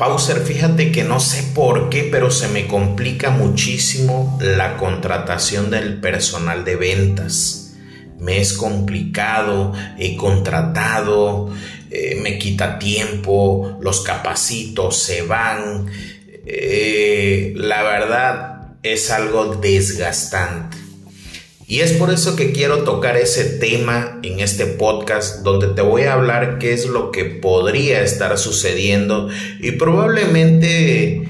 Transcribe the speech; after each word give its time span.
Pauser, 0.00 0.40
fíjate 0.46 0.92
que 0.92 1.04
no 1.04 1.20
sé 1.20 1.42
por 1.54 1.90
qué, 1.90 2.08
pero 2.10 2.30
se 2.30 2.48
me 2.48 2.66
complica 2.66 3.28
muchísimo 3.28 4.38
la 4.40 4.78
contratación 4.78 5.68
del 5.68 6.00
personal 6.00 6.64
de 6.64 6.76
ventas. 6.76 7.74
Me 8.18 8.40
es 8.40 8.54
complicado, 8.54 9.74
he 9.98 10.16
contratado, 10.16 11.52
eh, 11.90 12.18
me 12.22 12.38
quita 12.38 12.78
tiempo, 12.78 13.76
los 13.82 14.00
capacitos 14.00 14.96
se 14.96 15.20
van. 15.20 15.90
Eh, 16.46 17.52
la 17.56 17.82
verdad 17.82 18.76
es 18.82 19.10
algo 19.10 19.56
desgastante. 19.56 20.78
Y 21.70 21.82
es 21.82 21.92
por 21.92 22.10
eso 22.10 22.34
que 22.34 22.50
quiero 22.50 22.82
tocar 22.82 23.16
ese 23.16 23.44
tema 23.44 24.18
en 24.24 24.40
este 24.40 24.66
podcast 24.66 25.44
donde 25.44 25.68
te 25.68 25.82
voy 25.82 26.02
a 26.02 26.14
hablar 26.14 26.58
qué 26.58 26.72
es 26.72 26.86
lo 26.86 27.12
que 27.12 27.24
podría 27.24 28.02
estar 28.02 28.36
sucediendo 28.38 29.28
y 29.60 29.70
probablemente 29.70 31.22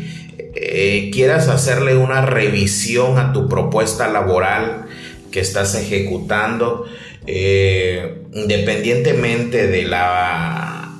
eh, 0.54 1.10
quieras 1.12 1.48
hacerle 1.48 1.94
una 1.94 2.24
revisión 2.24 3.18
a 3.18 3.34
tu 3.34 3.50
propuesta 3.50 4.08
laboral 4.08 4.86
que 5.30 5.40
estás 5.40 5.74
ejecutando 5.74 6.86
eh, 7.26 8.22
independientemente 8.32 9.66
de 9.66 9.82
la 9.82 10.90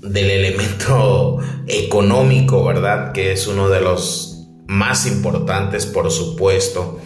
del 0.00 0.30
elemento 0.30 1.40
económico, 1.66 2.64
¿verdad? 2.64 3.10
Que 3.10 3.32
es 3.32 3.48
uno 3.48 3.68
de 3.68 3.80
los 3.80 4.46
más 4.68 5.08
importantes, 5.08 5.86
por 5.86 6.12
supuesto. 6.12 7.00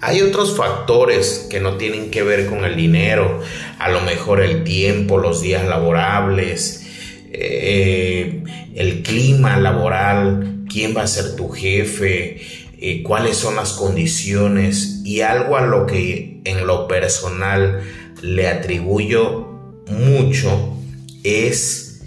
Hay 0.00 0.20
otros 0.22 0.56
factores 0.56 1.48
que 1.50 1.60
no 1.60 1.76
tienen 1.76 2.10
que 2.10 2.22
ver 2.22 2.46
con 2.46 2.64
el 2.64 2.76
dinero, 2.76 3.40
a 3.78 3.88
lo 3.88 4.00
mejor 4.02 4.40
el 4.40 4.62
tiempo, 4.62 5.18
los 5.18 5.42
días 5.42 5.66
laborables, 5.66 6.86
eh, 7.32 8.44
el 8.74 9.02
clima 9.02 9.56
laboral, 9.58 10.64
quién 10.68 10.96
va 10.96 11.02
a 11.02 11.06
ser 11.08 11.34
tu 11.34 11.48
jefe, 11.48 12.40
eh, 12.80 13.02
cuáles 13.02 13.36
son 13.36 13.56
las 13.56 13.72
condiciones 13.72 15.00
y 15.04 15.22
algo 15.22 15.56
a 15.56 15.66
lo 15.66 15.86
que 15.86 16.42
en 16.44 16.64
lo 16.64 16.86
personal 16.86 17.82
le 18.22 18.46
atribuyo 18.46 19.48
mucho 19.88 20.76
es 21.24 22.02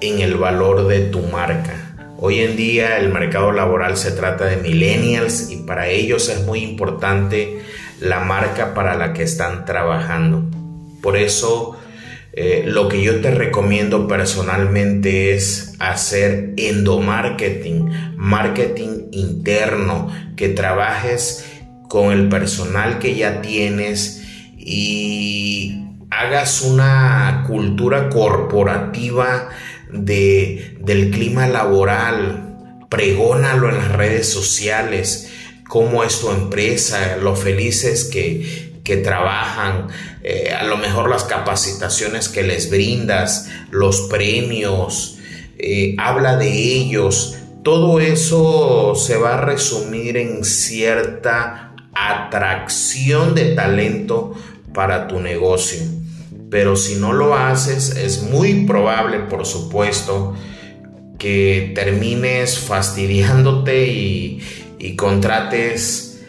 en 0.00 0.20
el 0.20 0.36
valor 0.36 0.88
de 0.88 1.00
tu 1.00 1.20
marca. 1.22 1.87
Hoy 2.20 2.40
en 2.40 2.56
día 2.56 2.98
el 2.98 3.12
mercado 3.12 3.52
laboral 3.52 3.96
se 3.96 4.10
trata 4.10 4.46
de 4.46 4.56
millennials 4.56 5.52
y 5.52 5.58
para 5.58 5.86
ellos 5.86 6.28
es 6.28 6.44
muy 6.44 6.64
importante 6.64 7.60
la 8.00 8.18
marca 8.18 8.74
para 8.74 8.96
la 8.96 9.12
que 9.12 9.22
están 9.22 9.64
trabajando. 9.64 10.42
Por 11.00 11.16
eso 11.16 11.78
eh, 12.32 12.64
lo 12.66 12.88
que 12.88 13.04
yo 13.04 13.20
te 13.20 13.30
recomiendo 13.30 14.08
personalmente 14.08 15.32
es 15.32 15.76
hacer 15.78 16.54
endomarketing, 16.56 18.16
marketing 18.16 19.10
interno, 19.12 20.10
que 20.34 20.48
trabajes 20.48 21.48
con 21.88 22.10
el 22.10 22.28
personal 22.28 22.98
que 22.98 23.14
ya 23.14 23.42
tienes 23.42 24.24
y 24.56 25.84
hagas 26.10 26.62
una 26.62 27.44
cultura 27.46 28.08
corporativa 28.08 29.37
de, 29.92 30.76
del 30.80 31.10
clima 31.10 31.46
laboral, 31.46 32.86
pregónalo 32.88 33.68
en 33.68 33.76
las 33.76 33.92
redes 33.92 34.28
sociales, 34.28 35.30
cómo 35.68 36.04
es 36.04 36.20
tu 36.20 36.30
empresa, 36.30 37.16
lo 37.16 37.36
felices 37.36 38.04
que, 38.04 38.80
que 38.82 38.96
trabajan, 38.96 39.88
eh, 40.22 40.52
a 40.58 40.64
lo 40.64 40.78
mejor 40.78 41.10
las 41.10 41.24
capacitaciones 41.24 42.28
que 42.28 42.42
les 42.42 42.70
brindas, 42.70 43.48
los 43.70 44.02
premios, 44.02 45.18
eh, 45.58 45.94
habla 45.98 46.36
de 46.36 46.48
ellos. 46.48 47.36
Todo 47.62 48.00
eso 48.00 48.94
se 48.94 49.16
va 49.16 49.34
a 49.34 49.40
resumir 49.40 50.16
en 50.16 50.44
cierta 50.44 51.74
atracción 51.92 53.34
de 53.34 53.54
talento 53.54 54.34
para 54.72 55.08
tu 55.08 55.20
negocio. 55.20 55.80
Pero 56.50 56.76
si 56.76 56.96
no 56.96 57.12
lo 57.12 57.34
haces, 57.34 57.96
es 57.96 58.22
muy 58.22 58.64
probable, 58.64 59.18
por 59.20 59.44
supuesto, 59.44 60.34
que 61.18 61.72
termines 61.74 62.58
fastidiándote 62.58 63.86
y, 63.86 64.42
contrates 64.96 66.20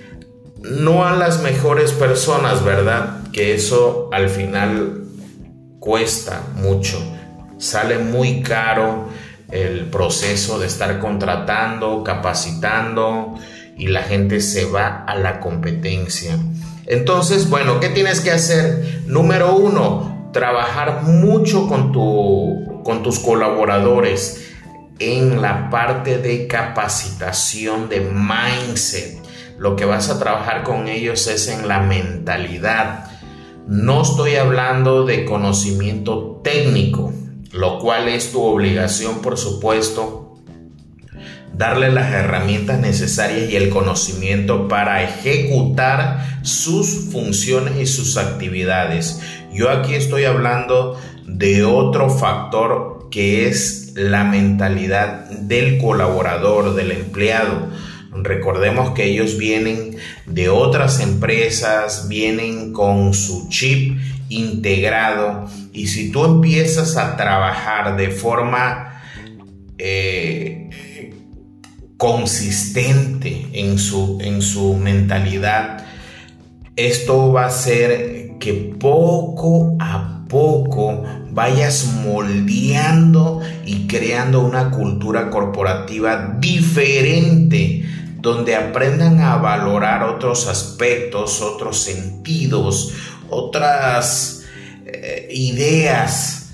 no 0.61 1.05
a 1.05 1.15
las 1.15 1.41
mejores 1.41 1.91
personas, 1.93 2.65
¿verdad? 2.65 3.31
Que 3.31 3.53
eso 3.53 4.09
al 4.11 4.29
final 4.29 5.05
cuesta 5.79 6.41
mucho. 6.55 6.99
Sale 7.57 7.99
muy 7.99 8.41
caro 8.41 9.07
el 9.51 9.85
proceso 9.85 10.59
de 10.59 10.67
estar 10.67 10.99
contratando, 10.99 12.03
capacitando 12.03 13.35
y 13.77 13.87
la 13.87 14.03
gente 14.03 14.41
se 14.41 14.65
va 14.65 15.03
a 15.05 15.15
la 15.15 15.39
competencia. 15.39 16.37
Entonces, 16.85 17.49
bueno, 17.49 17.79
¿qué 17.79 17.89
tienes 17.89 18.19
que 18.19 18.31
hacer? 18.31 19.03
Número 19.05 19.55
uno, 19.55 20.08
trabajar 20.31 21.03
mucho 21.03 21.67
con, 21.67 21.91
tu, 21.91 22.81
con 22.83 23.03
tus 23.03 23.19
colaboradores 23.19 24.53
en 24.99 25.41
la 25.41 25.69
parte 25.69 26.17
de 26.17 26.47
capacitación 26.47 27.89
de 27.89 28.01
mindset. 28.01 29.19
Lo 29.57 29.75
que 29.75 29.85
vas 29.85 30.09
a 30.09 30.19
trabajar 30.19 30.63
con 30.63 30.87
ellos 30.87 31.27
es 31.27 31.47
en 31.47 31.67
la 31.67 31.79
mentalidad. 31.79 33.05
No 33.67 34.01
estoy 34.01 34.35
hablando 34.35 35.05
de 35.05 35.25
conocimiento 35.25 36.41
técnico, 36.43 37.13
lo 37.51 37.79
cual 37.79 38.07
es 38.07 38.31
tu 38.31 38.41
obligación, 38.41 39.21
por 39.21 39.37
supuesto, 39.37 40.29
darle 41.59 41.91
las 41.91 42.11
herramientas 42.13 42.79
necesarias 42.79 43.49
y 43.49 43.57
el 43.57 43.69
conocimiento 43.69 44.69
para 44.69 45.03
ejecutar 45.03 46.39
sus 46.41 47.11
funciones 47.11 47.77
y 47.77 47.85
sus 47.85 48.15
actividades. 48.15 49.19
Yo 49.53 49.69
aquí 49.69 49.95
estoy 49.95 50.25
hablando 50.25 50.99
de 51.25 51.63
otro 51.63 52.09
factor 52.09 53.07
que 53.09 53.47
es 53.47 53.93
la 53.95 54.23
mentalidad 54.23 55.29
del 55.29 55.77
colaborador, 55.79 56.75
del 56.75 56.91
empleado. 56.91 57.69
Recordemos 58.11 58.91
que 58.91 59.05
ellos 59.05 59.37
vienen 59.37 59.97
de 60.25 60.49
otras 60.49 60.99
empresas, 60.99 62.07
vienen 62.07 62.73
con 62.73 63.13
su 63.13 63.49
chip 63.49 63.99
integrado 64.29 65.47
y 65.73 65.87
si 65.87 66.11
tú 66.11 66.25
empiezas 66.25 66.97
a 66.97 67.17
trabajar 67.17 67.97
de 67.97 68.09
forma 68.09 69.01
eh, 69.77 70.69
consistente 71.97 73.47
en 73.53 73.79
su, 73.79 74.19
en 74.21 74.41
su 74.41 74.75
mentalidad, 74.75 75.85
esto 76.75 77.33
va 77.33 77.43
a 77.43 77.47
hacer 77.47 78.18
que 78.39 78.53
poco 78.79 79.75
a 79.79 80.19
poco 80.29 81.03
vayas 81.31 81.85
moldeando 82.03 83.41
y 83.65 83.87
creando 83.87 84.41
una 84.41 84.71
cultura 84.71 85.29
corporativa 85.29 86.37
diferente, 86.39 87.83
donde 88.17 88.55
aprendan 88.55 89.19
a 89.21 89.37
valorar 89.37 90.03
otros 90.03 90.47
aspectos, 90.47 91.41
otros 91.41 91.79
sentidos, 91.79 92.93
otras 93.29 94.45
eh, 94.85 95.27
ideas. 95.31 96.51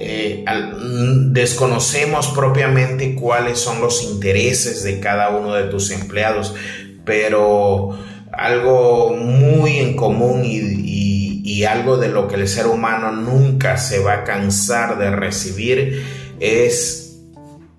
Eh, 0.00 0.44
mm, 0.46 1.32
desconocemos 1.32 2.28
propiamente 2.28 3.16
cuáles 3.16 3.58
son 3.58 3.80
los 3.80 4.04
intereses 4.04 4.84
de 4.84 5.00
cada 5.00 5.30
uno 5.30 5.54
de 5.54 5.64
tus 5.64 5.90
empleados, 5.90 6.54
pero 7.04 7.98
algo 8.32 9.16
muy 9.16 9.78
en 9.78 9.96
común 9.96 10.44
y, 10.44 10.58
y 10.58 11.27
algo 11.64 11.96
de 11.96 12.08
lo 12.08 12.28
que 12.28 12.36
el 12.36 12.48
ser 12.48 12.66
humano 12.66 13.12
nunca 13.12 13.76
se 13.76 14.00
va 14.00 14.12
a 14.14 14.24
cansar 14.24 14.98
de 14.98 15.10
recibir 15.10 16.02
es 16.40 17.20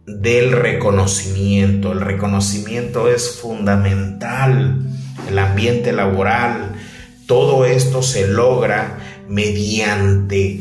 del 0.05 0.51
reconocimiento. 0.51 1.91
El 1.91 2.01
reconocimiento 2.01 3.09
es 3.09 3.39
fundamental. 3.39 4.81
El 5.27 5.37
ambiente 5.37 5.91
laboral, 5.91 6.73
todo 7.27 7.65
esto 7.65 8.01
se 8.01 8.27
logra 8.27 8.97
mediante 9.27 10.59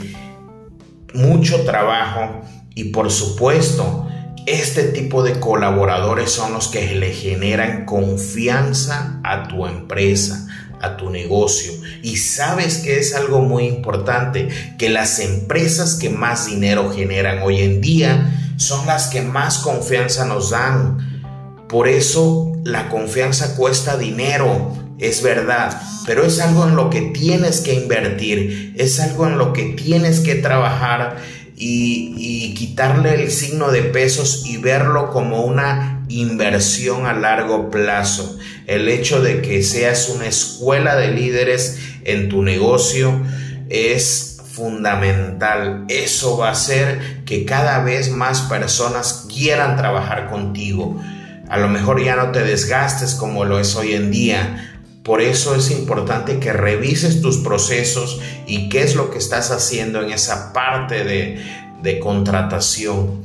mucho 1.14 1.64
trabajo 1.64 2.42
y 2.74 2.84
por 2.84 3.10
supuesto 3.10 4.06
este 4.46 4.84
tipo 4.84 5.22
de 5.22 5.40
colaboradores 5.40 6.30
son 6.30 6.52
los 6.52 6.68
que 6.68 6.94
le 6.94 7.12
generan 7.12 7.84
confianza 7.84 9.20
a 9.22 9.48
tu 9.48 9.66
empresa, 9.66 10.46
a 10.80 10.96
tu 10.96 11.10
negocio. 11.10 11.72
Y 12.02 12.16
sabes 12.16 12.78
que 12.78 12.98
es 12.98 13.14
algo 13.14 13.40
muy 13.40 13.64
importante, 13.64 14.48
que 14.78 14.88
las 14.88 15.18
empresas 15.20 15.94
que 15.94 16.10
más 16.10 16.46
dinero 16.46 16.92
generan 16.92 17.40
hoy 17.42 17.60
en 17.60 17.80
día 17.80 18.54
son 18.56 18.86
las 18.86 19.08
que 19.08 19.22
más 19.22 19.58
confianza 19.58 20.24
nos 20.24 20.50
dan. 20.50 21.22
Por 21.68 21.88
eso 21.88 22.52
la 22.64 22.88
confianza 22.88 23.54
cuesta 23.56 23.96
dinero, 23.96 24.72
es 24.98 25.22
verdad, 25.22 25.80
pero 26.06 26.24
es 26.24 26.40
algo 26.40 26.66
en 26.66 26.74
lo 26.74 26.90
que 26.90 27.02
tienes 27.02 27.60
que 27.60 27.74
invertir, 27.74 28.74
es 28.76 28.98
algo 29.00 29.26
en 29.26 29.38
lo 29.38 29.52
que 29.52 29.64
tienes 29.64 30.20
que 30.20 30.34
trabajar 30.34 31.18
y, 31.56 32.54
quitarle 32.54 33.22
el 33.22 33.30
signo 33.30 33.70
de 33.70 33.82
pesos 33.82 34.44
y 34.46 34.56
verlo 34.56 35.10
como 35.10 35.44
una 35.44 35.97
inversión 36.08 37.06
a 37.06 37.12
largo 37.12 37.70
plazo. 37.70 38.38
El 38.66 38.88
hecho 38.88 39.22
de 39.22 39.40
que 39.42 39.62
seas 39.62 40.08
una 40.08 40.26
escuela 40.26 40.96
de 40.96 41.12
líderes 41.12 41.78
en 42.04 42.28
tu 42.28 42.42
negocio 42.42 43.22
es 43.68 44.38
fundamental. 44.58 45.84
Eso 45.88 46.36
va 46.36 46.48
a 46.48 46.52
hacer 46.52 47.22
que 47.24 47.44
cada 47.44 47.82
vez 47.84 48.10
más 48.10 48.42
personas 48.42 49.26
quieran 49.32 49.76
trabajar 49.76 50.28
contigo. 50.28 51.00
A 51.48 51.58
lo 51.58 51.68
mejor 51.68 52.02
ya 52.02 52.16
no 52.16 52.32
te 52.32 52.42
desgastes 52.42 53.14
como 53.14 53.44
lo 53.44 53.60
es 53.60 53.76
hoy 53.76 53.94
en 53.94 54.10
día. 54.10 54.74
Por 55.04 55.22
eso 55.22 55.54
es 55.54 55.70
importante 55.70 56.38
que 56.38 56.52
revises 56.52 57.22
tus 57.22 57.38
procesos 57.38 58.20
y 58.46 58.68
qué 58.68 58.82
es 58.82 58.94
lo 58.94 59.10
que 59.10 59.18
estás 59.18 59.50
haciendo 59.50 60.02
en 60.02 60.12
esa 60.12 60.52
parte 60.52 61.04
de, 61.04 61.42
de 61.82 61.98
contratación. 62.00 63.22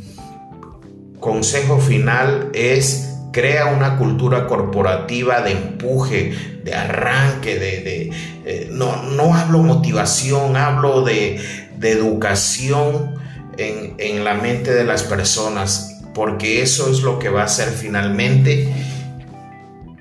Consejo 1.24 1.80
final 1.80 2.50
es 2.54 3.16
crea 3.32 3.68
una 3.68 3.98
cultura 3.98 4.46
corporativa 4.46 5.40
de 5.40 5.54
empuje, 5.54 6.34
de 6.66 6.76
arranque, 6.76 7.58
de, 7.58 8.12
eh, 8.44 8.68
no, 8.70 9.04
no, 9.04 9.34
hablo 9.34 9.60
motivación, 9.60 10.58
hablo 10.58 11.02
de, 11.02 11.40
educación 11.82 13.16
en, 13.58 13.96
en, 14.00 14.26
la 14.26 14.34
mente 14.34 14.74
de 14.74 14.84
las 14.84 15.04
personas, 15.04 16.02
porque 16.14 16.62
eso 16.62 16.92
es 16.92 17.04
lo 17.04 17.20
que 17.20 17.30
va 17.30 17.44
a 17.44 17.46
hacer 17.46 17.70
finalmente 17.70 18.74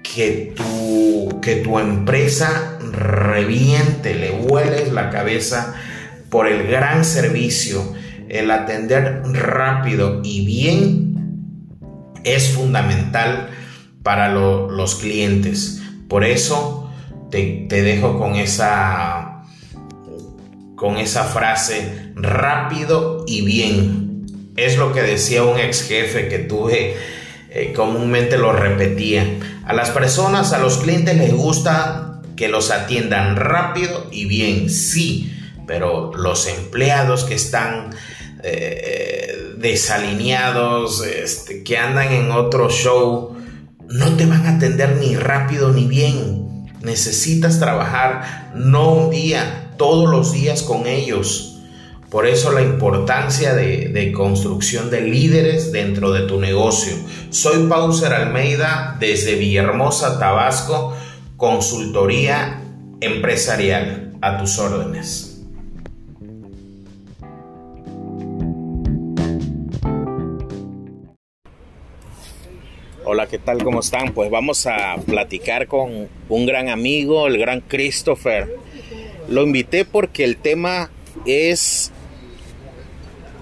que 0.03 0.55
tu, 0.57 1.41
que 1.41 1.55
tu 1.57 1.79
empresa 1.79 2.79
reviente, 2.91 4.17
le 4.17 4.33
hueles 4.33 4.93
la 4.93 5.11
cabeza 5.11 5.73
por 6.31 6.49
el 6.49 6.67
gran 6.67 7.05
servicio, 7.05 7.95
el 8.29 8.51
atender 8.51 9.23
rápido 9.25 10.21
y 10.25 10.45
bien 10.45 11.02
es 12.25 12.51
fundamental 12.51 13.51
para 14.03 14.33
los 14.33 14.97
clientes. 14.97 15.81
Por 16.09 16.25
eso 16.25 16.91
te, 17.31 17.67
dejo 17.69 18.19
con 18.19 18.37
esa, 18.37 19.45
con 20.77 20.97
esa 20.99 21.25
frase 21.25 22.13
rápido 22.15 23.25
y 23.27 23.43
bien. 23.43 24.27
Es 24.57 24.77
lo 24.77 24.93
que 24.93 25.03
decía 25.03 25.45
un 25.45 25.59
ex 25.59 25.89
jefe 25.89 26.29
que 26.29 26.39
tuve, 26.39 26.95
eh, 27.51 27.73
comúnmente 27.75 28.37
lo 28.37 28.53
repetía. 28.53 29.25
A 29.65 29.73
las 29.73 29.91
personas, 29.91 30.53
a 30.53 30.59
los 30.59 30.79
clientes 30.79 31.17
les 31.17 31.33
gusta 31.33 32.21
que 32.37 32.49
los 32.49 32.71
atiendan 32.71 33.37
rápido 33.37 34.09
y 34.11 34.27
bien, 34.27 34.69
sí, 34.69 35.35
pero 35.67 36.13
los 36.15 36.49
empleados 36.49 37.25
que 37.25 37.35
están 37.35 37.95
eh, 38.43 39.32
desalineados, 39.63 41.07
este, 41.07 41.63
que 41.63 41.79
andan 41.79 42.13
en 42.13 42.33
otro 42.33 42.69
show, 42.69 43.37
no 43.89 44.17
te 44.17 44.27
van 44.27 44.47
a 44.47 44.57
atender 44.57 44.97
ni 44.97 45.17
rápido 45.17 45.73
ni 45.73 45.87
bien. 45.87 46.67
Necesitas 46.83 47.61
trabajar 47.61 48.53
no 48.55 48.93
un 48.93 49.11
día, 49.11 49.71
todos 49.79 50.11
los 50.11 50.33
días 50.33 50.63
con 50.63 50.87
ellos. 50.87 51.61
Por 52.11 52.27
eso 52.27 52.53
la 52.53 52.61
importancia 52.61 53.55
de, 53.55 53.89
de, 53.89 54.13
construcción 54.13 54.91
de 54.91 55.01
líderes 55.01 55.73
dentro 55.73 56.13
de 56.13 56.27
tu 56.27 56.39
negocio. 56.39 56.93
Soy 57.31 57.67
Pauser 57.69 58.13
Almeida 58.13 58.99
desde 59.01 59.37
Villahermosa, 59.37 60.19
Tabasco, 60.19 60.95
consultoría 61.39 62.61
empresarial. 63.01 64.03
A 64.25 64.39
tus 64.39 64.57
órdenes. 64.61 65.32
Hola, 73.15 73.27
¿qué 73.27 73.39
tal? 73.39 73.63
¿Cómo 73.63 73.81
están? 73.81 74.15
Pues 74.15 74.31
vamos 74.31 74.67
a 74.67 74.97
platicar 75.05 75.67
con 75.67 76.09
un 76.31 76.47
gran 76.47 76.71
amigo, 76.71 77.27
el 77.27 77.37
gran 77.37 77.61
Christopher. 77.61 78.57
Lo 79.29 79.43
invité 79.43 79.85
porque 79.85 80.25
el 80.25 80.39
tema 80.39 80.91
es 81.27 81.93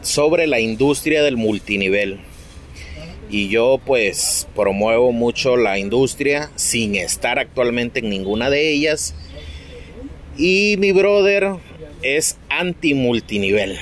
sobre 0.03 0.49
la 0.49 0.59
industria 0.59 1.23
del 1.23 1.37
multinivel. 1.37 2.19
Y 3.31 3.49
yo 3.49 3.81
pues 3.87 4.49
promuevo 4.57 5.13
mucho 5.13 5.57
la 5.57 5.79
industria 5.79 6.51
sin 6.57 6.97
estar 6.97 7.39
actualmente 7.39 8.01
en 8.01 8.11
ninguna 8.11 8.51
de 8.51 8.73
ellas. 8.73 9.15
Y 10.37 10.75
mi 10.81 10.91
brother 10.91 11.53
es 12.03 12.39
anti 12.49 12.95
multinivel. 12.95 13.79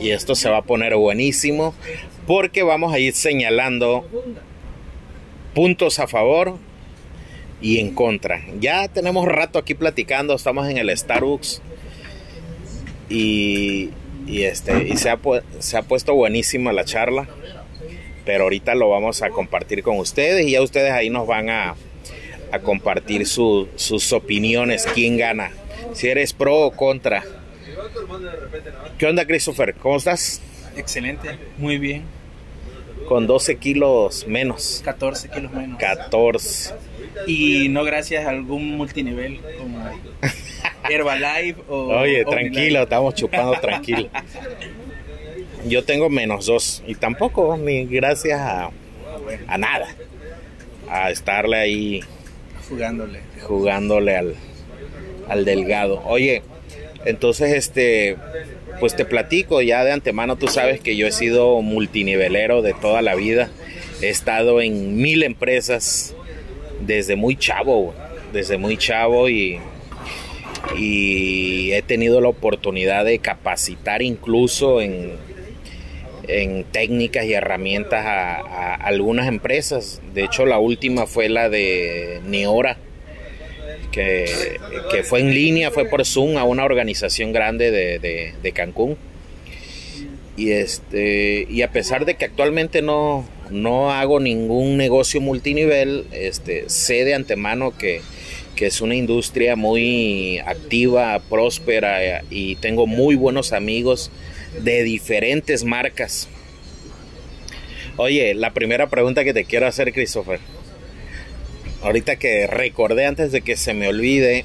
Y 0.00 0.10
esto 0.10 0.34
se 0.34 0.50
va 0.50 0.56
a 0.56 0.62
poner 0.62 0.96
buenísimo 0.96 1.76
porque 2.26 2.64
vamos 2.64 2.92
a 2.92 2.98
ir 2.98 3.14
señalando 3.14 4.04
puntos 5.54 5.98
a 5.98 6.06
favor 6.06 6.56
y 7.60 7.78
en 7.78 7.94
contra. 7.94 8.44
Ya 8.60 8.88
tenemos 8.88 9.26
rato 9.26 9.58
aquí 9.58 9.74
platicando, 9.74 10.34
estamos 10.34 10.68
en 10.68 10.78
el 10.78 10.96
Starbucks 10.96 11.60
y, 13.08 13.90
este, 14.28 14.88
y 14.88 14.96
se, 14.96 15.10
ha, 15.10 15.18
se 15.58 15.76
ha 15.76 15.82
puesto 15.82 16.14
buenísima 16.14 16.72
la 16.72 16.84
charla, 16.84 17.28
pero 18.24 18.44
ahorita 18.44 18.74
lo 18.74 18.90
vamos 18.90 19.22
a 19.22 19.30
compartir 19.30 19.82
con 19.82 19.98
ustedes 19.98 20.46
y 20.46 20.52
ya 20.52 20.62
ustedes 20.62 20.92
ahí 20.92 21.10
nos 21.10 21.26
van 21.26 21.50
a, 21.50 21.74
a 22.52 22.58
compartir 22.60 23.26
sus 23.26 24.12
opiniones, 24.12 24.86
quién 24.94 25.16
gana, 25.16 25.50
si 25.94 26.08
eres 26.08 26.32
pro 26.32 26.60
o 26.60 26.70
contra. 26.70 27.24
¿Qué 28.98 29.06
onda, 29.06 29.26
Christopher? 29.26 29.74
¿Cómo 29.74 29.96
estás? 29.96 30.40
Excelente, 30.76 31.38
muy 31.56 31.78
bien 31.78 32.17
con 33.08 33.26
12 33.26 33.56
kilos 33.56 34.26
menos. 34.28 34.82
14 34.84 35.30
kilos 35.30 35.50
menos. 35.52 35.78
14. 35.78 36.74
Y 37.26 37.68
no 37.70 37.82
gracias 37.82 38.26
a 38.26 38.30
algún 38.30 38.76
multinivel 38.76 39.40
como 39.58 39.78
Herbalife 40.90 41.62
o... 41.68 41.86
Oye, 42.00 42.24
tranquilo, 42.26 42.82
estamos 42.82 43.14
chupando 43.14 43.58
tranquilo. 43.60 44.08
Yo 45.66 45.84
tengo 45.84 46.10
menos 46.10 46.46
dos 46.46 46.82
y 46.86 46.94
tampoco 46.94 47.56
ni 47.56 47.86
gracias 47.86 48.40
a, 48.40 48.70
a 49.46 49.58
nada. 49.58 49.88
A 50.90 51.10
estarle 51.10 51.56
ahí... 51.56 52.00
Jugándole. 52.68 53.20
Jugándole 53.42 54.16
al, 54.16 54.34
al 55.28 55.44
delgado. 55.46 56.02
Oye, 56.04 56.42
entonces 57.06 57.52
este 57.52 58.16
pues 58.80 58.94
te 58.94 59.04
platico 59.04 59.60
ya 59.62 59.84
de 59.84 59.92
antemano, 59.92 60.36
tú 60.36 60.48
sabes 60.48 60.80
que 60.80 60.96
yo 60.96 61.06
he 61.06 61.12
sido 61.12 61.60
multinivelero 61.62 62.62
de 62.62 62.74
toda 62.74 63.02
la 63.02 63.14
vida. 63.14 63.50
He 64.00 64.08
estado 64.08 64.60
en 64.60 64.96
mil 64.96 65.22
empresas 65.22 66.14
desde 66.80 67.16
muy 67.16 67.36
chavo, 67.36 67.94
desde 68.32 68.56
muy 68.58 68.76
chavo 68.76 69.28
y, 69.28 69.60
he 70.76 71.82
tenido 71.86 72.20
la 72.20 72.28
oportunidad 72.28 73.04
de 73.04 73.18
capacitar 73.20 74.02
incluso 74.02 74.80
en, 74.80 75.16
técnicas 76.72 77.24
y 77.24 77.32
herramientas 77.32 78.04
a, 78.04 78.36
a, 78.36 78.74
algunas 78.74 79.28
empresas. 79.28 80.02
De 80.14 80.24
hecho, 80.24 80.44
la 80.44 80.58
última 80.58 81.06
fue 81.06 81.28
la 81.28 81.48
de 81.48 82.20
Neora 82.26 82.76
que, 83.92 85.02
fue 85.04 85.20
en 85.20 85.34
línea, 85.34 85.70
fue 85.70 85.86
por 85.86 86.04
Zoom 86.04 86.36
a 86.36 86.44
una 86.44 86.64
organización 86.64 87.32
grande 87.32 87.70
de, 87.70 88.52
Cancún. 88.52 88.96
Y, 90.36 90.52
este, 90.52 91.46
y 91.50 91.62
a 91.62 91.72
pesar 91.72 92.04
de 92.04 92.14
que 92.14 92.26
actualmente 92.26 92.80
no, 92.80 93.28
no 93.50 93.90
hago 93.90 94.20
ningún 94.20 94.76
negocio 94.76 95.20
multinivel, 95.20 96.06
este, 96.12 96.68
sé 96.68 97.04
de 97.04 97.14
antemano 97.14 97.76
que, 97.76 98.02
que 98.54 98.66
es 98.66 98.80
una 98.80 98.94
industria 98.94 99.56
muy 99.56 100.38
activa, 100.46 101.20
próspera 101.28 102.22
y 102.30 102.54
tengo 102.56 102.86
muy 102.86 103.16
buenos 103.16 103.52
amigos 103.52 104.12
de 104.62 104.84
diferentes 104.84 105.64
marcas. 105.64 106.28
Oye, 107.96 108.32
la 108.34 108.54
primera 108.54 108.88
pregunta 108.88 109.24
que 109.24 109.34
te 109.34 109.44
quiero 109.44 109.66
hacer, 109.66 109.92
Christopher 109.92 110.38
ahorita 111.88 112.16
que 112.16 112.46
recordé 112.46 113.06
antes 113.06 113.32
de 113.32 113.40
que 113.40 113.56
se 113.56 113.72
me 113.72 113.88
olvide, 113.88 114.44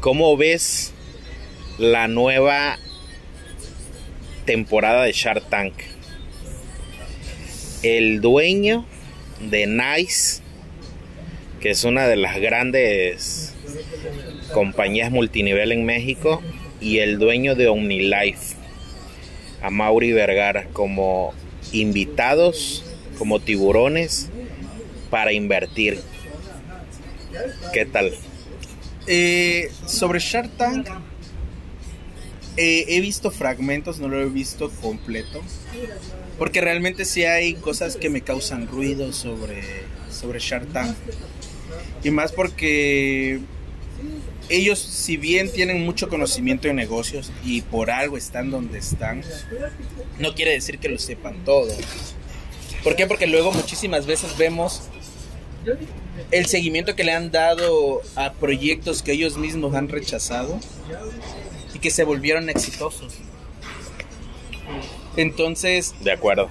¿cómo 0.00 0.38
ves 0.38 0.94
la 1.76 2.08
nueva 2.08 2.78
temporada 4.46 5.04
de 5.04 5.12
Shark 5.12 5.50
Tank? 5.50 5.74
El 7.82 8.22
dueño 8.22 8.86
de 9.50 9.66
Nice, 9.66 10.40
que 11.60 11.72
es 11.72 11.84
una 11.84 12.06
de 12.06 12.16
las 12.16 12.40
grandes 12.40 13.54
compañías 14.54 15.10
multinivel 15.10 15.72
en 15.72 15.84
México, 15.84 16.42
y 16.80 17.00
el 17.00 17.18
dueño 17.18 17.54
de 17.54 17.68
OmniLife, 17.68 18.56
a 19.60 19.68
Mauri 19.68 20.12
Vergara, 20.12 20.68
como 20.72 21.34
invitados, 21.72 22.82
como 23.18 23.40
tiburones, 23.40 24.30
para 25.10 25.34
invertir. 25.34 26.00
¿Qué 27.72 27.86
tal? 27.86 28.12
Eh, 29.06 29.70
sobre 29.86 30.18
Shark 30.20 30.56
Tank, 30.56 30.88
Eh, 32.58 32.84
he 32.88 33.00
visto 33.00 33.30
fragmentos, 33.30 33.98
no 33.98 34.08
lo 34.08 34.20
he 34.20 34.26
visto 34.26 34.70
completo. 34.82 35.40
Porque 36.38 36.60
realmente 36.60 37.06
sí 37.06 37.24
hay 37.24 37.54
cosas 37.54 37.96
que 37.96 38.10
me 38.10 38.20
causan 38.20 38.68
ruido 38.68 39.12
sobre, 39.14 39.62
sobre 40.10 40.38
Shark 40.38 40.70
Tank. 40.70 40.94
Y 42.04 42.10
más 42.10 42.30
porque 42.30 43.40
ellos, 44.50 44.78
si 44.78 45.16
bien 45.16 45.50
tienen 45.50 45.82
mucho 45.82 46.10
conocimiento 46.10 46.68
de 46.68 46.74
negocios 46.74 47.32
y 47.42 47.62
por 47.62 47.90
algo 47.90 48.18
están 48.18 48.50
donde 48.50 48.78
están, 48.78 49.22
no 50.18 50.34
quiere 50.34 50.52
decir 50.52 50.78
que 50.78 50.90
lo 50.90 50.98
sepan 50.98 51.42
todo. 51.46 51.72
¿Por 52.84 52.96
qué? 52.96 53.06
Porque 53.06 53.26
luego 53.26 53.50
muchísimas 53.52 54.04
veces 54.04 54.36
vemos 54.36 54.82
el 56.30 56.46
seguimiento 56.46 56.94
que 56.94 57.04
le 57.04 57.12
han 57.12 57.30
dado 57.30 58.00
a 58.16 58.32
proyectos 58.34 59.02
que 59.02 59.12
ellos 59.12 59.36
mismos 59.36 59.74
han 59.74 59.88
rechazado 59.88 60.58
y 61.74 61.78
que 61.78 61.90
se 61.90 62.04
volvieron 62.04 62.48
exitosos. 62.48 63.14
Entonces... 65.16 65.94
De 66.00 66.12
acuerdo. 66.12 66.48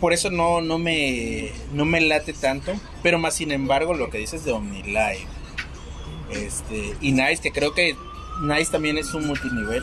Por 0.00 0.12
eso 0.12 0.30
no, 0.30 0.60
no, 0.60 0.78
me, 0.78 1.50
no 1.72 1.84
me 1.84 2.00
late 2.00 2.32
tanto, 2.34 2.72
pero 3.02 3.18
más 3.18 3.34
sin 3.34 3.52
embargo 3.52 3.94
lo 3.94 4.10
que 4.10 4.18
dices 4.18 4.44
de 4.44 4.52
OmniLive 4.52 5.26
este, 6.30 6.96
y 7.00 7.12
Nice, 7.12 7.42
que 7.42 7.52
creo 7.52 7.74
que 7.74 7.96
Nice 8.42 8.70
también 8.70 8.98
es 8.98 9.12
un 9.14 9.26
multinivel. 9.26 9.82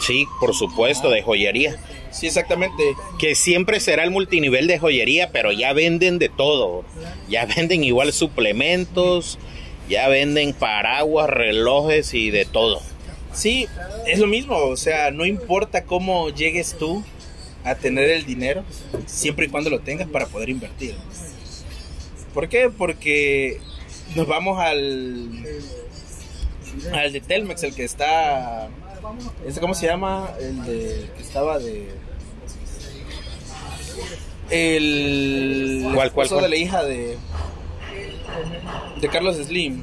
Sí, 0.00 0.26
por 0.40 0.54
supuesto, 0.54 1.10
de 1.10 1.22
joyería. 1.22 1.76
Sí, 2.10 2.26
exactamente. 2.26 2.82
Que 3.18 3.34
siempre 3.34 3.80
será 3.80 4.02
el 4.04 4.10
multinivel 4.10 4.66
de 4.66 4.78
joyería, 4.78 5.30
pero 5.30 5.52
ya 5.52 5.72
venden 5.72 6.18
de 6.18 6.28
todo. 6.28 6.84
Ya 7.28 7.46
venden 7.46 7.84
igual 7.84 8.12
suplementos, 8.12 9.38
ya 9.88 10.08
venden 10.08 10.54
paraguas, 10.54 11.28
relojes 11.28 12.14
y 12.14 12.30
de 12.30 12.46
todo. 12.46 12.80
Sí, 13.32 13.68
es 14.06 14.18
lo 14.18 14.26
mismo. 14.26 14.56
O 14.56 14.76
sea, 14.76 15.10
no 15.10 15.26
importa 15.26 15.84
cómo 15.84 16.30
llegues 16.30 16.76
tú 16.78 17.04
a 17.62 17.74
tener 17.74 18.08
el 18.08 18.24
dinero, 18.24 18.64
siempre 19.06 19.46
y 19.46 19.48
cuando 19.48 19.70
lo 19.70 19.80
tengas 19.80 20.08
para 20.08 20.26
poder 20.26 20.48
invertir. 20.48 20.94
¿Por 22.32 22.48
qué? 22.48 22.70
Porque 22.70 23.60
nos 24.14 24.26
vamos 24.26 24.58
al 24.58 25.28
al 26.92 27.12
de 27.12 27.20
Telmex, 27.20 27.62
el 27.64 27.74
que 27.74 27.84
está 27.84 28.68
¿Este 29.46 29.60
cómo 29.60 29.74
se 29.74 29.86
llama? 29.86 30.30
El 30.40 30.64
de 30.64 31.10
que 31.16 31.22
estaba 31.22 31.58
de 31.58 31.88
el 34.50 35.90
¿Cuál, 35.94 36.12
cuál, 36.12 36.28
de 36.28 36.48
la 36.48 36.56
hija 36.56 36.82
de 36.84 37.16
de 39.00 39.08
Carlos 39.08 39.36
Slim. 39.36 39.82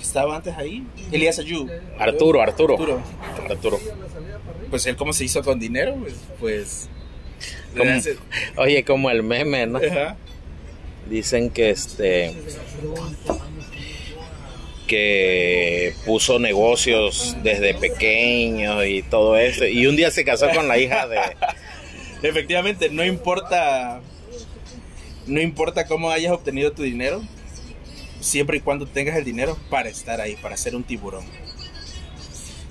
Estaba 0.00 0.36
antes 0.36 0.56
ahí, 0.56 0.86
Elías 1.10 1.38
Ayú. 1.38 1.68
Arturo, 1.98 2.40
Arturo. 2.40 2.74
Arturo. 2.74 3.02
Arturo. 3.50 3.80
Pues 4.70 4.86
él 4.86 4.96
cómo 4.96 5.12
se 5.12 5.24
hizo 5.24 5.42
con 5.42 5.58
dinero, 5.58 5.94
pues, 6.00 6.14
pues 6.40 6.88
oye, 8.56 8.84
como 8.84 9.10
el 9.10 9.22
meme, 9.22 9.66
¿no? 9.66 9.78
Ajá. 9.78 10.16
Dicen 11.08 11.50
que 11.50 11.70
este 11.70 12.34
que 14.86 15.94
puso 16.04 16.38
negocios 16.38 17.36
desde 17.42 17.74
pequeño 17.74 18.84
y 18.84 19.02
todo 19.02 19.36
eso. 19.36 19.66
Y 19.66 19.86
un 19.86 19.96
día 19.96 20.10
se 20.10 20.24
casó 20.24 20.48
con 20.50 20.68
la 20.68 20.78
hija 20.78 21.06
de... 21.06 21.18
Efectivamente, 22.22 22.88
no 22.88 23.04
importa, 23.04 24.00
no 25.26 25.40
importa 25.40 25.86
cómo 25.86 26.10
hayas 26.10 26.32
obtenido 26.32 26.72
tu 26.72 26.82
dinero, 26.82 27.22
siempre 28.20 28.56
y 28.56 28.60
cuando 28.60 28.86
tengas 28.86 29.16
el 29.16 29.24
dinero 29.24 29.58
para 29.70 29.88
estar 29.88 30.20
ahí, 30.20 30.36
para 30.36 30.56
ser 30.56 30.74
un 30.74 30.82
tiburón. 30.82 31.24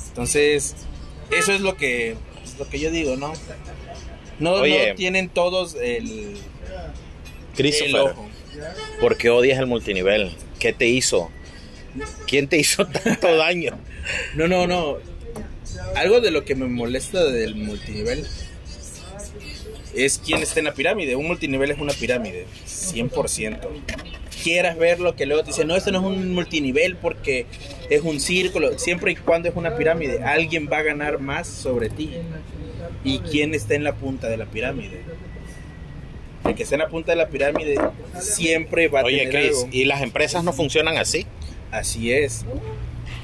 Entonces, 0.08 0.76
eso 1.38 1.54
es 1.54 1.62
lo 1.62 1.78
que, 1.78 2.16
lo 2.58 2.68
que 2.68 2.80
yo 2.80 2.90
digo, 2.90 3.16
¿no? 3.18 3.34
No, 4.40 4.58
no 4.58 4.96
tienen 4.96 5.30
todos 5.30 5.76
el, 5.76 6.38
Christopher, 7.56 8.16
¿por 9.00 9.18
qué 9.18 9.30
odias 9.30 9.60
el 9.60 9.66
multinivel? 9.66 10.32
¿Qué 10.60 10.74
te 10.74 10.88
hizo? 10.88 11.30
¿Quién 12.28 12.48
te 12.48 12.58
hizo 12.58 12.86
tanto 12.86 13.36
daño? 13.38 13.78
No, 14.36 14.48
no, 14.48 14.68
no. 14.68 14.98
Algo 15.96 16.22
de 16.22 16.32
lo 16.32 16.46
que 16.46 16.56
me 16.56 16.68
molesta 16.68 17.24
del 17.25 17.56
multinivel 17.56 18.25
es 19.96 20.22
quién 20.24 20.42
está 20.42 20.60
en 20.60 20.66
la 20.66 20.74
pirámide. 20.74 21.16
Un 21.16 21.28
multinivel 21.28 21.72
es 21.72 21.80
una 21.80 21.94
pirámide, 21.94 22.46
100%. 22.68 23.60
Quieras 24.44 24.78
ver 24.78 25.00
lo 25.00 25.16
que 25.16 25.25
luego 25.25 25.44
te 25.44 25.48
dicen, 25.48 25.68
no, 25.68 25.75
esto 25.75 25.92
no 25.92 26.00
es 26.00 26.06
un 26.06 26.34
multinivel 26.34 26.98
porque 26.98 27.46
es 27.90 28.02
un 28.02 28.20
círculo. 28.20 28.78
Siempre 28.78 29.12
y 29.12 29.16
cuando 29.16 29.50
es 29.50 29.56
una 29.56 29.75
pirámide, 29.75 30.24
alguien 30.24 30.70
va 30.72 30.80
a 30.80 30.84
ganar 30.84 31.20
más 31.20 31.48
sobre 31.48 31.90
ti. 31.90 32.12
¿Y 33.04 33.20
quién 33.20 33.54
está 33.54 33.75
en 33.75 33.84
la 33.84 33.96
punta 33.96 34.28
de 34.28 34.38
la 34.38 34.46
pirámide? 34.46 35.02
el 36.50 36.56
que 36.56 36.64
está 36.64 36.75
en 36.75 36.82
la 36.82 36.90
punta 36.90 37.12
de 37.12 37.18
la 37.18 37.28
pirámide 37.28 37.75
siempre 38.20 38.88
va 38.88 39.02
a 39.02 39.06
Oye, 39.06 39.25
tener 39.25 39.50
Chris, 39.50 39.66
¿y 39.72 39.86
las 39.86 40.02
empresas 40.02 40.44
no 40.44 40.54
funcionan 40.54 40.98
así? 40.98 41.25
Así 41.75 42.12
es. 42.12 42.46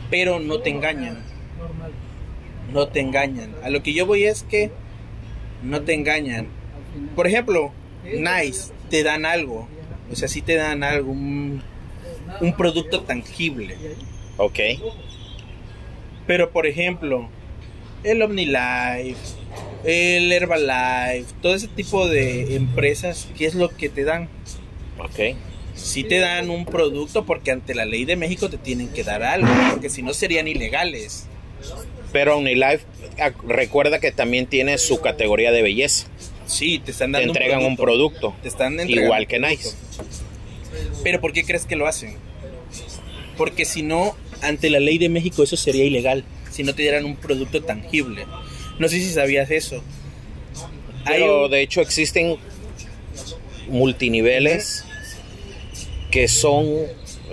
Pero 0.10 0.40
no 0.40 0.60
te 0.60 0.70
engañan. 0.70 1.24
No 2.74 2.88
te 2.88 3.00
engañan. 3.00 3.56
A 3.64 3.70
lo 3.70 3.82
que 3.82 3.94
yo 3.94 4.06
voy 4.06 4.26
es 4.26 4.44
que 4.44 4.72
no 5.64 5.82
te 5.82 5.94
engañan. 5.94 6.48
Por 7.16 7.28
ejemplo, 7.28 7.72
Nice, 8.04 8.72
te 8.90 9.04
dan 9.04 9.26
algo. 9.26 9.68
O 10.12 10.16
sea, 10.16 10.28
sí 10.28 10.42
te 10.42 10.56
dan 10.56 10.84
algo, 10.84 11.12
un, 11.12 11.62
un 12.42 12.58
producto 12.58 13.02
tangible. 13.02 13.78
Ok. 14.38 14.60
Pero 16.28 16.52
por 16.52 16.68
ejemplo, 16.68 17.30
el 18.04 18.22
OmniLife, 18.22 19.16
el 19.84 20.32
Herbalife, 20.32 21.34
todo 21.42 21.56
ese 21.56 21.68
tipo 21.68 22.08
de 22.08 22.56
empresas, 22.56 23.30
¿qué 23.38 23.46
es 23.46 23.56
lo 23.56 23.70
que 23.70 23.90
te 23.90 24.04
dan? 24.04 24.28
Ok. 25.00 25.36
Si 25.76 26.04
te 26.04 26.20
dan 26.20 26.50
un 26.50 26.66
producto 26.66 27.26
porque 27.26 27.52
ante 27.52 27.74
la 27.74 27.86
ley 27.86 28.06
de 28.06 28.16
México 28.16 28.50
te 28.50 28.58
tienen 28.58 28.90
que 28.90 29.04
dar 29.04 29.24
algo, 29.24 29.48
porque 29.72 29.90
si 29.90 30.02
no 30.02 30.14
serían 30.14 30.48
ilegales. 30.48 31.26
Pero 32.12 32.38
OmniLife 32.38 32.86
ah, 33.20 33.32
recuerda 33.48 34.00
que 34.00 34.12
también 34.12 34.46
tiene 34.46 34.78
su 34.78 35.00
categoría 35.00 35.52
de 35.52 35.62
belleza. 35.62 36.08
Sí, 36.46 36.80
te 36.80 36.92
están 36.92 37.12
dando 37.12 37.32
te 37.32 37.40
entregan 37.40 37.66
un 37.66 37.78
producto. 37.78 38.36
te 38.42 38.50
están 38.50 38.78
igual 38.90 39.28
que 39.28 39.40
Nice. 39.40 39.76
Pero 41.04 41.22
¿por 41.22 41.34
qué 41.34 41.44
crees 41.44 41.66
que 41.66 41.76
lo 41.76 41.88
hacen? 41.88 42.16
Porque 43.38 43.66
si 43.66 43.82
no, 43.82 44.16
ante 44.42 44.70
la 44.70 44.80
ley 44.80 44.98
de 44.98 45.10
México 45.10 45.44
eso 45.44 45.56
sería 45.56 45.86
ilegal 45.86 46.24
si 46.52 46.64
no 46.64 46.76
te 46.76 46.82
dieran 46.82 47.06
un 47.06 47.16
producto 47.16 47.64
tangible. 47.64 48.26
No 48.78 48.90
sé 48.90 49.00
si 49.00 49.12
sabías 49.12 49.50
eso. 49.52 49.82
Pero 51.06 51.50
de 51.50 51.62
hecho 51.62 51.82
existen 51.82 52.38
multiniveles 53.68 54.86
que 56.12 56.28
son 56.28 56.68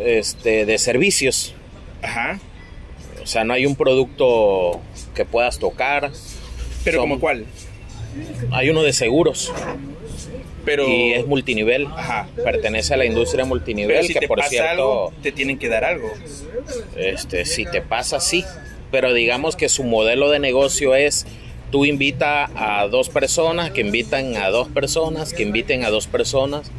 este, 0.00 0.64
de 0.64 0.78
servicios. 0.78 1.54
Ajá. 2.02 2.38
O 3.22 3.26
sea, 3.26 3.44
no 3.44 3.52
hay 3.52 3.66
un 3.66 3.76
producto 3.76 4.80
que 5.14 5.24
puedas 5.24 5.58
tocar. 5.58 6.10
¿Pero 6.84 7.00
como 7.00 7.20
cuál? 7.20 7.44
Hay 8.50 8.70
uno 8.70 8.82
de 8.82 8.92
seguros. 8.92 9.52
Pero... 10.64 10.88
Y 10.88 11.12
es 11.12 11.26
multinivel. 11.26 11.86
Ajá. 11.86 12.28
Pertenece 12.42 12.94
a 12.94 12.96
la 12.96 13.04
industria 13.04 13.44
multinivel. 13.44 14.06
que 14.06 14.26
por 14.26 14.42
cierto. 14.44 15.12
te 15.22 15.32
tienen 15.32 15.58
que 15.58 15.68
dar 15.68 15.84
algo. 15.84 16.10
Este, 16.96 17.44
si 17.44 17.66
te 17.66 17.82
pasa, 17.82 18.20
sí 18.20 18.44
pero 18.90 19.12
digamos 19.12 19.56
que 19.56 19.68
su 19.68 19.84
modelo 19.84 20.30
de 20.30 20.38
negocio 20.38 20.94
es 20.94 21.26
tú 21.70 21.84
invita 21.84 22.50
a 22.54 22.86
dos 22.88 23.08
personas, 23.08 23.70
que 23.70 23.82
invitan 23.82 24.36
a 24.36 24.48
dos 24.48 24.68
personas, 24.68 25.34
que 25.34 25.42
inviten 25.42 25.84
a 25.84 25.90
dos 25.90 26.06
personas 26.06 26.70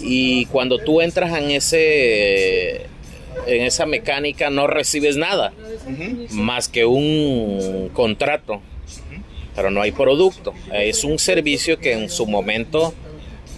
y 0.00 0.46
cuando 0.46 0.78
tú 0.78 1.00
entras 1.00 1.36
en 1.38 1.50
ese 1.50 2.86
en 3.46 3.62
esa 3.62 3.86
mecánica 3.86 4.50
no 4.50 4.66
recibes 4.66 5.16
nada 5.16 5.52
más 6.30 6.68
que 6.68 6.84
un 6.84 7.90
contrato, 7.92 8.60
pero 9.54 9.70
no 9.70 9.82
hay 9.82 9.92
producto. 9.92 10.54
Es 10.72 11.04
un 11.04 11.18
servicio 11.18 11.78
que 11.78 11.92
en 11.92 12.10
su 12.10 12.26
momento 12.26 12.94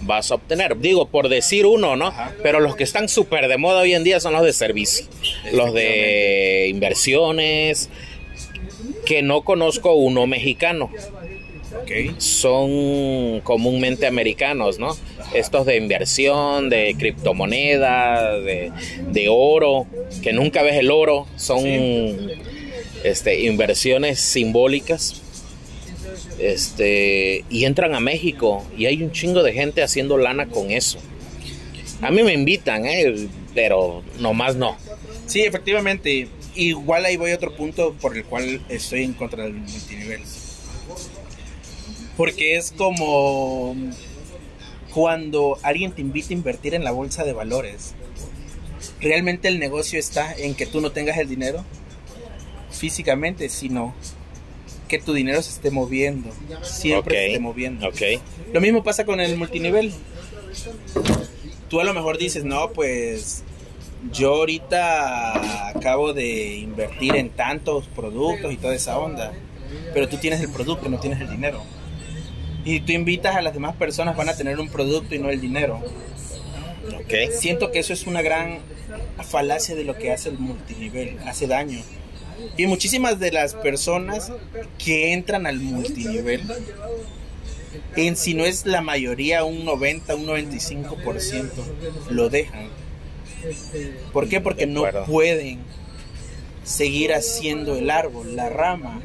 vas 0.01 0.31
a 0.31 0.35
obtener. 0.35 0.77
Digo, 0.79 1.07
por 1.07 1.29
decir 1.29 1.65
uno, 1.65 1.95
¿no? 1.95 2.13
Pero 2.43 2.59
los 2.59 2.75
que 2.75 2.83
están 2.83 3.09
súper 3.09 3.47
de 3.47 3.57
moda 3.57 3.81
hoy 3.81 3.93
en 3.93 4.03
día 4.03 4.19
son 4.19 4.33
los 4.33 4.43
de 4.43 4.53
servicio, 4.53 5.05
los 5.51 5.73
de 5.73 6.67
inversiones, 6.69 7.89
que 9.05 9.21
no 9.21 9.43
conozco 9.43 9.93
uno 9.93 10.27
mexicano. 10.27 10.89
Son 12.17 13.41
comúnmente 13.41 14.07
americanos, 14.07 14.79
¿no? 14.79 14.95
Estos 15.33 15.65
de 15.65 15.77
inversión, 15.77 16.69
de 16.69 16.95
criptomonedas, 16.97 18.43
de, 18.43 19.27
oro, 19.29 19.87
que 20.21 20.33
nunca 20.33 20.61
ves 20.63 20.75
el 20.75 20.91
oro, 20.91 21.27
son 21.35 21.63
este, 23.03 23.41
inversiones 23.41 24.19
simbólicas 24.19 25.21
este, 26.39 27.45
y 27.49 27.65
entran 27.65 27.95
a 27.95 27.99
México 27.99 28.65
y 28.77 28.85
hay 28.85 29.01
un 29.01 29.11
chingo 29.11 29.43
de 29.43 29.53
gente 29.53 29.83
haciendo 29.83 30.17
lana 30.17 30.47
con 30.47 30.71
eso. 30.71 30.99
A 32.01 32.11
mí 32.11 32.23
me 32.23 32.33
invitan, 32.33 32.85
¿eh? 32.85 33.27
pero 33.53 34.03
nomás 34.19 34.55
no. 34.55 34.77
Sí, 35.27 35.41
efectivamente. 35.41 36.27
igual 36.55 37.05
ahí 37.05 37.17
voy 37.17 37.31
a 37.31 37.35
otro 37.35 37.55
punto 37.55 37.93
por 37.93 38.15
el 38.15 38.25
cual 38.25 38.61
estoy 38.69 39.03
en 39.03 39.13
contra 39.13 39.43
del 39.43 39.53
multinivel. 39.53 40.21
Porque 42.17 42.55
es 42.55 42.71
como 42.71 43.75
cuando 44.93 45.57
alguien 45.61 45.91
te 45.91 46.01
invita 46.01 46.29
a 46.29 46.33
invertir 46.33 46.73
en 46.73 46.83
la 46.83 46.91
bolsa 46.91 47.23
de 47.23 47.33
valores. 47.33 47.93
¿Realmente 49.01 49.47
el 49.47 49.59
negocio 49.59 49.99
está 49.99 50.33
en 50.33 50.55
que 50.55 50.65
tú 50.65 50.79
no 50.79 50.91
tengas 50.91 51.17
el 51.17 51.27
dinero 51.27 51.65
físicamente, 52.71 53.49
sino 53.49 53.93
que 54.87 54.99
tu 54.99 55.13
dinero 55.13 55.41
se 55.41 55.51
esté 55.51 55.71
moviendo, 55.71 56.29
siempre 56.61 57.15
se 57.15 57.27
esté 57.27 57.39
moviendo. 57.39 57.87
Okay. 57.87 58.19
Lo 58.53 58.61
mismo 58.61 58.83
pasa 58.83 59.05
con 59.05 59.19
el 59.19 59.35
multinivel. 59.35 59.91
Tú 61.69 61.79
a 61.79 61.83
lo 61.83 61.93
mejor 61.93 62.17
dices, 62.17 62.43
no, 62.43 62.71
pues 62.71 63.43
yo 64.11 64.35
ahorita 64.35 65.69
acabo 65.69 66.13
de 66.13 66.57
invertir 66.57 67.15
en 67.15 67.29
tantos 67.29 67.87
productos 67.87 68.53
y 68.53 68.57
toda 68.57 68.75
esa 68.75 68.99
onda, 68.99 69.33
pero 69.93 70.07
tú 70.07 70.17
tienes 70.17 70.41
el 70.41 70.51
producto, 70.51 70.89
no 70.89 70.99
tienes 70.99 71.19
el 71.21 71.29
dinero. 71.29 71.63
Y 72.65 72.79
tú 72.79 72.91
invitas 72.91 73.35
a 73.35 73.41
las 73.41 73.53
demás 73.53 73.75
personas, 73.75 74.17
van 74.17 74.27
a 74.27 74.35
tener 74.35 74.59
un 74.59 74.69
producto 74.69 75.13
y 75.13 75.19
no 75.19 75.29
el 75.29 75.39
dinero. 75.39 75.81
Okay. 77.05 77.29
Siento 77.31 77.71
que 77.71 77.79
eso 77.79 77.93
es 77.93 78.07
una 78.07 78.23
gran 78.23 78.59
falacia 79.23 79.75
de 79.75 79.83
lo 79.83 79.95
que 79.95 80.11
hace 80.11 80.29
el 80.29 80.39
multinivel, 80.39 81.17
hace 81.25 81.45
daño. 81.45 81.79
Y 82.57 82.65
muchísimas 82.65 83.19
de 83.19 83.31
las 83.31 83.53
personas 83.53 84.31
que 84.83 85.13
entran 85.13 85.45
al 85.45 85.59
multinivel, 85.59 86.41
en 87.95 88.17
si 88.17 88.33
no 88.33 88.45
es 88.45 88.65
la 88.65 88.81
mayoría, 88.81 89.43
un 89.43 89.63
90, 89.63 90.15
un 90.15 90.25
95%, 90.25 91.49
lo 92.09 92.29
dejan. 92.29 92.69
¿Por 94.11 94.27
qué? 94.27 94.41
Porque 94.41 94.65
no 94.65 94.85
pueden 95.05 95.59
seguir 96.63 97.13
haciendo 97.13 97.75
el 97.77 97.91
árbol, 97.91 98.35
la 98.35 98.49
rama 98.49 99.01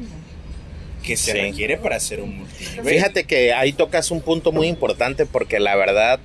que 1.03 1.17
se 1.17 1.33
requiere 1.33 1.77
para 1.77 1.97
hacer 1.97 2.21
un 2.21 2.37
multinivel. 2.37 2.85
Fíjate 2.85 3.23
que 3.25 3.53
ahí 3.53 3.73
tocas 3.73 4.11
un 4.11 4.21
punto 4.21 4.51
muy 4.51 4.67
importante 4.67 5.25
porque 5.25 5.59
la 5.59 5.75
verdad 5.75 6.19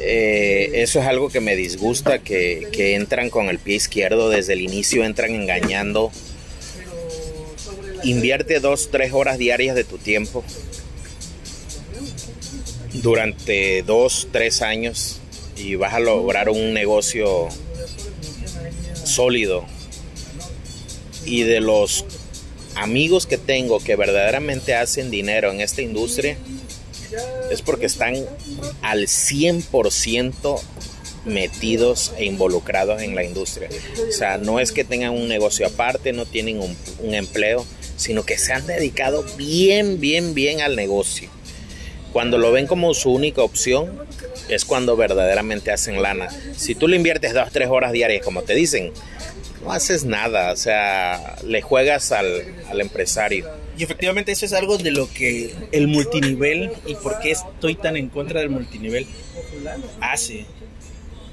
eh, 0.00 0.70
eso 0.74 1.00
es 1.00 1.06
algo 1.06 1.28
que 1.28 1.40
me 1.40 1.56
disgusta, 1.56 2.20
que, 2.20 2.68
que, 2.72 2.94
entran 2.94 3.30
con 3.30 3.48
el 3.48 3.58
pie 3.58 3.76
izquierdo 3.76 4.30
desde 4.30 4.54
el 4.54 4.60
inicio, 4.60 5.04
entran 5.04 5.34
engañando. 5.34 6.10
Invierte 8.04 8.60
dos, 8.60 8.90
tres 8.90 9.12
horas 9.12 9.38
diarias 9.38 9.74
de 9.74 9.84
tu 9.84 9.98
tiempo 9.98 10.44
durante 12.94 13.82
dos, 13.82 14.28
tres 14.32 14.62
años 14.62 15.20
y 15.56 15.74
vas 15.74 15.94
a 15.94 16.00
lograr 16.00 16.48
un 16.48 16.72
negocio 16.72 17.48
sólido. 19.04 19.64
Y 21.24 21.42
de 21.42 21.60
los 21.60 22.04
amigos 22.78 23.26
que 23.26 23.38
tengo 23.38 23.80
que 23.80 23.96
verdaderamente 23.96 24.74
hacen 24.74 25.10
dinero 25.10 25.50
en 25.50 25.60
esta 25.60 25.82
industria, 25.82 26.36
es 27.50 27.62
porque 27.62 27.86
están 27.86 28.14
al 28.82 29.06
100% 29.06 30.60
metidos 31.24 32.12
e 32.16 32.24
involucrados 32.24 33.02
en 33.02 33.14
la 33.14 33.24
industria. 33.24 33.68
O 34.08 34.12
sea, 34.12 34.38
no 34.38 34.60
es 34.60 34.72
que 34.72 34.84
tengan 34.84 35.12
un 35.12 35.28
negocio 35.28 35.66
aparte, 35.66 36.12
no 36.12 36.26
tienen 36.26 36.60
un, 36.60 36.76
un, 37.00 37.14
empleo, 37.14 37.66
sino 37.96 38.24
que 38.24 38.38
se 38.38 38.52
han 38.52 38.66
dedicado 38.66 39.24
bien, 39.36 40.00
bien, 40.00 40.34
bien 40.34 40.60
al 40.60 40.76
negocio. 40.76 41.28
Cuando 42.12 42.38
lo 42.38 42.52
ven 42.52 42.66
como 42.66 42.94
su 42.94 43.10
única 43.10 43.42
opción, 43.42 43.98
es 44.48 44.64
cuando 44.64 44.96
verdaderamente 44.96 45.72
hacen 45.72 46.00
lana. 46.00 46.28
Si 46.56 46.74
tú 46.74 46.88
le 46.88 46.96
inviertes 46.96 47.34
dos, 47.34 47.50
tres 47.52 47.68
horas 47.68 47.92
diarias, 47.92 48.24
como 48.24 48.42
te 48.42 48.54
dicen, 48.54 48.92
no 49.62 49.72
haces 49.72 50.04
nada, 50.04 50.52
o 50.52 50.56
sea, 50.56 51.36
le 51.44 51.62
juegas 51.62 52.12
al, 52.12 52.44
al 52.68 52.80
empresario. 52.80 53.48
Y 53.76 53.84
efectivamente 53.84 54.32
eso 54.32 54.44
es 54.44 54.52
algo 54.52 54.76
de 54.76 54.90
lo 54.90 55.08
que 55.12 55.54
el 55.72 55.86
multinivel 55.86 56.72
y 56.86 56.94
por 56.96 57.20
qué 57.20 57.30
estoy 57.30 57.76
tan 57.76 57.96
en 57.96 58.08
contra 58.08 58.40
del 58.40 58.50
multinivel 58.50 59.06
hace. 60.00 60.46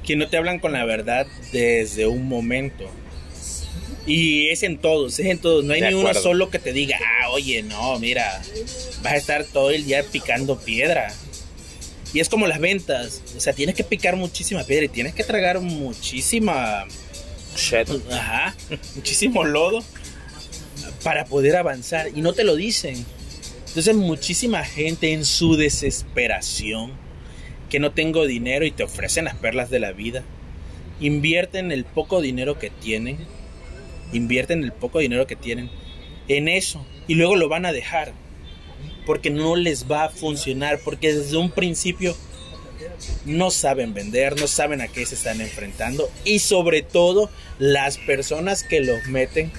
Que 0.04 0.16
no 0.16 0.28
te 0.28 0.38
hablan 0.38 0.60
con 0.60 0.74
la 0.74 0.86
verdad 0.86 1.26
desde 1.52 2.06
un 2.06 2.28
momento. 2.28 2.86
Y 4.06 4.50
es 4.50 4.62
en 4.62 4.78
todos, 4.78 5.18
es 5.18 5.26
en 5.26 5.40
todos. 5.40 5.66
No 5.66 5.74
hay 5.74 5.82
ni 5.82 5.96
uno 5.96 6.14
solo 6.14 6.52
que 6.52 6.60
te 6.60 6.74
diga, 6.74 7.00
ah, 7.24 7.30
oye, 7.32 7.64
no, 7.64 7.98
mira, 7.98 8.40
vas 9.02 9.14
a 9.14 9.18
estar 9.18 9.44
todo 9.46 9.72
el 9.72 9.86
día 9.86 10.04
picando 10.04 10.60
piedra. 10.60 11.12
Y 12.14 12.20
es 12.20 12.30
como 12.30 12.46
las 12.46 12.60
ventas. 12.60 13.24
O 13.36 13.40
sea, 13.40 13.54
tienes 13.54 13.74
que 13.74 13.84
picar 13.84 14.16
muchísima 14.16 14.64
piedra 14.64 14.86
y 14.86 14.90
tienes 14.90 15.16
que 15.16 15.24
tragar 15.24 15.60
muchísima... 15.60 16.86
Ajá, 18.12 18.56
muchísimo 18.96 19.44
lodo 19.44 19.84
para 21.04 21.26
poder 21.26 21.56
avanzar 21.56 22.10
y 22.16 22.22
no 22.22 22.34
te 22.34 22.44
lo 22.44 22.56
dicen. 22.56 23.06
Entonces 23.68 23.96
muchísima 23.96 24.64
gente 24.64 25.14
en 25.14 25.26
su 25.26 25.56
desesperación, 25.56 26.94
que 27.70 27.80
no 27.80 27.92
tengo 27.92 28.26
dinero 28.26 28.66
y 28.66 28.72
te 28.72 28.84
ofrecen 28.84 29.26
las 29.26 29.36
perlas 29.36 29.70
de 29.70 29.80
la 29.80 29.92
vida, 29.92 30.24
invierten 31.00 31.72
el 31.72 31.84
poco 31.84 32.22
dinero 32.22 32.58
que 32.58 32.70
tienen, 32.70 33.18
invierten 34.14 34.64
el 34.64 34.72
poco 34.72 35.00
dinero 35.00 35.28
que 35.28 35.36
tienen 35.36 35.70
en 36.28 36.48
eso 36.48 36.86
y 37.08 37.16
luego 37.16 37.36
lo 37.36 37.50
van 37.50 37.66
a 37.66 37.74
dejar 37.74 38.14
porque 39.06 39.30
no 39.30 39.56
les 39.56 39.90
va 39.90 40.06
a 40.06 40.10
funcionar, 40.10 40.80
porque 40.84 41.14
desde 41.14 41.38
un 41.38 41.52
principio 41.52 42.16
no 43.26 43.52
saben 43.52 43.94
vender, 43.94 44.40
no 44.40 44.48
saben 44.48 44.82
a 44.82 44.88
qué 44.88 45.06
se 45.06 45.16
están 45.16 45.42
enfrentando 45.42 46.10
y 46.24 46.40
sobre 46.40 46.82
todo 46.82 47.30
las 47.60 47.98
personas 47.98 48.64
que 48.64 48.82
los 48.82 49.06
meten 49.08 49.52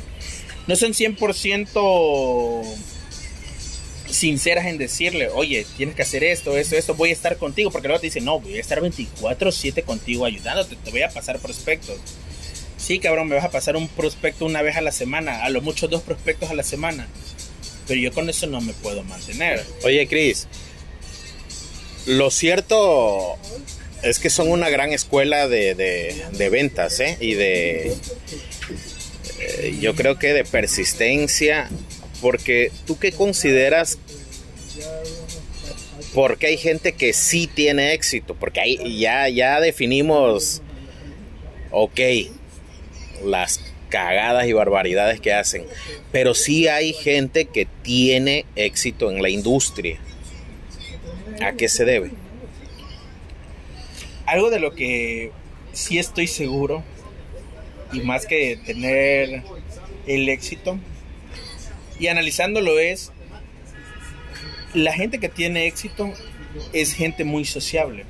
no 0.67 0.77
son 0.77 0.93
100% 0.93 2.63
sinceras 4.09 4.67
en 4.67 4.79
decirle, 4.79 5.29
oye, 5.29 5.67
tienes 5.77 5.95
que 5.95 6.03
hacer 6.03 6.25
esto, 6.25 6.57
esto, 6.57 6.77
esto, 6.77 6.95
voy 6.95 7.11
a 7.11 7.13
estar 7.13 7.37
contigo, 7.37 7.71
porque 7.71 7.89
luego 7.89 8.01
te 8.01 8.07
dicen, 8.07 8.25
no, 8.25 8.41
voy 8.41 8.57
a 8.57 8.61
estar 8.61 8.81
24/7 8.81 9.85
contigo 9.85 10.25
ayudándote, 10.25 10.77
te 10.77 10.91
voy 10.91 11.03
a 11.03 11.09
pasar 11.09 11.39
prospectos. 11.39 11.99
Sí, 12.77 12.99
cabrón, 12.99 13.29
me 13.29 13.35
vas 13.35 13.45
a 13.45 13.51
pasar 13.51 13.77
un 13.77 13.89
prospecto 13.89 14.45
una 14.45 14.63
vez 14.63 14.77
a 14.77 14.81
la 14.81 14.93
semana, 14.93 15.45
a 15.45 15.51
lo 15.51 15.61
mucho 15.61 15.89
dos 15.89 16.03
prospectos 16.03 16.51
a 16.51 16.55
la 16.55 16.63
semana, 16.63 17.09
pero 17.87 18.01
yo 18.01 18.13
con 18.13 18.29
eso 18.29 18.47
no 18.47 18.61
me 18.61 18.73
puedo 18.75 19.03
mantener. 19.03 19.65
Oye, 19.85 20.07
Cris, 20.07 20.47
lo 22.07 22.31
cierto 22.31 23.37
es 24.03 24.19
que 24.19 24.31
son 24.31 24.51
una 24.51 24.71
gran 24.71 24.93
escuela 24.93 25.49
de, 25.49 25.75
de, 25.75 26.49
ventas, 26.49 27.01
¿eh? 27.01 27.17
Y 27.21 27.35
de 27.35 27.93
eh, 29.41 29.77
yo 29.81 29.95
creo 29.95 30.19
que 30.19 30.33
de 30.33 30.45
persistencia, 30.45 31.69
porque 32.21 32.71
tú 32.87 32.99
qué 32.99 33.13
consideras 33.13 33.99
porque 36.15 36.47
hay 36.47 36.57
gente 36.57 36.93
que 36.93 37.13
sí 37.13 37.47
tiene 37.47 37.93
éxito, 37.93 38.35
porque 38.35 38.61
ahí 38.61 38.99
ya, 38.99 39.29
ya 39.29 39.61
definimos, 39.61 40.63
ok, 41.71 42.01
las 43.23 43.61
cagadas 43.91 44.47
y 44.47 44.55
barbaridades 44.55 45.21
que 45.21 45.35
hacen, 45.35 45.67
pero 46.13 46.35
sí 46.35 46.69
hay 46.69 46.95
gente 46.95 47.45
que 47.47 47.67
tiene 47.83 48.47
éxito 48.57 49.11
en 49.11 49.21
la 49.23 49.29
industria. 49.29 49.99
¿A 51.41 51.53
qué 51.53 51.69
se 51.69 51.85
debe? 51.85 52.11
Algo 54.27 54.51
de 54.51 54.61
lo 54.61 54.75
que 54.75 55.33
sí 55.73 55.99
estoy 55.99 56.27
seguro 56.27 56.83
y 57.93 58.01
más 58.01 58.27
que 58.27 58.59
tener 58.65 59.43
el 60.07 60.29
éxito. 60.29 60.79
Y 61.99 62.09
analizándolo 62.09 62.79
es, 62.79 63.13
la 64.75 64.93
gente 64.93 65.19
que 65.19 65.29
tiene 65.29 65.67
éxito 65.67 66.13
es 66.73 66.93
gente 66.95 67.25
muy 67.25 67.45
sociable. 67.45 68.05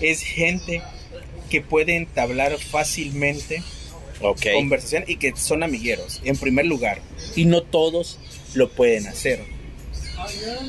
Es 0.00 0.22
gente 0.22 0.82
que 1.50 1.60
puede 1.60 1.96
entablar 1.96 2.56
fácilmente 2.58 3.62
conversación 4.20 5.04
y 5.06 5.16
que 5.16 5.34
son 5.36 5.62
amigueros, 5.62 6.20
en 6.24 6.36
primer 6.36 6.66
lugar. 6.66 7.00
Y 7.36 7.44
no 7.44 7.62
todos 7.62 8.18
lo 8.54 8.70
pueden 8.70 9.06
hacer. 9.06 9.59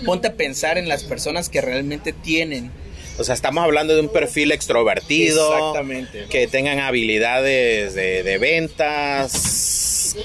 Ponte 0.05 0.29
a 0.29 0.33
pensar 0.35 0.77
en 0.77 0.87
las 0.87 1.03
personas 1.03 1.49
que 1.49 1.61
realmente 1.61 2.13
tienen 2.13 2.71
o 3.17 3.23
sea, 3.23 3.35
estamos 3.35 3.63
hablando 3.63 3.93
de 3.93 4.01
un 4.01 4.09
perfil 4.09 4.51
extrovertido. 4.51 5.55
Exactamente. 5.55 6.25
Que 6.29 6.47
tengan 6.47 6.79
habilidades 6.79 7.93
de, 7.93 8.37
ventas. 8.39 10.15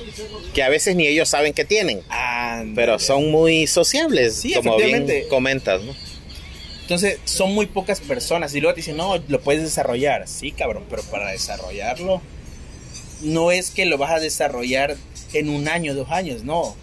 Que 0.55 0.63
a 0.63 0.69
veces 0.69 0.97
ni 0.97 1.07
ellos 1.07 1.29
saben 1.29 1.53
que 1.53 1.65
tienen. 1.65 2.03
Pero 2.75 2.99
son 2.99 3.31
muy 3.31 3.67
sociables. 3.67 4.37
Sí, 4.37 4.55
como 4.55 4.77
bien 4.79 5.07
comentas, 5.29 5.83
¿no? 5.83 5.95
Entonces, 6.83 7.19
son 7.25 7.53
muy 7.53 7.67
pocas 7.67 8.01
personas. 8.01 8.55
Y 8.55 8.61
luego 8.61 8.75
te 8.75 8.81
dicen, 8.81 8.97
no, 8.97 9.19
lo 9.29 9.41
puedes 9.41 9.63
desarrollar. 9.63 10.27
Sí, 10.29 10.53
cabrón, 10.53 10.85
pero 10.89 11.03
para 11.03 11.33
desarrollarlo, 11.33 12.23
no 13.23 13.51
es 13.51 13.71
que 13.71 13.85
lo 13.87 13.99
vas 13.99 14.13
a 14.13 14.21
desarrollar 14.21 14.97
en 15.33 15.51
un 15.51 15.69
año, 15.69 15.95
dos 15.95 16.11
años, 16.11 16.45
no 16.45 16.77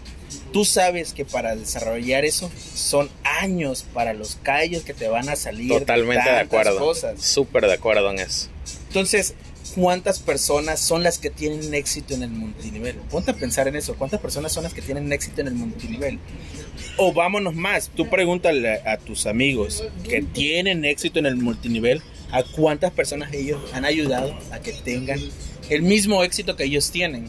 tú 0.54 0.64
sabes 0.64 1.12
que 1.12 1.24
para 1.24 1.56
desarrollar 1.56 2.24
eso 2.24 2.48
son 2.76 3.10
años 3.24 3.84
para 3.92 4.14
los 4.14 4.36
callos 4.36 4.84
que 4.84 4.94
te 4.94 5.08
van 5.08 5.28
a 5.28 5.34
salir. 5.34 5.68
Totalmente 5.68 6.30
de 6.30 6.38
acuerdo. 6.38 6.94
Súper 7.18 7.66
de 7.66 7.72
acuerdo 7.72 8.12
en 8.12 8.20
eso. 8.20 8.46
Entonces, 8.86 9.34
cuántas 9.74 10.20
personas 10.20 10.78
son 10.78 11.02
las 11.02 11.18
que 11.18 11.28
tienen 11.28 11.74
éxito 11.74 12.14
en 12.14 12.22
el 12.22 12.30
multinivel. 12.30 12.94
Ponte 13.10 13.32
a 13.32 13.34
pensar 13.34 13.66
en 13.66 13.74
eso. 13.74 13.96
¿Cuántas 13.96 14.20
personas 14.20 14.52
son 14.52 14.62
las 14.62 14.72
que 14.72 14.80
tienen 14.80 15.12
éxito 15.12 15.40
en 15.40 15.48
el 15.48 15.54
multinivel? 15.54 16.20
O 16.98 17.12
vámonos 17.12 17.56
más. 17.56 17.90
Tú 17.92 18.08
pregúntale 18.08 18.80
a 18.86 18.96
tus 18.96 19.26
amigos 19.26 19.82
que 20.08 20.22
tienen 20.22 20.84
éxito 20.84 21.18
en 21.18 21.26
el 21.26 21.34
multinivel 21.34 22.00
a 22.30 22.44
cuántas 22.44 22.92
personas 22.92 23.34
ellos 23.34 23.60
han 23.72 23.84
ayudado 23.84 24.38
a 24.52 24.60
que 24.60 24.70
tengan 24.70 25.18
el 25.68 25.82
mismo 25.82 26.22
éxito 26.22 26.54
que 26.54 26.62
ellos 26.62 26.92
tienen. 26.92 27.28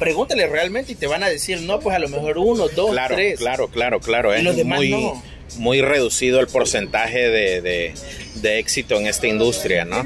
Pregúntale 0.00 0.46
realmente 0.48 0.92
y 0.92 0.94
te 0.96 1.06
van 1.06 1.22
a 1.22 1.28
decir, 1.28 1.60
no, 1.60 1.78
pues 1.78 1.94
a 1.94 1.98
lo 2.00 2.08
mejor 2.08 2.38
uno, 2.38 2.66
dos, 2.68 2.90
claro, 2.90 3.14
tres. 3.14 3.38
Claro, 3.38 3.68
claro, 3.68 4.00
claro. 4.00 4.34
Es 4.34 4.42
los 4.42 4.56
demás 4.56 4.78
muy, 4.78 4.90
no. 4.90 5.22
muy 5.58 5.80
reducido 5.82 6.40
el 6.40 6.48
porcentaje 6.48 7.28
de, 7.28 7.60
de- 7.60 7.94
de 8.36 8.58
éxito 8.58 8.98
en 8.98 9.06
esta 9.06 9.26
industria, 9.28 9.84
¿no? 9.84 10.04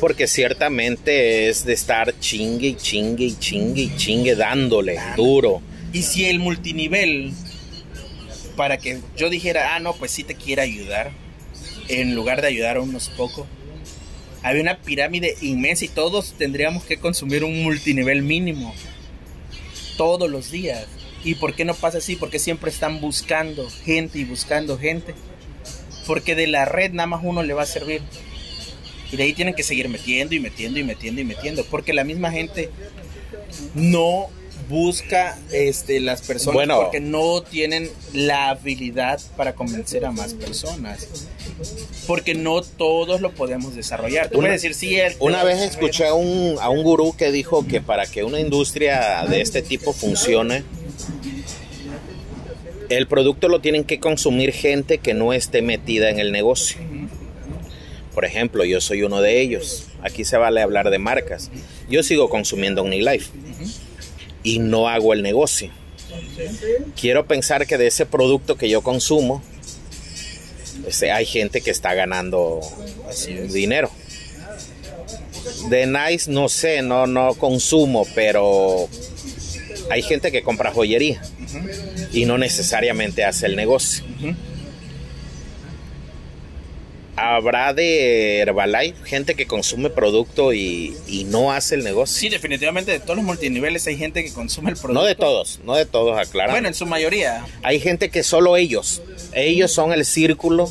Porque 0.00 0.26
ciertamente 0.28 1.48
es 1.48 1.64
de 1.64 1.72
estar 1.72 2.14
chingue 2.20 2.68
y 2.68 2.74
chingue 2.76 3.24
y 3.24 3.36
chingue 3.38 3.82
y 3.82 3.96
chingue 3.96 4.34
dándole 4.36 4.98
duro. 5.16 5.60
Y 5.92 6.02
si 6.02 6.24
el 6.26 6.38
multinivel, 6.38 7.32
para 8.56 8.78
que 8.78 9.00
yo 9.16 9.28
dijera, 9.30 9.74
ah, 9.74 9.80
no, 9.80 9.94
pues 9.94 10.10
sí 10.12 10.22
te 10.24 10.34
quiere 10.34 10.62
ayudar, 10.62 11.10
en 11.88 12.14
lugar 12.14 12.40
de 12.42 12.48
ayudar 12.48 12.76
a 12.76 12.80
unos 12.80 13.08
pocos, 13.10 13.46
había 14.42 14.62
una 14.62 14.78
pirámide 14.78 15.36
inmensa 15.40 15.84
y 15.84 15.88
todos 15.88 16.34
tendríamos 16.38 16.84
que 16.84 16.98
consumir 16.98 17.44
un 17.44 17.62
multinivel 17.62 18.22
mínimo 18.22 18.74
todos 19.96 20.30
los 20.30 20.50
días. 20.50 20.86
¿Y 21.24 21.36
por 21.36 21.54
qué 21.54 21.64
no 21.64 21.74
pasa 21.74 21.98
así? 21.98 22.16
Porque 22.16 22.38
siempre 22.38 22.70
están 22.70 23.00
buscando 23.00 23.68
gente 23.84 24.18
y 24.18 24.24
buscando 24.24 24.78
gente. 24.78 25.14
Porque 26.06 26.34
de 26.34 26.46
la 26.48 26.64
red 26.64 26.92
nada 26.92 27.06
más 27.06 27.20
uno 27.22 27.42
le 27.42 27.54
va 27.54 27.62
a 27.62 27.66
servir. 27.66 28.02
Y 29.12 29.16
de 29.16 29.22
ahí 29.24 29.32
tienen 29.32 29.54
que 29.54 29.62
seguir 29.62 29.88
metiendo 29.88 30.34
y 30.34 30.40
metiendo 30.40 30.78
y 30.78 30.84
metiendo 30.84 31.20
y 31.20 31.24
metiendo. 31.24 31.64
Porque 31.64 31.92
la 31.92 32.02
misma 32.04 32.32
gente 32.32 32.70
no 33.74 34.28
busca 34.68 35.38
este, 35.52 36.00
las 36.00 36.22
personas 36.22 36.54
Bueno. 36.54 36.80
porque 36.80 37.00
no 37.00 37.42
tienen 37.42 37.90
la 38.12 38.50
habilidad 38.50 39.20
para 39.36 39.54
convencer 39.54 40.04
a 40.04 40.12
más 40.12 40.34
personas. 40.34 41.28
Porque 42.06 42.34
no 42.34 42.62
todos 42.62 43.20
lo 43.20 43.30
podemos 43.32 43.74
desarrollar. 43.76 44.28
Tú 44.28 44.38
Una- 44.38 44.48
puedes 44.48 44.62
decir, 44.62 44.74
sí, 44.74 44.96
él- 44.96 45.14
Una 45.20 45.44
vez 45.44 45.60
escuché 45.60 46.06
a 46.06 46.14
un, 46.14 46.56
a 46.60 46.68
un 46.68 46.82
gurú 46.82 47.14
que 47.16 47.30
dijo 47.30 47.66
que 47.66 47.80
para 47.80 48.06
que 48.06 48.24
una 48.24 48.40
industria 48.40 49.24
de 49.28 49.40
este 49.40 49.62
tipo 49.62 49.92
funcione, 49.92 50.64
el 52.88 53.06
producto 53.06 53.48
lo 53.48 53.60
tienen 53.60 53.84
que 53.84 54.00
consumir 54.00 54.52
gente 54.52 54.98
que 54.98 55.14
no 55.14 55.32
esté 55.32 55.62
metida 55.62 56.10
en 56.10 56.18
el 56.18 56.32
negocio. 56.32 56.78
Por 58.14 58.24
ejemplo, 58.26 58.64
yo 58.64 58.80
soy 58.80 59.02
uno 59.02 59.22
de 59.22 59.40
ellos. 59.40 59.86
Aquí 60.02 60.24
se 60.24 60.36
vale 60.36 60.60
hablar 60.60 60.90
de 60.90 60.98
marcas. 60.98 61.50
Yo 61.88 62.02
sigo 62.02 62.28
consumiendo 62.28 62.82
OmniLife 62.82 63.30
y 64.42 64.58
no 64.58 64.88
hago 64.88 65.14
el 65.14 65.22
negocio. 65.22 65.70
Quiero 67.00 67.26
pensar 67.26 67.66
que 67.66 67.78
de 67.78 67.86
ese 67.86 68.04
producto 68.04 68.56
que 68.56 68.68
yo 68.68 68.82
consumo, 68.82 69.42
este, 70.86 71.12
hay 71.12 71.26
gente 71.26 71.60
que 71.60 71.70
está 71.70 71.94
ganando 71.94 72.60
Así 73.08 73.32
es. 73.32 73.52
dinero. 73.52 73.90
De 75.68 75.86
Nice 75.86 76.30
no 76.30 76.48
sé, 76.48 76.82
no, 76.82 77.06
no 77.06 77.34
consumo, 77.34 78.06
pero 78.14 78.88
hay 79.90 80.02
gente 80.02 80.32
que 80.32 80.42
compra 80.42 80.72
joyería 80.72 81.22
y 82.12 82.24
no 82.24 82.38
necesariamente 82.38 83.24
hace 83.24 83.46
el 83.46 83.56
negocio. 83.56 84.04
Habrá 87.14 87.74
de 87.74 88.38
Herbalife 88.38 89.04
gente 89.04 89.34
que 89.34 89.46
consume 89.46 89.90
producto 89.90 90.52
y, 90.52 90.96
y 91.06 91.24
no 91.24 91.52
hace 91.52 91.74
el 91.74 91.84
negocio. 91.84 92.18
Sí, 92.18 92.28
definitivamente 92.30 92.90
de 92.90 93.00
todos 93.00 93.16
los 93.16 93.24
multiniveles 93.24 93.86
hay 93.86 93.98
gente 93.98 94.24
que 94.24 94.32
consume 94.32 94.70
el 94.70 94.76
producto. 94.76 95.00
No 95.00 95.06
de 95.06 95.14
todos, 95.14 95.60
no 95.64 95.76
de 95.76 95.84
todos, 95.84 96.18
aclaro. 96.18 96.52
Bueno, 96.52 96.68
en 96.68 96.74
su 96.74 96.86
mayoría. 96.86 97.44
Hay 97.62 97.80
gente 97.80 98.10
que 98.10 98.22
solo 98.22 98.56
ellos, 98.56 99.02
ellos 99.34 99.70
son 99.72 99.92
el 99.92 100.06
círculo 100.06 100.70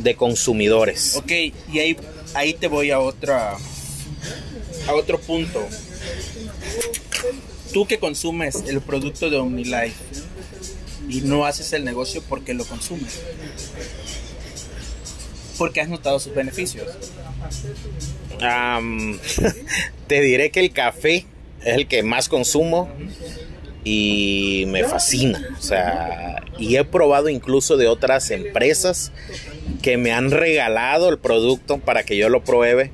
de 0.00 0.16
consumidores. 0.16 1.16
Ok, 1.16 1.30
y 1.72 1.78
ahí, 1.78 1.96
ahí 2.34 2.54
te 2.54 2.66
voy 2.66 2.90
a 2.90 2.98
otra 2.98 3.56
a 4.88 4.94
otro 4.94 5.20
punto. 5.20 5.64
Tú 7.72 7.86
que 7.86 7.98
consumes 7.98 8.64
el 8.66 8.80
producto 8.80 9.30
de 9.30 9.36
OmniLife 9.36 9.94
y 11.08 11.20
no 11.22 11.46
haces 11.46 11.72
el 11.72 11.84
negocio 11.84 12.22
porque 12.28 12.54
lo 12.54 12.64
consumes. 12.64 13.20
Porque 15.58 15.80
has 15.80 15.88
notado 15.88 16.18
sus 16.20 16.34
beneficios. 16.34 16.86
Am, 18.40 19.18
te 20.06 20.20
diré 20.20 20.50
que 20.50 20.60
el 20.60 20.72
café 20.72 21.26
es 21.64 21.74
el 21.74 21.88
que 21.88 22.02
más 22.02 22.28
consumo 22.28 22.88
y 23.84 24.64
me 24.68 24.84
fascina. 24.84 25.42
O 25.58 25.62
sea, 25.62 26.42
y 26.58 26.76
he 26.76 26.84
probado 26.84 27.28
incluso 27.28 27.76
de 27.76 27.88
otras 27.88 28.30
empresas 28.30 29.12
que 29.82 29.96
me 29.96 30.12
han 30.12 30.30
regalado 30.30 31.08
el 31.08 31.18
producto 31.18 31.78
para 31.78 32.04
que 32.04 32.16
yo 32.16 32.28
lo 32.28 32.44
pruebe 32.44 32.90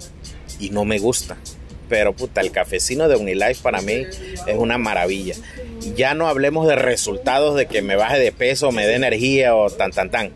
y 0.60 0.70
no 0.70 0.84
me 0.84 0.98
gusta. 0.98 1.36
Pero 1.88 2.14
puta, 2.14 2.40
el 2.40 2.50
cafecino 2.50 3.08
de 3.08 3.16
Unilife 3.16 3.62
para 3.62 3.80
mí 3.80 4.06
es 4.46 4.56
una 4.56 4.78
maravilla. 4.78 5.34
Ya 5.96 6.14
no 6.14 6.28
hablemos 6.28 6.66
de 6.66 6.76
resultados 6.76 7.56
de 7.56 7.66
que 7.66 7.82
me 7.82 7.96
baje 7.96 8.18
de 8.18 8.32
peso, 8.32 8.72
me 8.72 8.86
dé 8.86 8.94
energía 8.94 9.54
o 9.54 9.68
tan 9.70 9.90
tan 9.90 10.10
tan. 10.10 10.32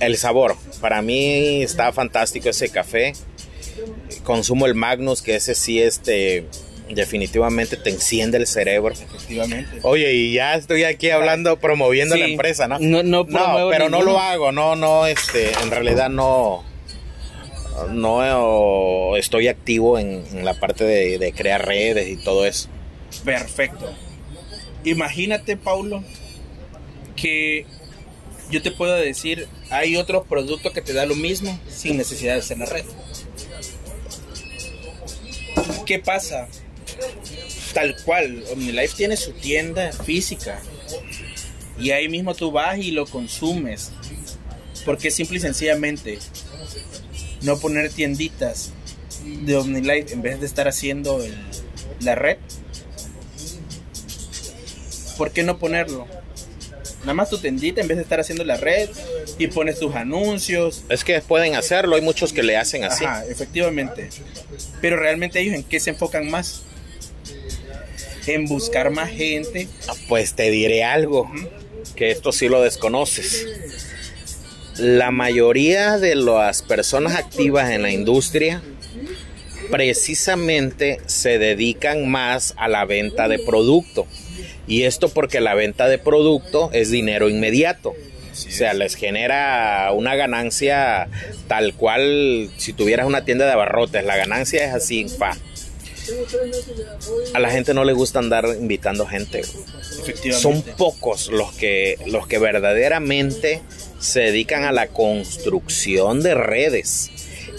El 0.00 0.16
sabor, 0.16 0.56
para 0.80 1.00
mí 1.02 1.62
está 1.62 1.92
fantástico 1.92 2.48
ese 2.50 2.68
café. 2.68 3.14
Consumo 4.24 4.66
el 4.66 4.74
Magnus, 4.74 5.22
que 5.22 5.36
ese 5.36 5.54
sí 5.54 5.80
este 5.80 6.46
definitivamente 6.90 7.76
te 7.76 7.90
enciende 7.90 8.38
el 8.38 8.46
cerebro. 8.46 8.92
Efectivamente. 8.94 9.80
Oye, 9.82 10.12
y 10.12 10.34
ya 10.34 10.54
estoy 10.54 10.84
aquí 10.84 11.10
hablando, 11.10 11.58
promoviendo 11.58 12.14
Sí. 12.14 12.20
la 12.20 12.26
empresa, 12.28 12.68
¿no? 12.68 12.78
No- 12.78 13.02
no 13.02 13.26
promuevo 13.26 13.70
pero 13.70 13.88
no 13.88 14.02
lo 14.02 14.20
hago, 14.20 14.52
no, 14.52 14.76
no, 14.76 15.06
este, 15.06 15.50
en 15.62 15.70
realidad 15.70 16.10
no, 16.10 16.62
no 17.90 19.16
estoy 19.16 19.48
activo 19.48 19.98
en, 19.98 20.24
en 20.32 20.44
la 20.44 20.54
parte 20.54 20.84
de, 20.84 21.18
de 21.18 21.32
crear 21.32 21.66
redes 21.66 22.08
y 22.08 22.16
todo 22.16 22.46
eso. 22.46 22.68
Perfecto. 23.24 23.92
Imagínate, 24.84 25.56
Paulo, 25.56 26.04
que 27.16 27.66
yo 28.50 28.62
te 28.62 28.70
puedo 28.70 28.94
decir, 28.94 29.48
hay 29.70 29.96
otro 29.96 30.24
producto 30.24 30.72
que 30.72 30.80
te 30.82 30.92
da 30.92 31.06
lo 31.06 31.14
mismo 31.14 31.58
sin 31.68 31.96
necesidad 31.96 32.34
de 32.34 32.40
hacer 32.40 32.58
la 32.58 32.66
red. 32.66 32.84
¿Qué 35.84 35.98
pasa? 35.98 36.48
Tal 37.74 37.96
cual, 38.04 38.44
OmniLife 38.52 38.96
tiene 38.96 39.16
su 39.16 39.32
tienda 39.32 39.92
física 39.92 40.60
y 41.78 41.90
ahí 41.90 42.08
mismo 42.08 42.34
tú 42.34 42.50
vas 42.50 42.78
y 42.78 42.90
lo 42.90 43.06
consumes. 43.06 43.90
Porque 44.84 45.10
simple 45.10 45.38
y 45.38 45.40
sencillamente 45.40 46.18
no 47.42 47.58
poner 47.58 47.90
tienditas 47.92 48.70
de 49.24 49.56
OmniLife 49.56 50.12
en 50.12 50.22
vez 50.22 50.40
de 50.40 50.46
estar 50.46 50.68
haciendo 50.68 51.22
el- 51.22 51.34
la 52.00 52.14
red. 52.14 52.38
¿Por 55.18 55.32
qué 55.32 55.42
no 55.42 55.58
ponerlo? 55.58 56.06
Nada 57.06 57.14
más 57.14 57.30
tu 57.30 57.38
tendita 57.38 57.80
en 57.80 57.86
vez 57.86 57.98
de 57.98 58.02
estar 58.02 58.18
haciendo 58.18 58.42
la 58.42 58.56
red 58.56 58.88
y 59.38 59.46
pones 59.46 59.78
tus 59.78 59.94
anuncios. 59.94 60.82
Es 60.88 61.04
que 61.04 61.20
pueden 61.20 61.54
hacerlo, 61.54 61.94
hay 61.94 62.02
muchos 62.02 62.32
que 62.32 62.42
le 62.42 62.56
hacen 62.56 62.82
así. 62.82 63.04
Ajá, 63.04 63.24
efectivamente. 63.26 64.10
Pero 64.80 64.96
realmente 64.96 65.38
ellos 65.38 65.54
en 65.54 65.62
qué 65.62 65.78
se 65.78 65.90
enfocan 65.90 66.28
más? 66.28 66.62
En 68.26 68.46
buscar 68.46 68.90
más 68.90 69.08
gente. 69.08 69.68
Ah, 69.86 69.94
Pues 70.08 70.34
te 70.34 70.50
diré 70.50 70.82
algo, 70.82 71.30
que 71.94 72.10
esto 72.10 72.32
sí 72.32 72.48
lo 72.48 72.60
desconoces. 72.60 73.46
La 74.78 75.12
mayoría 75.12 75.98
de 75.98 76.16
las 76.16 76.62
personas 76.62 77.14
activas 77.14 77.70
en 77.70 77.82
la 77.82 77.92
industria 77.92 78.62
precisamente 79.70 81.00
se 81.06 81.38
dedican 81.38 82.10
más 82.10 82.52
a 82.56 82.66
la 82.66 82.84
venta 82.84 83.28
de 83.28 83.38
producto. 83.38 84.08
Y 84.66 84.82
esto 84.82 85.08
porque 85.08 85.40
la 85.40 85.54
venta 85.54 85.88
de 85.88 85.98
producto 85.98 86.70
es 86.72 86.90
dinero 86.90 87.28
inmediato. 87.28 87.90
O 87.90 88.50
sea, 88.50 88.74
les 88.74 88.96
genera 88.96 89.90
una 89.94 90.14
ganancia 90.14 91.08
tal 91.48 91.74
cual 91.74 92.50
si 92.58 92.72
tuvieras 92.72 93.06
una 93.06 93.24
tienda 93.24 93.46
de 93.46 93.52
abarrotes. 93.52 94.04
La 94.04 94.16
ganancia 94.16 94.66
es 94.66 94.74
así, 94.74 95.08
fa. 95.08 95.36
A 97.34 97.40
la 97.40 97.50
gente 97.50 97.74
no 97.74 97.84
le 97.84 97.92
gusta 97.92 98.18
andar 98.18 98.46
invitando 98.60 99.06
gente. 99.06 99.40
Efectivamente. 99.40 100.40
Son 100.40 100.62
pocos 100.76 101.28
los 101.28 101.52
que, 101.52 101.98
los 102.06 102.26
que 102.26 102.38
verdaderamente 102.38 103.62
se 103.98 104.20
dedican 104.20 104.64
a 104.64 104.72
la 104.72 104.88
construcción 104.88 106.22
de 106.22 106.34
redes, 106.34 107.10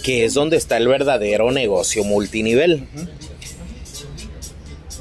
que 0.04 0.26
es 0.26 0.34
donde 0.34 0.58
está 0.58 0.78
el 0.78 0.88
verdadero 0.88 1.52
negocio 1.52 2.04
multinivel. 2.04 2.88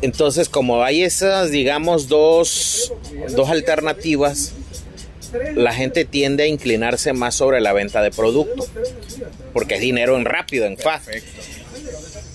Entonces, 0.02 0.48
como 0.48 0.82
hay 0.82 1.02
esas, 1.02 1.50
digamos, 1.50 2.08
dos, 2.08 2.92
dos 3.34 3.48
alternativas, 3.48 4.52
la 5.54 5.72
gente 5.72 6.04
tiende 6.04 6.44
a 6.44 6.46
inclinarse 6.46 7.12
más 7.12 7.34
sobre 7.34 7.60
la 7.60 7.72
venta 7.72 8.02
de 8.02 8.10
producto, 8.10 8.66
porque 9.52 9.76
es 9.76 9.80
dinero 9.80 10.16
en 10.16 10.24
rápido, 10.24 10.66
en. 10.66 10.76
Perfecto. 10.76 11.30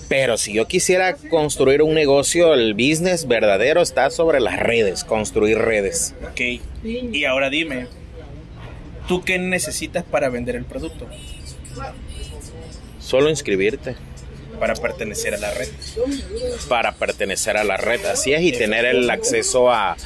Pero 0.08 0.36
si 0.36 0.52
yo 0.52 0.66
quisiera 0.66 1.14
construir 1.14 1.80
un 1.80 1.94
negocio, 1.94 2.52
el 2.52 2.74
business 2.74 3.26
verdadero 3.26 3.80
está 3.80 4.10
sobre 4.10 4.40
las 4.40 4.58
redes, 4.60 5.04
construir 5.04 5.56
redes. 5.58 6.14
Ok. 6.30 6.60
Y 6.84 7.24
ahora 7.24 7.48
dime, 7.48 7.86
¿tú 9.08 9.22
qué 9.22 9.38
necesitas 9.38 10.04
para 10.04 10.28
vender 10.28 10.56
el 10.56 10.66
producto? 10.66 11.08
Solo 13.00 13.30
inscribirte. 13.30 13.96
Para 14.62 14.76
pertenecer 14.76 15.34
a 15.34 15.38
la 15.38 15.50
red. 15.50 15.68
Para 16.68 16.94
pertenecer 16.94 17.56
a 17.56 17.64
la 17.64 17.76
red, 17.76 18.04
así 18.06 18.32
es, 18.32 18.42
y 18.42 18.52
tener 18.52 18.84
el 18.84 19.10
acceso 19.10 19.72
a, 19.72 19.96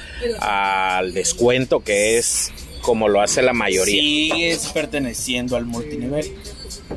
al 0.41 1.13
descuento 1.13 1.81
que 1.81 2.17
es 2.17 2.53
como 2.81 3.07
lo 3.09 3.21
hace 3.21 3.43
la 3.43 3.53
mayoría. 3.53 4.01
Sigues 4.01 4.69
perteneciendo 4.69 5.57
al 5.57 5.67
multinivel. 5.67 6.35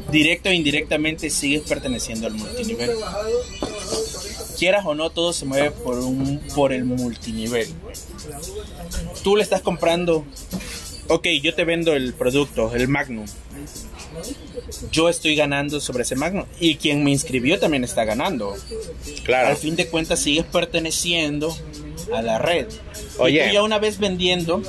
Directo 0.10 0.48
e 0.48 0.56
indirectamente 0.56 1.30
sigues 1.30 1.64
perteneciendo 1.64 2.28
al 2.28 2.36
multinivel. 2.36 2.92
Quieras 4.58 4.86
o 4.86 4.96
no, 4.96 5.10
todo 5.10 5.34
se 5.34 5.44
mueve 5.44 5.72
por, 5.72 6.00
un, 6.00 6.40
por 6.56 6.72
el 6.72 6.86
multinivel. 6.86 7.68
Tú 9.22 9.36
le 9.36 9.44
estás 9.44 9.60
comprando, 9.62 10.26
ok, 11.10 11.28
yo 11.44 11.54
te 11.54 11.66
vendo 11.66 11.94
el 11.94 12.14
producto, 12.14 12.74
el 12.74 12.88
Magnum. 12.88 13.26
Yo 14.92 15.10
estoy 15.10 15.36
ganando 15.36 15.80
sobre 15.80 16.04
ese 16.04 16.16
Magnum 16.16 16.46
y 16.60 16.76
quien 16.76 17.04
me 17.04 17.12
inscribió 17.12 17.60
también 17.60 17.84
está 17.84 18.06
ganando. 18.06 18.56
Claro. 19.24 19.50
Al 19.50 19.58
fin 19.58 19.76
de 19.76 19.88
cuentas 19.88 20.20
sigues 20.20 20.46
perteneciendo 20.46 21.56
a 22.14 22.22
la 22.22 22.38
red. 22.40 22.68
Oye. 23.18 23.44
Y 23.44 23.48
tú 23.50 23.54
ya 23.54 23.64
una 23.64 23.78
vez 23.80 24.00
vendiendo, 24.00 24.62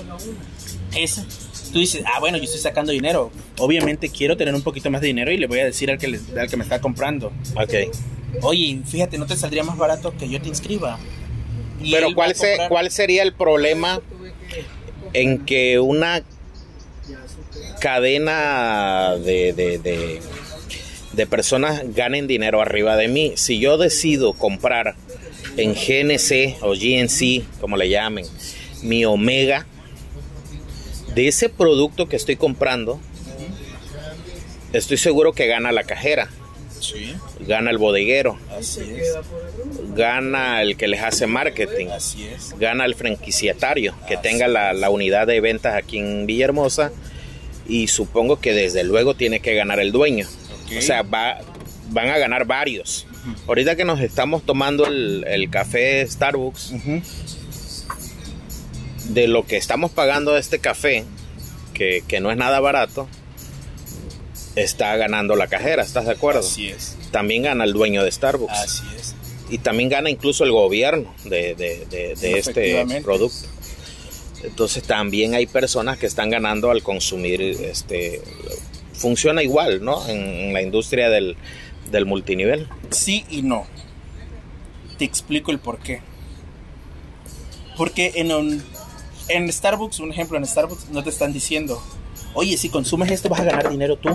esa, 0.97 1.25
tú 1.73 1.79
dices, 1.79 2.03
ah, 2.07 2.19
bueno, 2.21 2.37
yo 2.39 2.45
estoy 2.45 2.61
sacando 2.61 2.93
dinero. 2.93 3.31
Obviamente 3.59 4.09
quiero 4.09 4.37
tener 4.37 4.55
un 4.55 4.63
poquito 4.63 4.91
más 4.91 5.01
de 5.01 5.07
dinero 5.09 5.31
y 5.33 5.37
le 5.39 5.47
voy 5.47 5.61
a 5.61 5.65
decir 5.65 5.91
al 5.91 5.99
que, 5.99 6.09
le- 6.09 6.21
al 6.39 6.49
que 6.51 6.57
me 6.57 6.65
está 6.65 6.81
comprando. 6.81 7.33
Ok. 7.57 7.75
Oye, 8.43 8.81
fíjate, 8.87 9.17
¿no 9.19 9.27
te 9.27 9.37
saldría 9.37 9.65
más 9.65 9.77
barato 9.77 10.15
que 10.17 10.29
yo 10.29 10.41
te 10.41 10.49
inscriba? 10.49 10.99
Y 11.83 11.93
Pero 11.93 12.15
¿cuál, 12.15 12.35
se- 12.35 12.59
¿cuál 12.69 12.91
sería 12.91 13.23
el 13.23 13.33
problema 13.33 14.01
en 15.13 15.45
que 15.45 15.79
una 15.81 16.23
cadena 17.81 19.17
de, 19.17 19.53
de, 19.53 19.79
de- 19.79 20.21
de 21.13 21.27
personas 21.27 21.83
ganen 21.95 22.27
dinero 22.29 22.61
arriba 22.61 22.97
de 22.97 23.09
mí? 23.09 23.33
Si 23.37 23.59
yo 23.59 23.77
decido 23.79 24.33
comprar 24.35 24.95
en 25.57 25.75
GNC 25.75 26.59
o 26.63 26.71
GNC, 26.75 27.43
como 27.61 27.77
le 27.77 27.89
llamen, 27.89 28.25
mi 28.83 29.05
Omega, 29.05 29.67
de 31.15 31.27
ese 31.27 31.49
producto 31.49 32.09
que 32.09 32.15
estoy 32.17 32.37
comprando, 32.37 33.01
estoy 34.73 34.97
seguro 34.97 35.33
que 35.33 35.47
gana 35.49 35.73
la 35.73 35.85
cajera, 35.85 36.29
Sí, 36.81 37.15
gana 37.41 37.71
el 37.71 37.77
bodeguero, 37.77 38.39
así 38.59 38.81
es, 38.81 39.15
gana 39.95 40.63
el 40.63 40.79
que 40.79 40.89
les 40.89 41.03
hace 41.03 41.27
marketing, 41.27 41.89
así 41.89 42.25
es. 42.27 42.55
gana 42.59 42.87
el 42.87 42.95
franquiciatario 42.95 43.95
que 44.09 44.17
tenga 44.17 44.49
la, 44.49 44.73
la 44.73 44.89
unidad 44.89 45.27
de 45.27 45.41
ventas 45.43 45.75
aquí 45.75 45.99
en 45.99 46.25
Villahermosa 46.25 46.91
y 47.69 47.89
supongo 47.89 48.41
que 48.41 48.53
desde 48.53 48.85
luego 48.85 49.15
tiene 49.15 49.41
que 49.41 49.55
ganar 49.55 49.81
el 49.81 49.93
dueño. 49.93 50.27
O 50.77 50.81
sea, 50.83 51.03
va, 51.03 51.39
van 51.91 52.09
a 52.09 52.19
ganar 52.19 52.45
varios. 52.47 53.07
Ahorita 53.47 53.77
que 53.77 53.85
nos 53.85 54.01
estamos 54.01 54.43
tomando 54.45 54.87
el, 54.87 55.25
el 55.29 55.51
café 55.51 56.07
Starbucks, 56.07 56.73
de 59.11 59.29
lo 59.29 59.47
que 59.47 59.57
estamos 59.57 59.91
pagando 59.91 60.37
este 60.37 60.59
café, 60.59 61.05
que, 61.75 62.03
que 62.07 62.21
no 62.21 62.31
es 62.31 62.37
nada 62.37 62.61
barato, 62.61 63.09
está 64.57 64.97
ganando 64.97 65.37
la 65.37 65.49
cajera, 65.49 65.83
¿estás 65.83 66.07
de 66.07 66.13
acuerdo? 66.13 66.41
Así 66.41 66.69
es, 66.69 66.97
También 67.11 67.43
gana 67.43 67.65
el 67.65 67.73
dueño 67.73 68.05
de 68.05 68.13
Starbucks. 68.13 68.53
así 68.53 68.85
es. 68.99 69.15
y 69.51 69.59
también 69.59 69.89
gana 69.89 70.11
incluso 70.11 70.45
el 70.45 70.53
gobierno 70.53 71.13
de, 71.25 71.55
de- 71.57 71.87
de- 71.91 72.15
de 72.15 72.39
este 72.39 73.01
producto. 73.03 73.49
Entonces 74.43 74.83
también 74.83 75.35
hay 75.35 75.47
personas 75.47 75.99
que 75.99 76.07
están 76.07 76.31
ganando 76.31 76.71
al 76.71 76.83
consumir 76.83 77.41
este 77.43 78.23
funciona 78.95 79.43
igual, 79.43 79.83
¿no? 79.85 80.07
En, 80.09 80.19
en 80.21 80.53
la 80.53 80.61
industria 80.63 81.09
del, 81.09 81.37
del 81.91 82.05
multinivel. 82.07 82.69
Sí 82.91 83.25
y 83.31 83.43
no. 83.43 83.67
Te 84.99 85.05
explico 85.05 85.51
el 85.51 85.59
por 85.59 85.79
qué. 85.79 86.01
Porque 87.77 88.13
en, 88.17 88.33
un- 88.33 88.63
en 89.29 89.51
Starbucks, 89.51 90.01
un 90.01 90.13
ejemplo, 90.13 90.37
en 90.37 90.47
Starbucks 90.47 90.91
no 90.91 91.03
te 91.03 91.09
están 91.11 91.33
diciendo, 91.33 91.83
oye, 92.35 92.57
si 92.59 92.69
consumes 92.69 93.11
esto 93.11 93.29
vas 93.31 93.41
a 93.41 93.45
ganar 93.45 93.71
dinero 93.71 93.97
tú. 93.97 94.11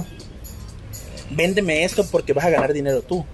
Véndeme 1.32 1.84
esto 1.84 2.06
porque 2.12 2.34
vas 2.34 2.46
a 2.46 2.50
ganar 2.52 2.72
dinero 2.74 3.02
tú. 3.02 3.26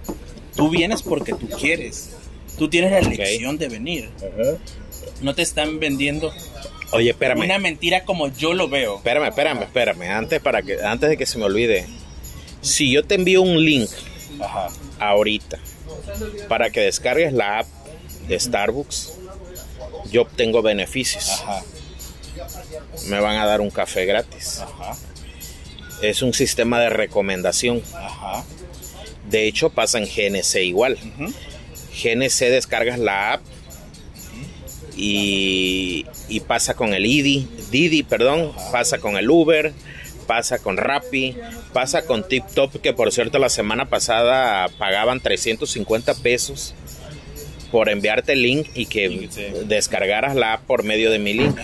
Tú 0.56 0.70
vienes 0.70 1.02
porque 1.02 1.32
tú 1.34 1.48
quieres. 1.48 2.10
Tú 2.58 2.68
tienes 2.68 2.90
la 2.92 2.98
elección 2.98 3.58
de 3.58 3.68
venir. 3.68 4.08
No 5.20 5.34
te 5.34 5.42
están 5.42 5.78
vendiendo 5.78 6.32
Oye, 6.92 7.10
espérame. 7.10 7.40
una 7.44 7.58
mentira 7.58 8.04
como 8.04 8.28
yo 8.28 8.54
lo 8.54 8.68
veo. 8.68 8.96
Espérame, 8.96 9.28
espérame, 9.28 9.62
espérame. 9.62 10.02
Antes, 10.10 10.40
para 10.40 10.62
que, 10.62 10.82
antes 10.82 11.08
de 11.08 11.16
que 11.16 11.26
se 11.26 11.38
me 11.38 11.44
olvide. 11.44 11.86
Si 12.60 12.92
yo 12.92 13.04
te 13.04 13.16
envío 13.16 13.42
un 13.42 13.64
link 13.64 13.90
Ajá. 14.40 14.68
ahorita 15.00 15.58
para 16.48 16.70
que 16.70 16.80
descargues 16.80 17.32
la 17.32 17.60
app 17.60 17.66
de 18.28 18.38
Starbucks, 18.38 19.14
yo 20.10 20.22
obtengo 20.22 20.62
beneficios. 20.62 21.28
Ajá. 21.30 21.62
Me 23.08 23.20
van 23.20 23.36
a 23.38 23.46
dar 23.46 23.60
un 23.60 23.70
café 23.70 24.04
gratis. 24.06 24.60
Ajá. 24.60 24.96
Es 26.02 26.22
un 26.22 26.32
sistema 26.34 26.80
de 26.80 26.90
recomendación. 26.90 27.82
Ajá. 27.94 28.44
De 29.28 29.46
hecho, 29.46 29.70
pasa 29.70 29.98
en 29.98 30.04
GNC 30.04 30.56
igual. 30.64 30.98
Ujú. 31.16 31.32
GNC 32.02 32.50
descargas 32.50 32.98
la 32.98 33.34
app 33.34 33.42
y, 34.96 36.06
y 36.28 36.40
pasa 36.40 36.74
con 36.74 36.94
el 36.94 37.02
Didi, 37.04 37.48
Didi, 37.70 38.02
perdón, 38.02 38.52
pasa 38.72 38.98
con 38.98 39.16
el 39.16 39.28
Uber, 39.30 39.72
pasa 40.26 40.58
con 40.58 40.76
Rappi, 40.76 41.36
pasa 41.72 42.04
con 42.06 42.26
TikTok, 42.28 42.80
que 42.80 42.92
por 42.92 43.10
cierto 43.12 43.38
la 43.38 43.48
semana 43.48 43.88
pasada 43.88 44.68
pagaban 44.78 45.20
350 45.20 46.14
pesos 46.16 46.74
por 47.70 47.88
enviarte 47.88 48.32
el 48.34 48.42
link 48.42 48.66
y 48.74 48.84
que 48.86 49.28
Sí. 49.30 49.42
descargaras 49.66 50.36
la 50.36 50.52
app 50.54 50.66
por 50.66 50.82
medio 50.84 51.10
de 51.10 51.18
mi 51.18 51.32
link. 51.32 51.56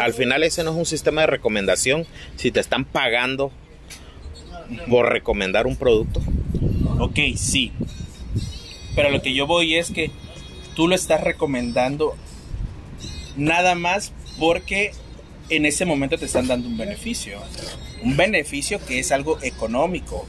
Al 0.00 0.12
final 0.12 0.42
ese 0.42 0.64
no 0.64 0.72
es 0.72 0.76
un 0.76 0.86
sistema 0.86 1.20
de 1.22 1.28
recomendación 1.28 2.06
si 2.36 2.50
te 2.50 2.58
están 2.60 2.84
pagando 2.84 3.52
por 4.90 5.10
recomendar 5.12 5.66
un 5.68 5.76
producto. 5.76 6.20
Ok, 6.98 7.18
sí. 7.36 7.72
Pero 8.96 9.10
lo 9.10 9.22
que 9.22 9.32
yo 9.34 9.46
voy 9.46 9.76
es 9.76 9.90
que 9.90 10.10
tú 10.74 10.88
lo 10.88 10.94
estás 10.96 11.20
recomendando 11.22 12.16
nada 13.36 13.74
más 13.74 14.12
porque 14.38 14.92
en 15.48 15.66
ese 15.66 15.84
momento 15.84 16.18
te 16.18 16.24
están 16.24 16.46
dando 16.46 16.68
un 16.68 16.76
beneficio. 16.76 17.38
Un 18.02 18.16
beneficio 18.16 18.84
que 18.84 18.98
es 18.98 19.12
algo 19.12 19.38
económico 19.42 20.26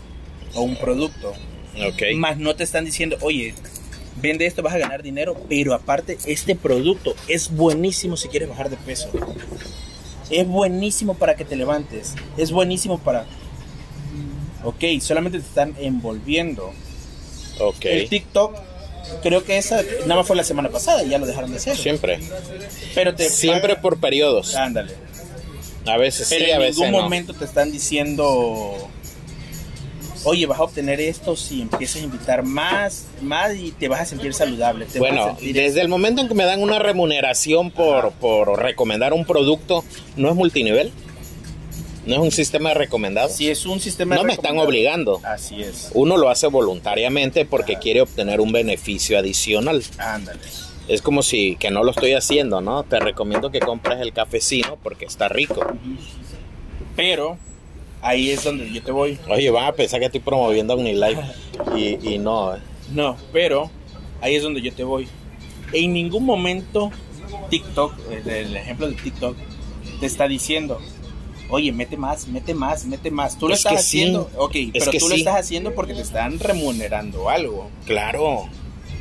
o 0.54 0.62
un 0.62 0.76
producto. 0.76 1.34
Ok. 1.88 2.04
Más 2.16 2.38
no 2.38 2.56
te 2.56 2.64
están 2.64 2.86
diciendo, 2.86 3.18
oye, 3.22 3.54
vende 4.22 4.46
esto, 4.46 4.62
vas 4.62 4.74
a 4.74 4.78
ganar 4.78 5.04
dinero, 5.04 5.36
pero 5.50 5.74
aparte 5.74 6.18
este 6.26 6.56
producto 6.56 7.16
es 7.28 7.52
buenísimo 7.52 8.18
si 8.18 8.28
quieres 8.28 8.50
bajar 8.50 8.70
de 8.70 8.78
peso. 8.78 9.10
Es 10.30 10.48
buenísimo 10.48 11.16
para 11.16 11.36
que 11.36 11.46
te 11.46 11.56
levantes. 11.56 12.16
Es 12.38 12.52
buenísimo 12.52 13.00
para... 13.00 13.26
Ok, 14.64 14.84
solamente 15.00 15.40
te 15.40 15.46
están 15.46 15.76
envolviendo. 15.80 16.74
Ok. 17.60 17.86
El 17.86 18.10
TikTok, 18.10 18.58
creo 19.24 19.44
que 19.44 19.58
esa 19.58 19.82
nada 20.02 20.16
más 20.18 20.28
fue 20.28 20.36
la 20.36 20.44
semana 20.44 20.70
pasada 20.70 21.04
y 21.04 21.10
ya 21.10 21.18
lo 21.18 21.26
dejaron 21.26 21.52
de 21.52 21.58
hacer. 21.58 21.76
Siempre. 21.78 22.20
Pero 22.94 23.14
te 23.16 23.30
Siempre 23.30 23.76
por 23.76 24.00
periodos. 24.00 24.56
Ándale. 24.56 24.94
A 25.86 25.98
veces 25.98 26.28
Pero 26.30 26.46
sí, 26.46 26.52
a 26.52 26.56
en 26.56 26.62
veces 26.62 26.78
ningún 26.78 26.92
no. 26.94 27.02
momento 27.04 27.34
te 27.34 27.46
están 27.46 27.72
diciendo, 27.72 28.90
oye, 30.24 30.46
vas 30.48 30.60
a 30.60 30.64
obtener 30.64 31.00
esto 31.00 31.36
si 31.36 31.62
empiezas 31.62 32.02
a 32.02 32.06
invitar 32.06 32.44
más, 32.44 33.06
más 33.22 33.56
y 33.56 33.72
te 33.72 33.88
vas 33.88 34.02
a 34.02 34.06
sentir 34.06 34.34
saludable. 34.34 34.86
te 34.86 35.00
vas 35.00 35.12
a 35.12 35.14
Bueno, 35.14 35.38
sentir- 35.38 35.54
desde 35.54 35.82
el 35.82 35.88
momento 35.88 36.22
en 36.22 36.28
que 36.28 36.34
me 36.34 36.44
dan 36.46 36.64
una 36.64 36.80
remuneración 36.80 37.70
por, 37.70 38.14
por 38.14 38.60
recomendar 38.60 39.14
un 39.14 39.26
producto, 39.26 39.84
¿no 40.16 40.30
es 40.30 40.36
multinivel? 40.36 40.92
¿No 42.06 42.14
es 42.16 42.20
un 42.22 42.32
sistema 42.32 42.70
de 42.70 42.76
recomendados? 42.76 43.32
Si 43.34 43.50
es 43.50 43.66
un 43.66 43.80
sistema 43.80 44.16
No 44.16 44.24
me 44.24 44.34
están 44.34 44.54
recomendado- 44.56 44.68
obligando. 44.68 45.22
Así 45.24 45.62
es. 45.64 45.92
Uno 45.94 46.18
lo 46.18 46.30
hace 46.30 46.48
voluntariamente 46.48 47.46
porque 47.46 47.78
quiere 47.78 48.02
obtener 48.02 48.40
un 48.42 48.52
beneficio 48.52 49.18
adicional. 49.18 49.84
Ándale. 49.98 50.40
Es 50.88 51.02
como 51.02 51.24
si 51.24 51.56
que 51.56 51.72
no 51.72 51.84
lo 51.84 51.90
estoy 51.92 52.14
haciendo, 52.14 52.62
¿no? 52.62 52.84
Te 52.84 53.00
recomiendo 53.00 53.50
que 53.50 53.60
compres 53.60 54.00
el 54.02 54.14
cafecino 54.14 54.78
porque 54.84 55.06
está 55.06 55.28
rico. 55.30 55.66
Pero 56.96 57.38
ahí 58.02 58.30
es 58.30 58.44
donde 58.44 58.72
yo 58.72 58.84
te 58.84 58.92
voy. 58.92 59.18
Oye, 59.28 59.50
van 59.50 59.66
a 59.66 59.72
pensar 59.72 60.00
que 60.00 60.06
estoy 60.06 60.22
promoviendo 60.22 60.76
OmniLife 60.76 61.22
y, 61.76 62.14
y 62.14 62.18
no. 62.20 62.56
¿eh? 62.56 62.60
No, 62.94 63.18
pero 63.34 63.72
ahí 64.22 64.36
es 64.36 64.44
donde 64.44 64.62
yo 64.62 64.72
te 64.74 64.84
voy. 64.84 65.08
En 65.74 65.94
ningún 65.94 66.24
momento 66.24 66.92
TikTok, 67.50 67.94
el, 68.12 68.30
el 68.30 68.56
ejemplo 68.56 68.88
de 68.88 68.96
TikTok, 68.96 69.36
te 70.00 70.06
está 70.06 70.28
diciendo, 70.28 70.80
oye, 71.50 71.72
mete 71.72 71.98
más, 71.98 72.28
mete 72.28 72.54
más, 72.54 72.86
mete 72.86 73.12
más. 73.12 73.38
Tú 73.38 73.48
lo 73.48 73.54
Es 73.54 73.60
estás 73.62 73.74
que 73.74 73.78
sí. 73.80 74.00
haciendo, 74.00 74.30
ok, 74.38 74.56
Es 74.56 74.70
pero 74.74 74.92
que 74.92 75.00
tú 75.00 75.10
lo 75.10 75.16
estás 75.16 75.36
haciendo 75.40 75.74
porque 75.76 75.94
te 75.94 76.02
están 76.02 76.40
remunerando 76.40 77.30
algo. 77.30 77.70
Claro. 77.86 78.50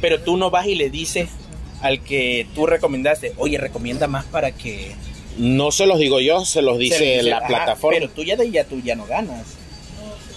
Pero 0.00 0.20
tú 0.20 0.36
no 0.36 0.50
vas 0.50 0.66
y 0.66 0.74
le 0.74 0.90
dices 0.90 1.30
al 1.80 2.00
que 2.02 2.46
tú 2.54 2.66
recomendaste, 2.66 3.32
oye, 3.38 3.58
recomienda 3.58 4.06
más 4.06 4.24
para 4.26 4.52
que... 4.52 4.94
No 5.36 5.70
se 5.72 5.86
los 5.86 5.98
digo 5.98 6.20
yo, 6.20 6.44
se 6.44 6.62
los 6.62 6.78
dice, 6.78 6.98
se 6.98 7.04
le 7.04 7.10
dice, 7.16 7.22
la 7.30 7.46
plataforma. 7.46 7.98
Pero 7.98 8.10
tú 8.10 8.22
ya 8.22 8.36
de 8.36 8.50
ya 8.50 8.64
tú 8.64 8.80
ya 8.82 8.94
no 8.94 9.04
ganas. 9.06 9.44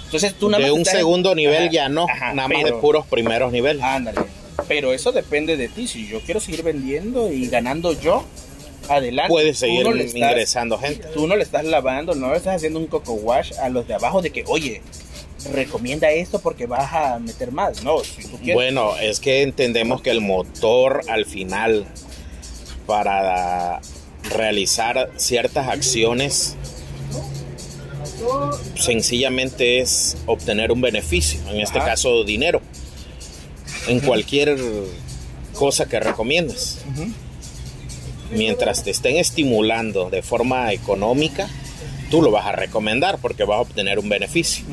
Entonces 0.05 0.33
tú 0.35 0.49
nada 0.49 0.63
de 0.63 0.69
más 0.71 0.75
un 0.75 0.81
estás- 0.81 0.95
segundo 0.97 1.35
nivel 1.35 1.63
Ajá, 1.63 1.71
ya 1.71 1.89
no, 1.89 2.05
ajá, 2.09 2.33
nada 2.33 2.47
más 2.47 2.63
de 2.63 2.73
puros 2.73 3.05
primeros 3.05 3.51
niveles. 3.51 3.83
Ándale. 3.83 4.21
Pero 4.67 4.93
eso 4.93 5.11
depende 5.11 5.55
de 5.55 5.67
ti. 5.69 5.87
Si 5.87 6.07
yo 6.07 6.19
quiero 6.21 6.39
seguir 6.39 6.63
vendiendo 6.63 7.31
y 7.31 7.47
ganando 7.47 7.93
yo, 7.99 8.23
adelante. 8.89 9.29
Puedes 9.29 9.59
Tú 9.59 9.65
seguir 9.65 9.83
no 9.85 9.93
le 9.93 10.05
estás- 10.05 10.15
ingresando 10.31 10.77
gente. 10.77 11.07
Tú 11.13 11.27
no 11.27 11.35
le 11.35 11.43
estás 11.43 11.63
lavando, 11.65 12.15
no 12.15 12.31
le 12.31 12.37
estás 12.37 12.55
haciendo 12.57 12.79
un 12.79 12.87
coco 12.87 13.13
wash 13.13 13.53
a 13.61 13.69
los 13.69 13.87
de 13.87 13.93
abajo 13.93 14.21
de 14.21 14.29
que, 14.31 14.43
oye, 14.47 14.81
recomienda 15.53 16.09
esto 16.11 16.39
porque 16.39 16.65
vas 16.65 16.91
a 16.93 17.19
meter 17.19 17.51
más. 17.51 17.83
No, 17.83 18.03
si 18.03 18.23
tú 18.23 18.37
quieres. 18.37 18.55
Bueno, 18.55 18.97
es 18.97 19.19
que 19.19 19.43
entendemos 19.43 20.01
que 20.01 20.09
el 20.09 20.21
motor 20.21 21.01
al 21.07 21.25
final 21.25 21.85
para 22.85 23.79
realizar 24.35 25.11
ciertas 25.17 25.67
acciones 25.67 26.55
sencillamente 28.75 29.79
es 29.79 30.17
obtener 30.25 30.71
un 30.71 30.81
beneficio, 30.81 31.39
en 31.49 31.59
este 31.61 31.79
Ajá. 31.79 31.89
caso 31.89 32.23
dinero, 32.23 32.61
en 33.87 33.99
cualquier 33.99 34.57
cosa 35.53 35.87
que 35.87 35.99
recomiendes. 35.99 36.79
Ujú. 36.93 37.11
Mientras 38.31 38.83
te 38.83 38.91
estén 38.91 39.15
estimulando 39.17 40.09
de 40.09 40.21
forma 40.21 40.71
económica, 40.73 41.47
tú 42.11 42.21
lo 42.21 42.31
vas 42.31 42.45
a 42.45 42.51
recomendar 42.51 43.17
porque 43.19 43.43
vas 43.45 43.57
a 43.57 43.61
obtener 43.61 43.99
un 43.99 44.09
beneficio. 44.09 44.65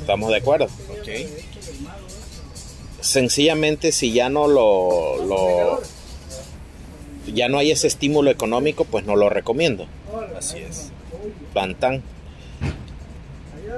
¿Estamos 0.00 0.30
de 0.30 0.36
acuerdo? 0.38 0.66
Ok. 1.00 1.08
sencillamente 3.00 3.90
si 3.92 4.12
ya 4.12 4.28
no 4.28 4.46
lo, 4.46 5.24
lo- 5.26 5.80
ya 7.34 7.48
no 7.48 7.58
hay 7.58 7.70
ese 7.72 7.86
estímulo 7.88 8.30
económico 8.30 8.84
pues 8.84 9.04
no 9.04 9.16
lo 9.16 9.28
recomiendo 9.28 9.86
Así 10.38 10.58
es. 10.58 10.90
tan 11.52 11.74
tan 11.74 12.02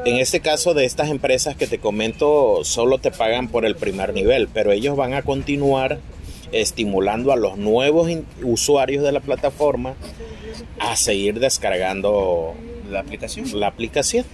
en 0.05 0.17
este 0.19 0.41
caso 0.41 0.75
de 0.75 0.85
estas 0.85 1.09
empresas 1.09 1.57
que 1.57 1.67
te 1.67 1.79
comento 1.79 2.65
solo 2.65 2.99
te 2.99 3.11
pagan 3.11 3.49
por 3.49 3.65
el 3.65 3.77
primer 3.77 4.13
nivel 4.13 4.47
pero 4.53 4.73
ellos 4.73 4.95
van 4.97 5.15
a 5.15 5.23
continuar 5.23 6.01
estimulando 6.53 7.33
a 7.33 7.37
los 7.37 7.57
nuevos 7.59 8.11
usuarios 8.43 9.03
de 9.03 9.13
la 9.13 9.21
plataforma 9.21 9.95
a 10.79 10.97
seguir 10.97 11.41
descargando 11.41 12.55
La 12.91 13.01
aplicación. 13.01 13.47
la 13.61 13.67
aplicación 13.69 14.25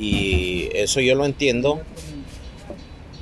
y 0.00 0.68
eso 0.74 1.00
yo 1.00 1.14
lo 1.14 1.24
entiendo 1.24 1.80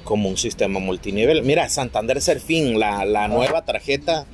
como 0.04 0.28
un 0.28 0.36
sistema 0.36 0.78
multinivel. 0.78 1.42
Mira, 1.42 1.68
Santander 1.68 2.20
Serfín, 2.22 2.78
la, 2.78 3.04
la 3.04 3.26
nueva 3.28 3.64
tarjeta 3.64 4.26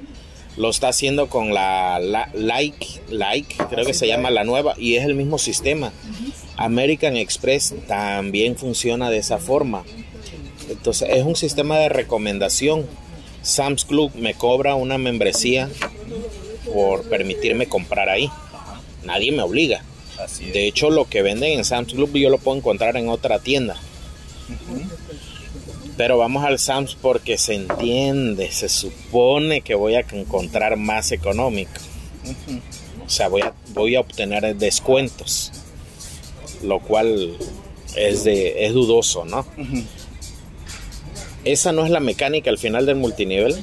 lo 0.58 0.68
está 0.68 0.88
haciendo 0.88 1.28
con 1.28 1.54
la, 1.54 1.98
la- 1.98 2.28
Like, 2.34 2.86
Like, 3.08 3.54
creo 3.70 3.86
que 3.86 3.94
se 3.94 4.06
llama 4.06 4.30
la 4.30 4.44
nueva, 4.44 4.74
y 4.76 4.96
es 4.96 5.04
el 5.06 5.14
mismo 5.14 5.38
sistema. 5.38 5.92
American 6.56 7.16
Express 7.16 7.74
también 7.88 8.56
funciona 8.56 9.08
de 9.08 9.16
esa 9.18 9.38
forma. 9.38 9.82
Entonces 10.68 11.08
es 11.10 11.24
un 11.24 11.36
sistema 11.36 11.78
de 11.78 11.88
recomendación. 11.88 12.86
Sam's 13.42 13.84
Club 13.84 14.12
me 14.14 14.34
cobra 14.34 14.74
una 14.74 14.98
membresía 14.98 15.68
por 16.72 17.02
permitirme 17.02 17.66
comprar 17.66 18.08
ahí. 18.08 18.30
Nadie 19.04 19.32
me 19.32 19.42
obliga. 19.42 19.82
Así. 20.18 20.46
De 20.46 20.68
hecho, 20.68 20.90
lo 20.90 21.06
que 21.08 21.22
venden 21.22 21.58
en 21.58 21.64
Sam's 21.64 21.92
Club 21.92 22.12
yo 22.14 22.30
lo 22.30 22.38
puedo 22.38 22.56
encontrar 22.56 22.96
en 22.96 23.08
otra 23.08 23.40
tienda. 23.40 23.76
Pero 25.96 26.18
vamos 26.18 26.44
al 26.44 26.58
Sam's 26.58 26.94
porque 26.94 27.36
se 27.36 27.54
entiende, 27.54 28.50
se 28.50 28.68
supone 28.68 29.60
que 29.60 29.74
voy 29.74 29.94
a 29.94 30.00
encontrar 30.00 30.76
más 30.76 31.12
económico. 31.12 31.72
O 33.04 33.10
sea, 33.10 33.28
voy 33.28 33.42
a, 33.42 33.52
voy 33.74 33.96
a 33.96 34.00
obtener 34.00 34.56
descuentos. 34.56 35.52
Lo 36.62 36.80
cual 36.80 37.36
es, 37.96 38.24
de, 38.24 38.64
es 38.64 38.72
dudoso, 38.72 39.24
¿no? 39.24 39.44
Esa 41.44 41.72
no 41.72 41.84
es 41.84 41.90
la 41.90 42.00
mecánica 42.00 42.50
al 42.50 42.58
final 42.58 42.86
del 42.86 42.96
multinivel. 42.96 43.62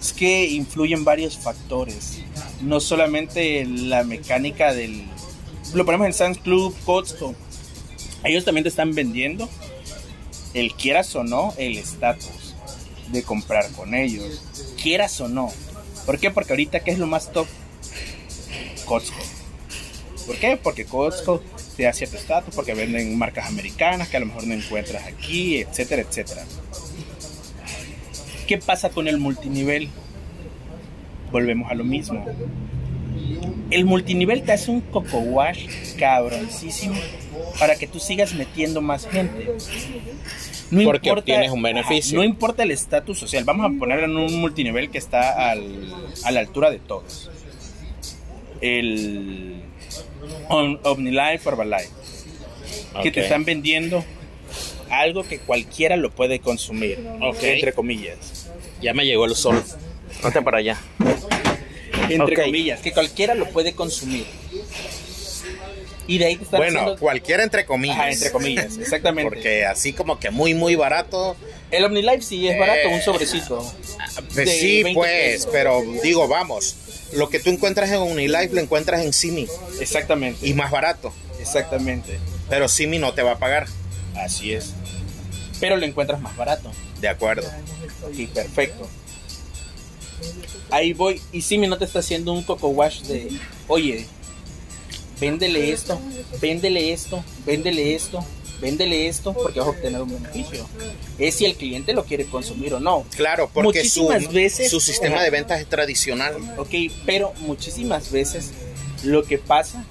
Es 0.00 0.12
que 0.12 0.46
influyen 0.46 1.04
varios 1.04 1.36
factores. 1.36 2.20
No 2.62 2.80
solamente 2.80 3.64
la 3.66 4.04
mecánica 4.04 4.72
del. 4.72 5.04
Lo 5.74 5.84
ponemos 5.84 6.06
en 6.06 6.12
Sam's 6.12 6.38
Club, 6.38 6.74
Costco. 6.84 7.34
Ellos 8.22 8.44
también 8.44 8.62
te 8.62 8.68
están 8.68 8.94
vendiendo, 8.94 9.48
el 10.54 10.74
quieras 10.74 11.14
o 11.14 11.22
no, 11.22 11.54
el 11.58 11.76
estatus 11.76 12.54
de 13.08 13.22
comprar 13.22 13.70
con 13.72 13.94
ellos. 13.94 14.42
Quieras 14.82 15.20
o 15.20 15.28
no. 15.28 15.52
¿Por 16.06 16.18
qué? 16.18 16.30
Porque 16.30 16.52
ahorita, 16.52 16.80
¿qué 16.80 16.92
es 16.92 16.98
lo 16.98 17.06
más 17.06 17.32
top? 17.32 17.46
Costco. 18.84 19.35
¿Por 20.26 20.36
qué? 20.36 20.56
Porque 20.60 20.84
Costco 20.84 21.42
te 21.76 21.84
da 21.84 21.92
cierto 21.92 22.16
estatus, 22.16 22.54
porque 22.54 22.74
venden 22.74 23.16
marcas 23.16 23.46
americanas 23.48 24.08
que 24.08 24.16
a 24.16 24.20
lo 24.20 24.26
mejor 24.26 24.46
no 24.46 24.54
encuentras 24.54 25.04
aquí, 25.04 25.58
etcétera, 25.58 26.02
etcétera. 26.02 26.44
¿Qué 28.46 28.58
pasa 28.58 28.90
con 28.90 29.08
el 29.08 29.18
multinivel? 29.18 29.88
Volvemos 31.32 31.70
a 31.70 31.74
lo 31.74 31.84
mismo. 31.84 32.24
El 33.70 33.84
multinivel 33.84 34.42
te 34.42 34.52
hace 34.52 34.70
un 34.70 34.80
coco 34.80 35.18
wash 35.18 35.66
cabroncísimo 35.98 36.94
para 37.58 37.74
que 37.76 37.86
tú 37.86 37.98
sigas 37.98 38.34
metiendo 38.34 38.80
más 38.80 39.06
gente. 39.08 39.50
No 40.70 40.82
Porque 40.84 41.10
obtienes 41.10 41.50
un 41.50 41.62
beneficio. 41.62 42.18
no 42.18 42.24
importa 42.24 42.62
el 42.62 42.70
estatus 42.72 43.18
social. 43.18 43.44
Vamos 43.44 43.66
a 43.66 43.78
ponerlo 43.78 44.04
en 44.06 44.16
un 44.16 44.40
multinivel 44.40 44.90
que 44.90 44.98
está 44.98 45.50
al- 45.50 45.92
a 46.24 46.30
la 46.30 46.40
altura 46.40 46.70
de 46.70 46.78
todos. 46.78 47.30
El 48.60 49.62
OmniLife, 50.48 51.48
Herbalife. 51.48 51.90
Que 53.02 53.10
te 53.10 53.20
están 53.20 53.44
vendiendo 53.44 54.04
algo 54.90 55.22
que 55.24 55.38
cualquiera 55.38 55.96
lo 55.96 56.10
puede 56.10 56.38
consumir. 56.40 56.98
Entre 57.42 57.72
comillas. 57.72 58.48
Ya 58.80 58.94
me 58.94 59.04
llegó 59.04 59.26
el 59.26 59.34
sol. 59.34 59.62
Ponte 60.22 60.40
para 60.42 60.58
allá. 60.58 60.78
Entre 62.08 62.36
comillas. 62.36 62.80
Que 62.80 62.92
cualquiera 62.92 63.34
lo 63.34 63.46
puede 63.50 63.72
consumir. 63.74 64.24
Y 66.08 66.18
de 66.18 66.26
ahí 66.26 66.36
te 66.36 66.44
están 66.44 66.58
Bueno, 66.60 66.80
haciendo- 66.80 67.00
cualquiera 67.00 67.42
entre 67.42 67.66
comillas. 67.66 67.96
Ajá, 67.98 68.10
entre 68.12 68.30
comillas, 68.30 68.78
exactamente. 68.78 69.28
Porque 69.28 69.64
así 69.66 69.92
como 69.92 70.20
que 70.20 70.30
muy, 70.30 70.54
muy 70.54 70.76
barato. 70.76 71.36
El 71.70 71.84
OmniLife 71.84 72.22
sí 72.22 72.46
es 72.48 72.58
barato, 72.58 72.88
Eh, 72.88 72.94
un 72.94 73.02
sobrecito. 73.02 73.72
Pues 74.32 74.34
De 74.34 74.46
sí, 74.46 74.82
20 74.84 74.94
pues, 74.98 75.12
pesos. 75.12 75.48
pero 75.52 75.82
digo, 76.02 76.28
vamos. 76.28 76.76
Lo 77.12 77.28
que 77.28 77.38
tú 77.40 77.50
encuentras 77.50 77.90
en 77.90 77.98
Unilife 78.00 78.50
lo 78.52 78.60
encuentras 78.60 79.00
en 79.02 79.12
Simi 79.12 79.46
Exactamente. 79.80 80.46
y 80.46 80.54
más 80.54 80.70
barato. 80.70 81.12
Exactamente. 81.40 82.18
Pero 82.48 82.68
Simi 82.68 82.98
no 82.98 83.14
te 83.14 83.22
va 83.22 83.32
a 83.32 83.38
pagar. 83.38 83.66
Así 84.14 84.52
es. 84.52 84.72
Pero 85.60 85.76
lo 85.76 85.84
encuentras 85.86 86.20
más 86.20 86.36
barato. 86.36 86.70
De 87.00 87.08
acuerdo. 87.08 87.48
Ok, 88.04 88.28
perfecto. 88.32 88.88
Ahí 90.70 90.92
voy. 90.92 91.20
Y 91.32 91.42
Simi 91.42 91.66
no 91.66 91.78
te 91.78 91.84
está 91.84 91.98
haciendo 92.00 92.32
un 92.32 92.42
coco 92.42 92.68
wash 92.68 93.02
de, 93.02 93.28
oye, 93.68 94.06
véndele 95.20 95.72
esto, 95.72 96.00
véndele 96.40 96.92
esto, 96.92 97.24
véndele 97.44 97.94
esto, 97.94 98.24
véndele 98.60 99.06
esto, 99.08 99.32
porque 99.32 99.58
vas 99.60 99.68
a 99.68 99.70
obtener 99.72 100.00
un 100.02 100.12
beneficio. 100.12 100.66
Es 101.18 101.34
si 101.36 101.44
el 101.44 101.54
cliente 101.56 101.92
lo 101.92 102.04
quiere 102.04 102.24
consumir 102.26 102.74
o 102.74 102.80
no. 102.80 103.04
Claro, 103.16 103.50
porque 103.52 103.84
su, 103.88 104.04
Muchísimas 104.04 104.32
veces- 104.32 104.70
su 104.70 104.80
sistema 104.80 105.22
de 105.22 105.30
ventas 105.30 105.60
es 105.60 105.66
tradicional. 105.68 106.34
Ok, 106.56 106.70
pero 107.04 107.32
muchísimas 107.40 108.10
veces 108.10 108.50
lo 109.04 109.24
que 109.24 109.38
pasa 109.38 109.84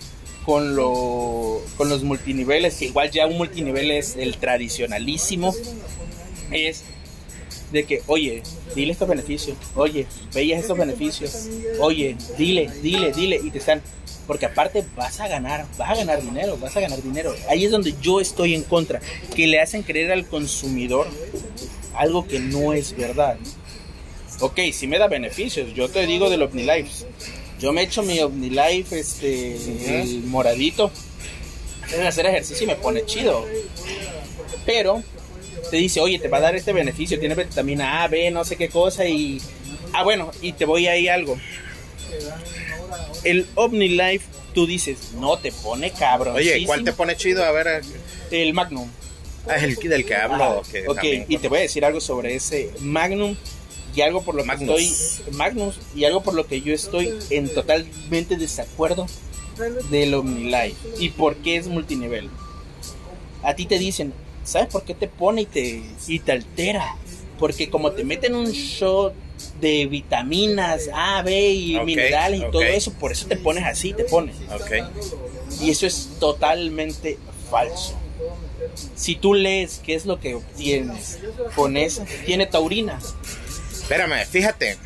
con, 0.45 0.75
lo, 0.75 1.61
con 1.77 1.89
los 1.89 2.03
multiniveles, 2.03 2.75
que 2.75 2.85
igual 2.85 3.09
ya 3.11 3.25
un 3.27 3.37
multinivel 3.37 3.91
es 3.91 4.15
el 4.15 4.37
tradicionalísimo, 4.37 5.55
es 6.51 6.83
de 7.75 7.83
que, 7.83 8.01
oye, 8.07 8.41
dile 8.73 8.93
estos 8.93 9.07
beneficios, 9.07 9.57
oye, 9.75 10.07
veías 10.33 10.61
estos 10.61 10.77
beneficios, 10.77 11.49
oye, 11.79 12.15
dile, 12.37 12.71
dile, 12.81 13.11
dile, 13.11 13.39
y 13.43 13.51
te 13.51 13.57
están, 13.57 13.81
porque 14.25 14.45
aparte 14.45 14.85
vas 14.95 15.19
a 15.19 15.27
ganar, 15.27 15.65
vas 15.77 15.89
a 15.89 15.95
ganar 15.95 16.21
dinero, 16.21 16.57
vas 16.57 16.75
a 16.75 16.79
ganar 16.79 17.03
dinero. 17.03 17.35
Ahí 17.49 17.65
es 17.65 17.71
donde 17.71 17.93
yo 18.01 18.21
estoy 18.21 18.55
en 18.55 18.63
contra, 18.63 19.01
que 19.35 19.45
le 19.45 19.59
hacen 19.59 19.83
creer 19.83 20.11
al 20.13 20.25
consumidor 20.25 21.07
algo 21.93 22.25
que 22.25 22.39
no 22.39 22.73
es 22.73 22.95
verdad. 22.95 23.37
Ok, 24.39 24.59
sí 24.73 24.87
me 24.87 24.97
da 24.97 25.07
beneficios. 25.07 25.73
Yo 25.73 25.89
te 25.89 26.05
digo 26.07 26.29
del 26.29 26.43
OmniLife. 26.43 27.05
Yo 27.59 27.71
me 27.71 27.83
echo 27.83 28.03
mi 28.03 28.19
OmniLife, 28.19 28.99
este, 28.99 30.01
el 30.01 30.23
moradito. 30.23 30.91
Es 31.87 31.99
hacer 31.99 32.25
ejercicio 32.25 32.63
y 32.63 32.67
me 32.67 32.75
pone 32.75 33.05
chido. 33.05 33.45
Pero 34.65 35.03
te 35.75 35.81
dice, 35.81 35.99
oye, 35.99 36.19
te 36.19 36.29
va 36.29 36.37
a 36.37 36.39
dar 36.39 36.55
este 36.55 36.71
beneficio. 36.71 37.19
Tiene 37.19 37.35
vitamina 37.35 38.01
A, 38.01 38.07
B, 38.07 38.31
no 38.31 38.45
sé 38.45 38.55
qué 38.55 38.69
cosa. 38.69 39.05
Y. 39.05 39.41
Ah, 39.91 40.05
bueno, 40.05 40.31
y 40.41 40.53
te 40.53 40.63
voy 40.63 40.87
ahí 40.87 41.09
algo. 41.09 41.37
El 43.25 43.45
OmniLife 43.55 44.25
tú 44.53 44.65
dices, 44.65 45.11
no, 45.19 45.37
te 45.37 45.51
pone 45.51 45.91
cabrón. 45.91 46.37
Oye, 46.37 46.63
¿cuál 46.65 46.85
te 46.85 46.93
pone 46.93 47.17
chido? 47.17 47.43
A 47.43 47.51
ver. 47.51 47.81
El 48.31 48.53
Magnum. 48.53 48.89
Ah, 49.49 49.57
el 49.57 49.75
del 49.75 50.05
que 50.05 50.15
hablo. 50.15 50.61
ok, 50.87 51.03
y 51.27 51.37
te 51.39 51.49
voy 51.49 51.57
a 51.57 51.61
decir 51.63 51.83
algo 51.83 51.99
sobre 51.99 52.35
ese 52.35 52.71
Magnum 52.79 53.35
y 53.93 53.99
algo 53.99 54.23
por 54.23 54.35
lo 54.35 54.45
que 54.45 54.53
estoy 54.53 54.91
Magnus 55.33 55.75
y 55.93 56.05
algo 56.05 56.23
por 56.23 56.35
lo 56.35 56.47
que 56.47 56.61
yo 56.61 56.73
estoy 56.73 57.13
en 57.31 57.53
totalmente 57.53 58.37
desacuerdo 58.37 59.07
del 59.89 60.13
OmniLife 60.13 60.75
y 60.99 61.09
por 61.09 61.35
qué 61.35 61.57
es 61.57 61.67
multinivel. 61.67 62.29
A 63.43 63.55
ti 63.55 63.65
te 63.65 63.77
dicen, 63.77 64.13
¿sabes 64.45 64.69
por 64.69 64.83
qué 64.83 64.93
te 64.93 65.07
pone 65.07 65.41
y 65.41 65.45
te 65.45 65.83
y 66.07 66.19
te 66.19 66.31
altera? 66.31 66.95
Porque 67.37 67.69
como 67.69 67.91
te 67.91 68.05
meten 68.05 68.35
un 68.35 68.51
shot 68.51 69.13
de 69.59 69.85
vitaminas 69.87 70.89
A, 70.93 71.21
B 71.21 71.51
y 71.51 71.79
minerales 71.81 72.39
y 72.41 72.51
todo 72.51 72.63
eso, 72.63 72.93
por 72.93 73.11
eso 73.11 73.27
te 73.27 73.35
pones 73.35 73.65
así, 73.65 73.93
te 73.93 74.05
pones. 74.05 74.35
Y 75.61 75.69
eso 75.69 75.85
es 75.85 76.11
totalmente 76.19 77.17
falso. 77.49 77.97
Si 78.95 79.15
tú 79.15 79.33
lees 79.33 79.81
qué 79.85 79.95
es 79.95 80.05
lo 80.05 80.19
que 80.19 80.35
obtienes 80.35 81.19
con 81.55 81.77
eso, 81.77 82.05
tiene 82.25 82.45
taurina. 82.45 82.99
Espérame, 83.71 84.25
fíjate. 84.25 84.77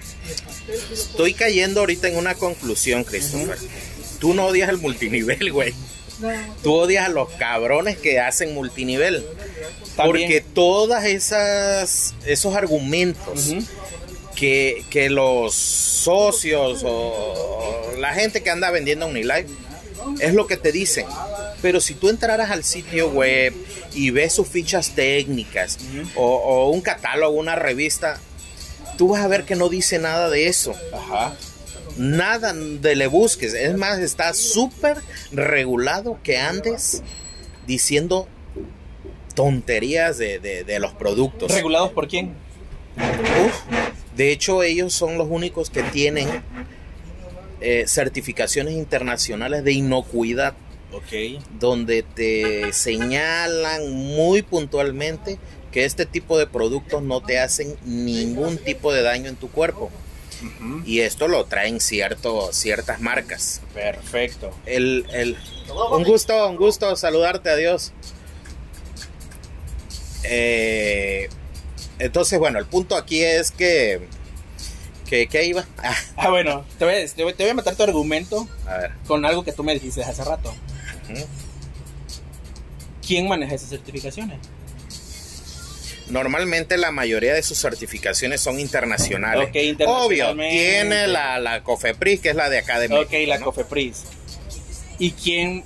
Estoy 0.91 1.33
cayendo 1.33 1.79
ahorita 1.79 2.07
en 2.07 2.17
una 2.17 2.35
conclusión, 2.35 3.03
Christopher. 3.03 3.57
Tú 4.19 4.33
no 4.33 4.47
odias 4.47 4.69
el 4.69 4.77
multinivel, 4.77 5.51
güey. 5.51 5.73
Tú 6.63 6.73
odias 6.73 7.05
a 7.05 7.09
los 7.09 7.29
cabrones 7.31 7.97
que 7.97 8.19
hacen 8.19 8.53
multinivel. 8.53 9.25
Porque 9.95 10.41
todas 10.41 11.03
esas 11.03 12.15
esos 12.25 12.55
argumentos 12.55 13.53
que, 14.33 14.85
que, 14.89 15.09
los 15.09 15.53
socios 15.53 16.83
o 16.85 17.91
la 17.97 18.13
gente 18.13 18.41
que 18.41 18.49
anda 18.49 18.71
vendiendo 18.71 19.07
Unilife 19.07 19.49
es 20.21 20.33
lo 20.33 20.47
que 20.47 20.55
te 20.55 20.71
dicen. 20.71 21.05
Pero 21.61 21.81
si 21.81 21.93
tú 21.93 22.09
entraras 22.09 22.51
al 22.51 22.63
sitio 22.63 23.09
web 23.09 23.53
y 23.93 24.11
ves 24.11 24.33
sus 24.33 24.47
fichas 24.47 24.91
técnicas 24.91 25.77
o, 26.15 26.69
un 26.69 26.81
catálogo, 26.81 27.37
una 27.37 27.55
revista, 27.55 28.19
tú 28.97 29.09
vas 29.09 29.21
a 29.21 29.27
ver 29.27 29.43
que 29.43 29.55
no 29.55 29.69
dice 29.69 29.99
nada 29.99 30.29
de 30.29 30.47
eso. 30.47 30.73
Ajá. 30.93 31.35
Nada 31.99 32.53
de 32.53 32.95
le 32.95 33.07
busques. 33.07 33.53
Es 33.53 33.77
más, 33.77 33.99
está 33.99 34.33
súper 34.33 34.97
regulado 35.31 36.17
que 36.23 36.37
andes 36.37 37.03
diciendo 37.67 38.27
tonterías 39.35 40.17
de, 40.17 40.77
los 40.79 40.93
productos. 40.93 41.53
¿Regulados 41.53 41.91
por 41.91 42.07
quién? 42.07 42.33
de 44.15 44.31
hecho, 44.31 44.63
ellos 44.63 44.93
son 44.93 45.17
los 45.17 45.27
únicos 45.29 45.69
que 45.69 45.83
tienen 45.83 46.27
eh, 47.61 47.83
certificaciones 47.87 48.73
internacionales 48.75 49.63
de 49.63 49.73
inocuidad. 49.73 50.55
Donde 51.59 52.03
te 52.03 52.73
señalan 52.73 53.91
muy 53.91 54.41
puntualmente 54.41 55.37
que 55.71 55.85
este 55.85 56.05
tipo 56.05 56.37
de 56.37 56.47
productos 56.47 57.03
no 57.03 57.21
te 57.21 57.39
hacen 57.39 57.75
ningún 57.85 58.57
tipo 58.57 58.91
de 58.91 59.03
daño 59.03 59.29
en 59.29 59.35
tu 59.35 59.49
cuerpo. 59.49 59.91
Y 60.85 61.01
esto 61.01 61.27
lo 61.27 61.45
traen 61.45 61.79
cierto, 61.79 62.51
ciertas 62.53 63.01
marcas. 63.01 63.61
Perfecto. 63.73 64.51
El, 64.65 65.05
el, 65.11 65.37
un 65.91 66.03
gusto, 66.03 66.49
un 66.49 66.55
gusto 66.55 66.95
saludarte, 66.95 67.49
adiós. 67.49 67.93
Eh, 70.23 71.29
entonces, 71.97 72.39
bueno, 72.39 72.59
el 72.59 72.65
punto 72.65 72.95
aquí 72.95 73.23
es 73.23 73.51
que 73.51 74.07
¿Qué, 75.09 75.27
qué 75.27 75.43
iba? 75.45 75.65
Ah. 76.15 76.29
bueno, 76.29 76.63
te 76.77 76.85
voy, 76.85 77.33
te, 77.33 77.43
voy, 77.43 77.49
a 77.49 77.53
matar 77.55 77.75
tu 77.75 77.81
argumento 77.81 78.47
con 79.07 79.25
algo 79.25 79.43
que 79.43 79.51
tú 79.51 79.63
me 79.63 79.73
dijiste 79.73 80.03
hace 80.03 80.23
rato. 80.23 80.53
¿Quién 83.05 83.27
maneja 83.27 83.55
esas 83.55 83.69
certificaciones? 83.69 84.37
Normalmente 86.09 86.77
la 86.77 86.91
mayoría 86.91 87.33
de 87.33 87.43
sus 87.43 87.59
certificaciones 87.59 88.41
son 88.41 88.59
internacionales. 88.59 89.49
Obvio, 89.85 90.35
tiene 90.35 91.07
la, 91.07 91.39
la, 91.39 91.63
COFEPRIS, 91.63 92.21
que 92.21 92.29
es 92.29 92.35
la 92.35 92.49
de 92.49 92.57
acá 92.57 92.79
de 92.79 92.89
México. 92.89 93.07
Ok, 93.07 93.27
la 93.27 93.39
COFEPRIS. 93.39 94.03
¿Y 94.97 95.11
quién, 95.11 95.63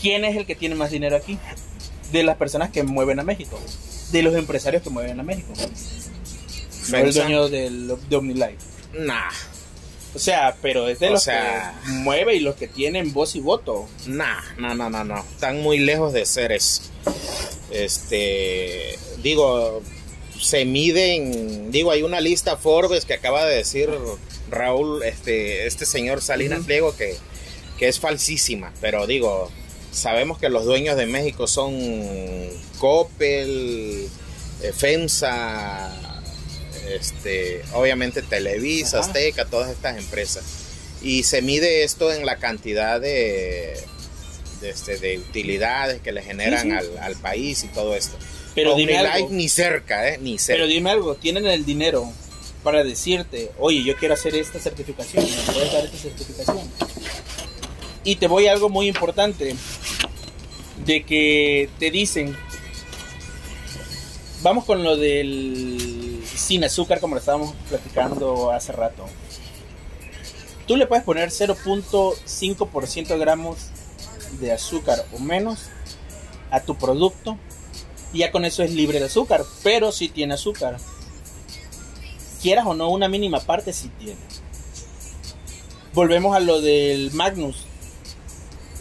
quién 0.00 0.24
es 0.24 0.36
el 0.36 0.44
que 0.44 0.54
tiene 0.54 0.74
más 0.74 0.90
dinero 0.90 1.16
aquí? 1.16 1.38
De 2.12 2.22
las 2.22 2.36
personas 2.36 2.70
que 2.70 2.82
mueven 2.82 3.20
a 3.20 3.22
México. 3.22 3.60
De 4.12 4.22
los 4.22 4.34
empresarios 4.34 4.82
que 4.82 4.90
mueven 4.90 5.18
a 5.20 5.22
México. 5.22 5.52
el 6.92 7.12
dueño 7.12 7.48
del, 7.48 7.92
de 8.08 8.16
OmniLife. 8.16 8.58
Nah. 8.94 9.30
O 10.14 10.18
sea, 10.18 10.56
pero 10.62 10.88
es 10.88 10.98
de 10.98 11.10
los 11.10 11.26
que 11.26 11.38
mueve 11.88 12.36
y 12.36 12.40
los 12.40 12.56
que 12.56 12.66
tienen 12.66 13.12
voz 13.12 13.36
y 13.36 13.40
voto. 13.40 13.86
Nah, 14.06 14.40
no, 14.56 14.74
no, 14.74 14.88
no, 14.88 15.04
no. 15.04 15.18
Están 15.18 15.60
muy 15.60 15.78
lejos 15.78 16.12
de 16.12 16.24
ser 16.24 16.52
eso. 16.52 16.82
Este, 17.70 18.98
digo, 19.26 19.82
se 20.40 20.64
miden, 20.64 21.72
digo, 21.72 21.90
hay 21.90 22.02
una 22.04 22.20
lista 22.20 22.56
Forbes 22.56 23.04
que 23.04 23.14
acaba 23.14 23.44
de 23.44 23.56
decir 23.56 23.90
Raúl, 24.50 25.02
este, 25.02 25.66
este 25.66 25.84
señor 25.84 26.22
Salinas 26.22 26.64
Pliego 26.64 26.96
que, 26.96 27.16
que 27.76 27.88
es 27.88 27.98
falsísima, 27.98 28.72
pero 28.80 29.08
digo, 29.08 29.50
sabemos 29.90 30.38
que 30.38 30.48
los 30.48 30.64
dueños 30.64 30.96
de 30.96 31.06
México 31.06 31.48
son 31.48 31.74
Coppel, 32.78 34.08
eh, 34.62 34.72
FEMSA, 34.72 35.92
este, 36.88 37.62
obviamente 37.74 38.22
Televisa, 38.22 39.00
Azteca, 39.00 39.46
todas 39.46 39.70
estas 39.72 39.98
empresas. 39.98 40.44
Y 41.02 41.24
se 41.24 41.42
mide 41.42 41.82
esto 41.82 42.12
en 42.12 42.24
la 42.24 42.36
cantidad 42.36 43.00
de, 43.00 43.76
de, 44.60 44.70
este, 44.70 45.18
utilidades 45.18 46.00
que 46.00 46.12
le 46.12 46.22
generan 46.22 46.70
Al, 46.72 47.16
país 47.16 47.64
y 47.64 47.68
todo 47.68 47.96
esto. 47.96 48.16
Pero 48.56 48.74
dime 48.74 48.98
algo, 48.98 49.28
ni 49.30 49.48
cerca, 49.48 50.08
¿eh? 50.08 50.18
Ni 50.18 50.38
cerca. 50.38 50.56
Pero 50.56 50.66
dime 50.66 50.90
algo, 50.90 51.14
tienen 51.14 51.46
el 51.46 51.64
dinero 51.64 52.10
para 52.64 52.82
decirte, 52.82 53.52
oye, 53.58 53.84
yo 53.84 53.96
quiero 53.96 54.14
hacer 54.14 54.34
esta 54.34 54.58
certificación, 54.58 55.24
¿me 55.24 55.52
puedes 55.52 55.72
dar 55.72 55.84
esta 55.84 55.98
certificación? 55.98 56.68
Y 58.02 58.16
te 58.16 58.26
voy 58.26 58.46
a 58.46 58.52
algo 58.52 58.68
muy 58.68 58.88
importante, 58.88 59.54
de 60.84 61.04
que 61.04 61.68
te 61.78 61.90
dicen, 61.90 62.36
vamos 64.42 64.64
con 64.64 64.82
lo 64.82 64.96
del 64.96 66.22
sin 66.34 66.64
azúcar 66.64 66.98
como 67.00 67.14
lo 67.14 67.20
estábamos 67.20 67.54
platicando 67.68 68.50
hace 68.50 68.72
rato. 68.72 69.06
Tú 70.66 70.76
le 70.76 70.86
puedes 70.86 71.04
poner 71.04 71.28
0.5% 71.28 73.18
gramos 73.18 73.58
de 74.40 74.52
azúcar 74.52 75.04
o 75.12 75.18
menos 75.18 75.66
a 76.50 76.60
tu 76.60 76.76
producto 76.76 77.38
ya 78.12 78.30
con 78.30 78.44
eso 78.44 78.62
es 78.62 78.72
libre 78.72 78.98
de 78.98 79.06
azúcar, 79.06 79.44
pero 79.62 79.92
si 79.92 80.08
tiene 80.08 80.34
azúcar. 80.34 80.78
Quieras 82.42 82.66
o 82.66 82.74
no, 82.74 82.90
una 82.90 83.08
mínima 83.08 83.40
parte 83.40 83.72
si 83.72 83.88
tiene. 83.88 84.20
Volvemos 85.94 86.36
a 86.36 86.40
lo 86.40 86.60
del 86.60 87.10
Magnus. 87.12 87.64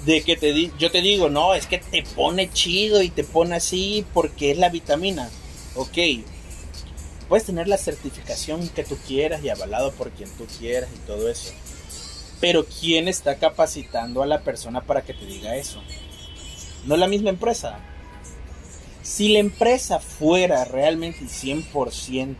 De 0.06 0.22
que 0.22 0.36
te 0.36 0.72
yo 0.78 0.92
te 0.92 1.02
digo, 1.02 1.30
no, 1.30 1.56
es 1.56 1.66
que 1.66 1.80
te 1.80 2.04
pone 2.04 2.52
chido 2.52 3.02
y 3.02 3.10
te 3.10 3.24
pone 3.24 3.56
así 3.56 4.06
porque 4.14 4.52
es 4.52 4.58
la 4.58 4.70
vitamina. 4.70 5.30
Ok, 5.76 5.98
Puedes 7.28 7.48
tener 7.48 7.68
la 7.68 7.78
certificación 7.78 8.70
que 8.70 8.84
tú 8.84 8.98
quieras 9.08 9.44
y 9.44 9.50
avalado 9.50 9.92
por 9.94 10.12
quien 10.12 10.30
tú 10.38 10.46
quieras 10.60 10.90
y 10.96 11.08
todo 11.08 11.28
eso. 11.28 11.52
Pero 12.40 12.66
¿quién 12.66 13.08
está 13.08 13.38
capacitando 13.38 14.22
a 14.22 14.28
la 14.28 14.42
persona 14.42 14.82
para 14.82 15.02
que 15.02 15.16
te 15.16 15.26
diga 15.26 15.56
eso? 15.56 15.82
No 16.86 16.98
la 16.98 17.08
misma 17.08 17.32
empresa. 17.32 17.80
Si 19.06 19.30
la 19.30 19.38
empresa 19.38 20.00
fuera 20.00 20.66
realmente 20.66 21.26
100% 21.26 22.34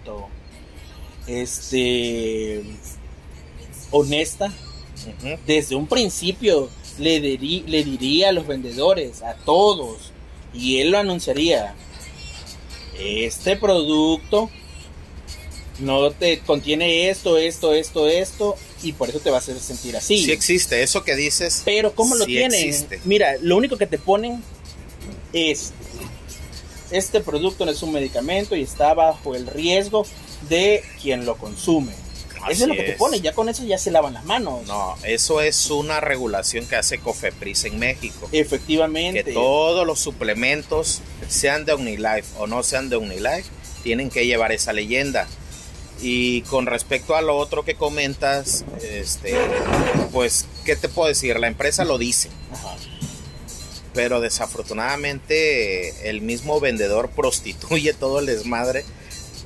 este, 1.28 2.64
honesta, 3.92 4.52
desde 5.46 5.76
un 5.76 5.86
principio 5.86 6.70
le, 6.98 7.20
le 7.20 7.84
diría 7.84 8.30
a 8.30 8.32
los 8.32 8.48
vendedores, 8.48 9.22
a 9.22 9.36
todos, 9.36 10.12
y 10.56 10.80
él 10.80 10.90
lo 10.90 10.98
anunciaría, 10.98 11.76
este 12.98 13.58
producto 13.58 14.50
no 15.80 16.10
te 16.10 16.40
contiene 16.40 17.10
esto, 17.10 17.38
esto, 17.38 17.76
esto, 17.76 18.08
esto, 18.08 18.56
y 18.82 18.94
por 18.94 19.10
eso 19.10 19.20
te 19.20 19.30
va 19.30 19.36
a 19.36 19.40
hacer 19.40 19.60
sentir 19.60 19.96
así. 19.96 20.18
Sí 20.18 20.32
existe, 20.32 20.82
eso 20.82 21.04
que 21.04 21.16
dices. 21.16 21.62
Pero 21.64 21.94
¿cómo 21.94 22.16
lo 22.16 22.26
tienen? 22.26 22.88
Mira, 23.04 23.36
lo 23.40 23.56
único 23.56 23.78
que 23.78 23.86
te 23.86 24.00
ponen 24.00 24.42
es, 25.34 25.74
este 26.92 27.22
producto 27.22 27.66
no 27.66 27.72
es 27.72 27.82
un 27.84 27.94
medicamento 27.94 28.56
y 28.56 28.62
está 28.62 28.94
bajo 28.94 29.36
el 29.36 29.48
riesgo 29.48 30.06
de 30.50 30.84
quien 31.02 31.26
lo 31.26 31.38
consume. 31.38 31.94
eso 32.50 32.64
es 32.64 32.68
lo 32.68 32.76
que 32.76 32.84
te 32.84 32.94
pone, 32.94 33.22
ya 33.22 33.34
con 33.34 33.50
eso 33.50 33.64
ya 33.64 33.78
se 33.78 33.92
lavan 33.92 34.14
las 34.14 34.26
manos. 34.26 34.66
No, 34.68 34.96
eso 35.04 35.42
es 35.42 35.70
una 35.72 36.00
regulación 36.00 36.68
que 36.68 36.76
hace 36.76 37.00
Cofepris 37.00 37.66
en 37.66 37.80
México. 37.80 38.30
Efectivamente. 38.32 39.24
Que 39.24 39.34
todos 39.34 39.86
los 39.86 40.00
suplementos, 40.00 41.02
sean 41.28 41.66
de 41.66 41.74
Unilife 41.74 42.26
o 42.38 42.48
no 42.48 42.62
sean 42.64 42.90
de 42.90 42.98
Unilife, 42.98 43.50
tienen 43.84 44.10
que 44.10 44.26
llevar 44.26 44.52
esa 44.52 44.74
leyenda 44.74 45.28
Y 46.02 46.42
con 46.42 46.66
respecto 46.66 47.16
a 47.16 47.22
lo 47.22 47.38
otro 47.38 47.64
que 47.64 47.76
comentas, 47.76 48.66
este, 48.82 49.36
pues, 50.12 50.46
¿qué 50.66 50.76
te 50.76 50.90
puedo 50.90 51.08
decir? 51.08 51.40
La 51.40 51.48
empresa 51.48 51.86
lo 51.86 51.98
dice. 51.98 52.30
Pero 53.96 54.22
desafortunadamente 54.22 56.10
el 56.10 56.22
mismo 56.22 56.60
vendedor 56.60 57.10
prostituye 57.10 57.94
todo 57.94 58.20
el 58.20 58.28
desmadre 58.28 58.86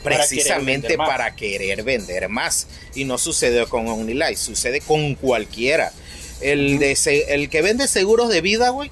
precisamente 0.04 0.98
para 0.98 1.36
querer 1.36 1.84
vender 1.84 2.28
más. 2.30 2.68
Y 2.96 3.06
no 3.06 3.18
sucede 3.18 3.66
con 3.68 3.88
OmniLife, 3.88 4.36
sucede 4.36 4.82
con 4.82 5.16
cualquiera. 5.16 5.94
El, 6.42 6.80
de, 6.80 6.98
el 7.30 7.50
que 7.50 7.62
vende 7.62 7.88
seguros 7.88 8.30
de 8.30 8.42
vida, 8.42 8.70
güey, 8.70 8.92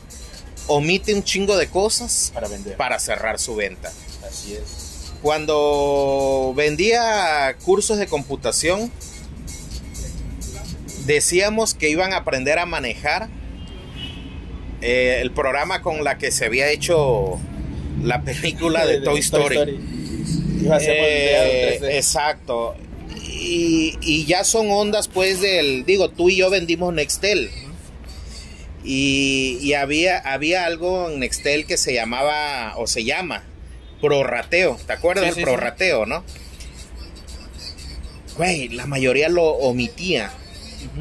omite 0.67 1.13
un 1.13 1.23
chingo 1.23 1.57
de 1.57 1.67
cosas 1.67 2.31
para 2.33 2.47
vender. 2.47 2.77
Para 2.77 2.99
cerrar 2.99 3.39
su 3.39 3.55
venta. 3.55 3.91
Así 4.27 4.53
es. 4.53 4.87
Cuando 5.21 6.53
vendía 6.55 7.55
cursos 7.63 7.97
de 7.97 8.05
computación, 8.05 8.91
decíamos 11.05 11.73
que 11.73 11.89
iban 11.89 12.13
a 12.13 12.17
aprender 12.17 12.59
a 12.59 12.65
manejar 12.65 13.29
eh, 14.81 15.19
el 15.21 15.31
programa 15.31 15.81
con 15.81 16.03
la 16.03 16.17
que 16.17 16.31
se 16.31 16.45
había 16.45 16.69
hecho 16.69 17.39
la 18.03 18.21
película 18.21 18.85
de, 18.85 18.99
Toy, 19.01 19.19
Story. 19.19 19.79
Eh, 20.81 21.79
exacto. 21.91 22.75
Y, 23.23 23.97
y, 24.01 24.25
ya 24.25 24.43
son 24.43 24.69
ondas 24.69 25.07
pues 25.07 25.41
del, 25.41 25.85
digo, 25.85 26.09
tú 26.09 26.29
y 26.29 26.37
yo 26.37 26.49
vendimos 26.49 26.93
Nextel. 26.93 27.49
Y, 28.83 29.57
y, 29.61 29.73
había, 29.73 30.17
había 30.19 30.65
algo 30.65 31.09
en 31.09 31.19
Nextel 31.19 31.65
que 31.65 31.77
se 31.77 31.93
llamaba, 31.93 32.73
o 32.77 32.87
se 32.87 33.03
llama, 33.03 33.43
prorrateo. 34.01 34.77
¿Te 34.85 34.93
acuerdas 34.93 35.35
del 35.35 35.43
prorrateo, 35.43 36.05
no? 36.05 36.23
Güey, 38.37 38.69
la 38.69 38.85
mayoría 38.85 39.29
lo 39.29 39.43
omitía. 39.43 40.31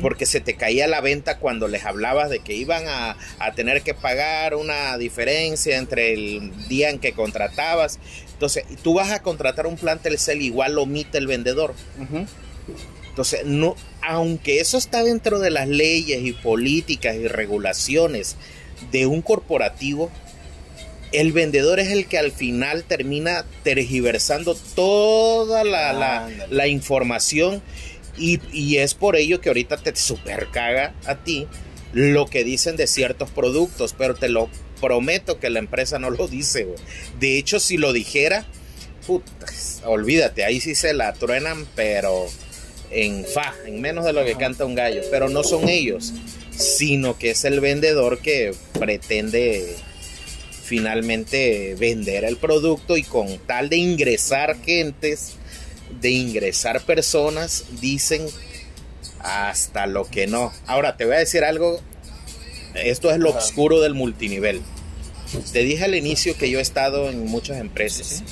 Porque 0.00 0.26
se 0.26 0.40
te 0.40 0.54
caía 0.54 0.86
la 0.86 1.00
venta 1.00 1.38
cuando 1.38 1.68
les 1.68 1.84
hablabas 1.84 2.30
de 2.30 2.40
que 2.40 2.54
iban 2.54 2.84
a, 2.88 3.16
tener 3.54 3.82
que 3.82 3.94
pagar 3.94 4.54
una 4.54 4.98
diferencia 4.98 5.76
entre 5.76 6.12
el 6.12 6.68
día 6.68 6.90
en 6.90 6.98
que 6.98 7.12
contratabas. 7.12 7.98
Entonces, 8.32 8.64
tú 8.82 8.94
vas 8.94 9.10
a 9.10 9.22
contratar 9.22 9.66
un 9.66 9.76
plan 9.76 9.98
Telcel, 9.98 10.42
igual 10.42 10.74
lo 10.74 10.82
omite 10.82 11.18
el 11.18 11.26
vendedor. 11.26 11.74
Entonces, 13.08 13.46
no, 13.46 13.76
aunque 14.02 14.60
eso 14.60 14.76
está 14.76 15.02
dentro 15.02 15.38
de 15.38 15.50
las 15.50 15.68
leyes 15.68 16.22
y 16.22 16.32
políticas 16.32 17.16
y 17.16 17.28
regulaciones 17.28 18.36
de 18.92 19.06
un 19.06 19.22
corporativo, 19.22 20.10
el 21.12 21.32
vendedor 21.32 21.80
es 21.80 21.90
el 21.90 22.06
que 22.06 22.18
al 22.18 22.32
final 22.32 22.84
termina 22.84 23.44
tergiversando 23.62 24.54
toda 24.74 25.64
la, 25.64 26.68
información 26.68 27.62
y, 28.18 28.76
es 28.76 28.94
por 28.94 29.16
ello 29.16 29.40
que 29.40 29.48
ahorita 29.48 29.76
te 29.76 29.94
super 29.94 30.48
caga 30.50 30.94
a 31.04 31.16
ti 31.16 31.46
lo 31.92 32.26
que 32.26 32.44
dicen 32.44 32.76
de 32.76 32.86
ciertos 32.86 33.30
productos, 33.30 33.94
pero 33.96 34.14
te 34.14 34.28
lo 34.28 34.50
prometo 34.80 35.38
que 35.38 35.50
la 35.50 35.58
empresa 35.58 35.98
no 35.98 36.10
lo 36.10 36.28
dice. 36.28 36.66
De 37.18 37.38
hecho, 37.38 37.60
si 37.60 37.76
lo 37.76 37.92
dijera, 37.92 38.46
olvídate, 39.84 40.44
ahí 40.44 40.60
sí 40.60 40.74
se 40.74 40.92
la 40.92 41.12
truenan, 41.14 41.66
pero 41.74 42.26
en 42.90 43.24
fa, 43.24 43.54
en 43.66 43.80
menos 43.80 44.04
de 44.04 44.12
lo 44.12 44.24
que 44.24 44.34
canta 44.34 44.64
un 44.64 44.74
gallo. 44.74 45.02
Pero 45.10 45.28
no 45.28 45.42
son 45.42 45.68
ellos, 45.68 46.12
sino 46.50 47.18
que 47.18 47.30
es 47.30 47.44
el 47.44 47.60
vendedor 47.60 48.18
que 48.18 48.54
pretende 48.78 49.76
finalmente 50.66 51.76
vender 51.78 52.24
el 52.24 52.36
producto 52.36 52.96
y 52.96 53.04
con 53.04 53.38
tal 53.38 53.68
de 53.68 53.76
ingresar 53.76 54.56
gentes, 54.62 55.36
de 56.00 56.10
ingresar 56.10 56.82
personas, 56.82 57.64
dicen 57.80 58.26
hasta 59.20 59.86
lo 59.86 60.04
que 60.04 60.26
no. 60.26 60.52
Ahora 60.66 60.96
te 60.96 61.04
voy 61.04 61.16
a 61.16 61.18
decir 61.18 61.44
algo, 61.44 61.80
esto 62.74 63.10
es 63.10 63.18
lo 63.18 63.30
oscuro 63.30 63.80
del 63.80 63.94
multinivel. 63.94 64.62
Te 65.52 65.60
dije 65.60 65.84
al 65.84 65.94
inicio 65.94 66.36
que 66.36 66.50
yo 66.50 66.58
he 66.58 66.62
estado 66.62 67.10
en 67.10 67.26
muchas 67.26 67.58
empresas. 67.58 68.22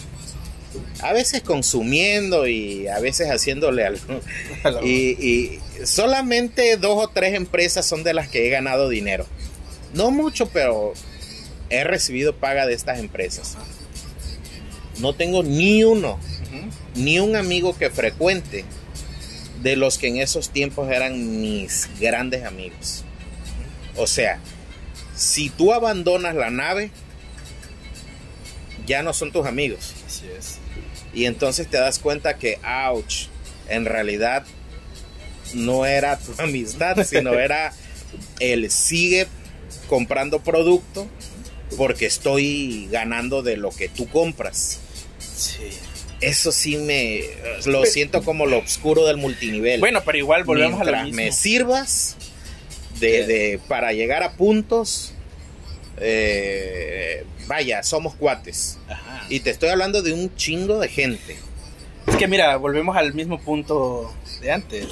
A 1.00 1.12
veces 1.12 1.42
consumiendo 1.42 2.46
y 2.46 2.88
a 2.88 2.98
veces 3.00 3.28
haciéndole 3.28 3.84
algo. 3.84 4.20
y, 4.84 4.90
y 4.90 5.60
solamente 5.84 6.76
dos 6.76 7.04
o 7.04 7.08
tres 7.08 7.34
empresas 7.34 7.84
son 7.86 8.04
de 8.04 8.14
las 8.14 8.28
que 8.28 8.46
he 8.46 8.50
ganado 8.50 8.88
dinero. 8.88 9.26
No 9.92 10.10
mucho, 10.10 10.46
pero 10.46 10.94
he 11.70 11.84
recibido 11.84 12.36
paga 12.36 12.66
de 12.66 12.74
estas 12.74 12.98
empresas. 12.98 13.56
No 15.00 15.12
tengo 15.14 15.42
ni 15.42 15.82
uno, 15.84 16.18
ni 16.94 17.18
un 17.18 17.36
amigo 17.36 17.76
que 17.76 17.90
frecuente 17.90 18.64
de 19.62 19.76
los 19.76 19.98
que 19.98 20.08
en 20.08 20.18
esos 20.18 20.50
tiempos 20.50 20.90
eran 20.90 21.40
mis 21.40 21.88
grandes 21.98 22.44
amigos. 22.44 23.04
O 23.96 24.06
sea, 24.06 24.38
si 25.16 25.48
tú 25.48 25.72
abandonas 25.72 26.34
la 26.34 26.50
nave, 26.50 26.90
ya 28.86 29.02
no 29.02 29.12
son 29.12 29.32
tus 29.32 29.46
amigos. 29.46 29.94
Así 30.06 30.26
es. 30.36 30.58
Y 31.14 31.26
entonces 31.26 31.68
te 31.68 31.78
das 31.78 31.98
cuenta 31.98 32.36
que, 32.36 32.58
ouch, 32.64 33.28
en 33.68 33.84
realidad 33.84 34.44
no 35.54 35.86
era 35.86 36.18
tu 36.18 36.34
amistad, 36.38 37.04
sino 37.04 37.34
era 37.34 37.72
el 38.40 38.70
sigue 38.70 39.26
comprando 39.88 40.40
producto 40.40 41.06
porque 41.76 42.06
estoy 42.06 42.88
ganando 42.90 43.42
de 43.42 43.56
lo 43.56 43.70
que 43.70 43.88
tú 43.88 44.08
compras. 44.08 44.80
Sí. 45.18 45.70
Eso 46.24 46.52
sí 46.52 46.76
me 46.76 47.24
lo 47.66 47.84
siento 47.84 48.22
como 48.22 48.46
lo 48.46 48.58
oscuro 48.58 49.06
del 49.06 49.16
multinivel. 49.16 49.80
Bueno, 49.80 50.02
pero 50.04 50.18
igual 50.18 50.44
volvemos 50.44 50.80
a 50.80 50.84
lo 50.84 51.02
mismo. 51.04 51.16
me 51.16 51.32
sirvas 51.32 52.16
de, 53.00 53.60
para 53.68 53.92
llegar 53.92 54.22
a 54.22 54.32
puntos 54.32 55.14
eh, 55.98 57.24
vaya, 57.46 57.82
somos 57.82 58.14
cuates. 58.14 58.78
Y 59.28 59.40
te 59.40 59.50
estoy 59.50 59.68
hablando 59.68 60.02
de 60.02 60.12
un 60.12 60.34
chingo 60.36 60.78
de 60.78 60.88
gente. 60.88 61.36
Es 62.06 62.16
que 62.16 62.28
mira, 62.28 62.56
volvemos 62.56 62.96
al 62.96 63.14
mismo 63.14 63.40
punto 63.40 64.12
de 64.40 64.52
antes. 64.52 64.86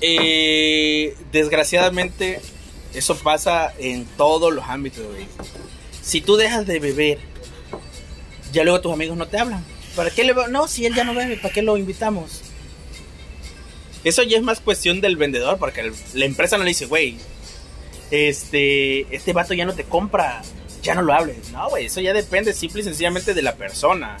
Eh, 0.00 1.14
desgraciadamente, 1.30 2.40
eso 2.94 3.16
pasa 3.16 3.72
en 3.78 4.04
todos 4.16 4.52
los 4.52 4.64
ámbitos, 4.68 5.06
güey. 5.06 5.26
Si 6.02 6.20
tú 6.20 6.36
dejas 6.36 6.66
de 6.66 6.80
beber, 6.80 7.18
ya 8.52 8.64
luego 8.64 8.80
tus 8.80 8.92
amigos 8.92 9.16
no 9.16 9.26
te 9.26 9.38
hablan. 9.38 9.64
¿Para 9.96 10.10
qué 10.10 10.24
le 10.24 10.34
No, 10.50 10.68
si 10.68 10.86
él 10.86 10.94
ya 10.94 11.04
no 11.04 11.14
bebe, 11.14 11.36
¿para 11.36 11.52
qué 11.52 11.62
lo 11.62 11.76
invitamos? 11.76 12.42
Eso 14.04 14.22
ya 14.22 14.36
es 14.36 14.42
más 14.42 14.60
cuestión 14.60 15.00
del 15.00 15.16
vendedor, 15.16 15.58
porque 15.58 15.92
la 16.14 16.24
empresa 16.24 16.58
no 16.58 16.64
le 16.64 16.70
dice, 16.70 16.86
güey, 16.86 17.16
este, 18.10 19.14
este 19.14 19.32
vato 19.32 19.54
ya 19.54 19.64
no 19.64 19.74
te 19.74 19.84
compra, 19.84 20.42
ya 20.82 20.94
no 20.94 21.02
lo 21.02 21.12
hables. 21.12 21.50
No, 21.50 21.68
güey, 21.70 21.86
eso 21.86 22.00
ya 22.00 22.12
depende 22.12 22.52
simple 22.52 22.80
y 22.80 22.84
sencillamente 22.84 23.34
de 23.34 23.42
la 23.42 23.54
persona. 23.54 24.18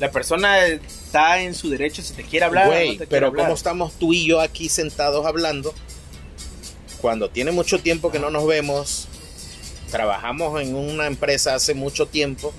La 0.00 0.10
persona 0.10 0.66
está 0.66 1.40
en 1.40 1.54
su 1.54 1.70
derecho 1.70 2.02
si 2.02 2.14
te 2.14 2.24
quiere 2.24 2.46
hablar. 2.46 2.66
Güey, 2.66 2.98
pero 3.08 3.32
como 3.32 3.54
estamos 3.54 3.92
tú 3.98 4.12
y 4.12 4.26
yo 4.26 4.40
aquí 4.40 4.68
sentados 4.68 5.24
hablando, 5.24 5.72
cuando 7.00 7.30
tiene 7.30 7.52
mucho 7.52 7.78
tiempo 7.78 8.10
que 8.10 8.18
no 8.18 8.30
nos 8.30 8.46
vemos, 8.46 9.06
trabajamos 9.90 10.60
en 10.60 10.74
una 10.74 11.06
empresa 11.06 11.54
hace 11.54 11.74
mucho 11.74 12.06
tiempo 12.06 12.52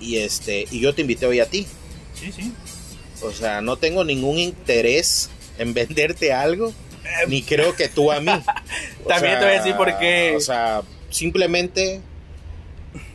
y 0.00 0.18
este 0.18 0.66
y 0.70 0.80
yo 0.80 0.94
te 0.94 1.02
invité 1.02 1.26
hoy 1.26 1.40
a 1.40 1.46
ti. 1.46 1.66
Sí, 2.14 2.32
sí. 2.32 2.52
O 3.22 3.32
sea, 3.32 3.60
no 3.60 3.76
tengo 3.76 4.04
ningún 4.04 4.38
interés 4.38 5.30
en 5.58 5.74
venderte 5.74 6.32
algo, 6.32 6.72
ni 7.28 7.42
creo 7.42 7.76
que 7.76 7.88
tú 7.88 8.10
a 8.10 8.20
mí. 8.20 8.32
También 9.06 9.38
te 9.38 9.44
voy 9.44 9.54
a 9.54 9.58
decir 9.58 9.76
por 9.76 9.98
qué. 9.98 10.34
O 10.36 10.40
sea, 10.40 10.82
simplemente 11.10 12.00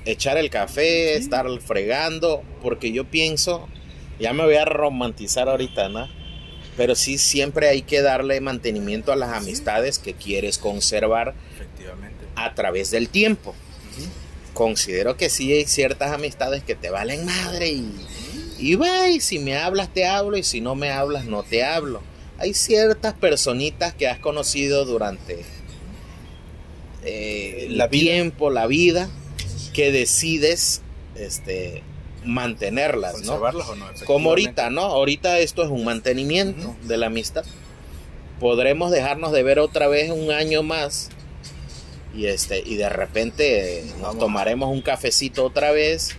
echar 0.06 0.38
el 0.38 0.50
café, 0.50 1.16
estar 1.16 1.48
fregando, 1.60 2.44
porque 2.62 2.92
yo 2.92 3.06
pienso, 3.06 3.68
ya 4.20 4.34
me 4.34 4.44
voy 4.44 4.56
a 4.56 4.66
romantizar 4.66 5.50
ahorita, 5.50 5.90
¿no? 5.90 6.08
pero 6.78 6.96
sí 6.96 7.18
siempre 7.18 7.70
hay 7.70 7.82
que 7.82 8.02
darle 8.02 8.42
mantenimiento 8.42 9.12
a 9.12 9.16
las 9.16 9.32
amistades 9.32 10.00
que 10.00 10.14
quieres 10.14 10.58
conservar 10.58 11.34
Efectivamente. 11.54 12.26
a 12.36 12.54
través 12.54 12.92
del 12.92 13.10
tiempo. 13.10 13.56
Considero 14.56 15.18
que 15.18 15.30
sí 15.30 15.51
hay 15.51 15.66
ciertas 15.66 16.14
amistades 16.14 16.64
que 16.64 16.76
te 16.76 16.89
valen 16.89 17.26
madre 17.26 17.72
y, 17.72 17.93
y 18.58 18.76
va, 18.76 19.10
y 19.10 19.20
si 19.20 19.38
me 19.38 19.58
hablas 19.58 19.93
te 19.93 20.08
hablo 20.08 20.38
y 20.38 20.43
si 20.43 20.62
no 20.62 20.76
me 20.76 20.91
hablas 20.91 21.26
no 21.26 21.43
te 21.43 21.66
hablo. 21.66 22.01
Hay 22.38 22.53
ciertas 22.53 23.14
personitas 23.16 23.93
que 23.93 24.08
has 24.08 24.18
conocido 24.18 24.86
durante 24.86 25.43
eh, 27.03 27.68
el 27.70 27.89
tiempo, 27.89 28.49
la 28.49 28.66
vida, 28.66 29.10
que 29.74 29.91
decides 29.91 30.82
este, 31.16 31.84
mantenerlas, 32.24 33.24
¿no? 33.24 33.34
O 33.34 33.76
no 33.76 33.86
Como 34.06 34.30
ahorita, 34.30 34.70
¿no? 34.70 34.84
Ahorita 34.84 35.38
esto 35.39 35.64
es 35.64 35.70
un 35.70 35.84
mantenimiento 35.84 36.78
de 36.84 36.95
la 36.95 37.08
amistad. 37.08 37.43
Podremos 38.39 38.89
dejarnos 38.89 39.34
de 39.34 39.43
ver 39.43 39.60
otra 39.60 39.89
vez 39.89 40.12
un 40.12 40.32
año 40.32 40.64
más 40.64 41.10
y 42.16 42.28
este 42.28 42.59
y 42.66 42.76
de 42.76 42.89
repente 42.89 43.84
nos 43.99 44.18
tomaremos 44.18 44.70
un 44.70 44.82
cafecito 44.82 45.45
otra 45.45 45.72
vez 45.72 46.16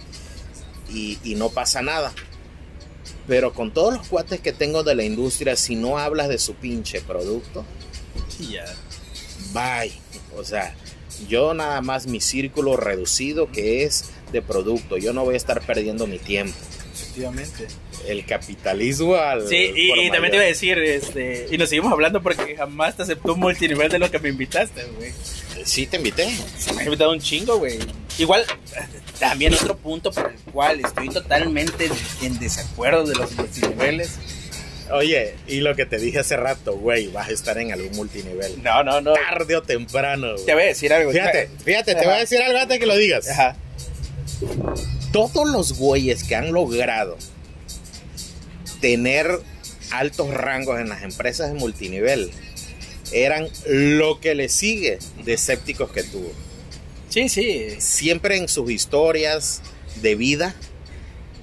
y, 0.93 1.19
no 1.37 1.51
pasa 1.51 1.83
nada. 1.83 2.13
Pero 3.27 3.53
con 3.53 3.73
todos 3.73 3.95
los 3.95 4.07
cuates 4.07 4.41
que 4.41 4.53
tengo 4.53 4.85
de 4.85 4.95
la 4.95 5.03
industria, 5.03 5.57
si 5.57 5.75
no 5.75 5.99
hablas 5.99 6.29
de 6.29 6.39
su 6.39 6.55
pinche 6.55 7.01
producto, 7.01 7.65
ya. 8.39 8.65
bye. 9.53 9.93
O 10.37 10.45
sea, 10.45 10.75
yo 11.29 11.55
nada 11.55 11.81
más 11.81 12.07
mi 12.07 12.21
círculo 12.21 12.77
reducido 12.77 13.51
que 13.51 13.83
es 13.83 14.11
de 14.33 14.43
producto. 14.43 14.97
Yo 14.97 15.13
no 15.13 15.25
voy 15.25 15.35
a 15.35 15.39
estar 15.39 15.61
perdiendo 15.63 16.07
mi 16.07 16.19
tiempo. 16.19 16.57
Efectivamente. 16.95 17.67
El 18.07 18.25
capitalismo 18.25 19.17
al. 19.17 19.49
Sí, 19.49 19.73
y, 19.75 20.11
también 20.11 20.31
te 20.31 20.37
iba 20.37 20.45
a 20.45 20.49
decir, 20.49 20.79
este, 20.79 21.49
y 21.51 21.59
nos 21.59 21.69
seguimos 21.69 21.93
hablando 21.93 22.23
porque 22.23 22.57
jamás 22.57 22.97
te 22.97 23.03
aceptó 23.03 23.35
un 23.35 23.41
multinivel 23.41 23.91
de 23.91 23.99
lo 23.99 24.11
que 24.11 24.19
me 24.19 24.29
invitaste, 24.29 24.85
güey. 24.97 25.13
Sí, 25.67 25.87
te 25.87 25.97
invité. 25.97 26.29
Se 26.59 26.73
me 26.73 26.83
ha 26.83 26.85
invitado 26.85 27.11
un 27.11 27.21
chingo, 27.21 27.59
güey. 27.59 27.79
Igual, 28.19 28.45
también 29.19 29.53
otro 29.53 29.77
punto 29.77 30.13
por 30.13 30.31
el 30.31 30.53
cual 30.53 30.81
estoy 30.81 31.09
totalmente 31.09 31.91
en 32.23 32.39
desacuerdo 32.39 33.05
de 33.05 33.17
los 33.17 33.33
multiniveles. 33.33 34.13
Oye, 34.93 35.35
y 35.49 35.61
lo 35.61 35.75
que 35.75 35.85
te 35.85 35.99
dije 35.99 36.21
hace 36.21 36.37
rato, 36.37 36.77
güey, 36.77 37.09
vas 37.09 37.29
a 37.29 37.33
estar 37.33 37.59
en 37.59 37.73
algún 37.73 37.91
multinivel. 37.97 38.63
No, 38.63 38.85
no, 38.85 39.01
no. 39.01 39.15
Tarde 39.15 39.57
o 39.57 39.63
temprano. 39.63 40.35
güey. 40.35 40.47
Te 40.47 40.55
voy 40.55 40.63
a 40.63 40.67
decir 40.67 40.93
algo. 40.93 41.11
Fíjate, 41.11 41.51
fíjate, 41.65 41.95
te 41.97 42.05
voy 42.05 42.15
a 42.15 42.19
decir 42.19 42.41
algo 42.41 42.59
antes 42.61 42.79
que 42.79 42.87
lo 42.87 42.97
digas. 42.97 43.29
Ajá. 43.29 43.57
Todos 45.13 45.51
los 45.51 45.77
güeyes 45.79 46.23
que 46.23 46.37
han 46.37 46.53
logrado 46.53 47.19
tener 48.81 49.41
altos 49.91 50.33
rangos 50.33 50.79
en 50.79 50.89
las 50.89 51.03
empresas 51.03 51.53
de 51.53 51.59
multinivel 51.59 52.31
eran 53.13 53.49
lo 53.67 54.21
que 54.21 54.35
le 54.35 54.49
sigue 54.49 54.99
de 55.25 55.35
escépticos 55.35 55.91
que 55.91 56.03
tuvo. 56.03 56.33
Sí, 57.09 57.29
sí. 57.29 57.69
Siempre 57.79 58.37
en 58.37 58.49
sus 58.49 58.71
historias 58.71 59.63
de 60.03 60.15
vida 60.15 60.55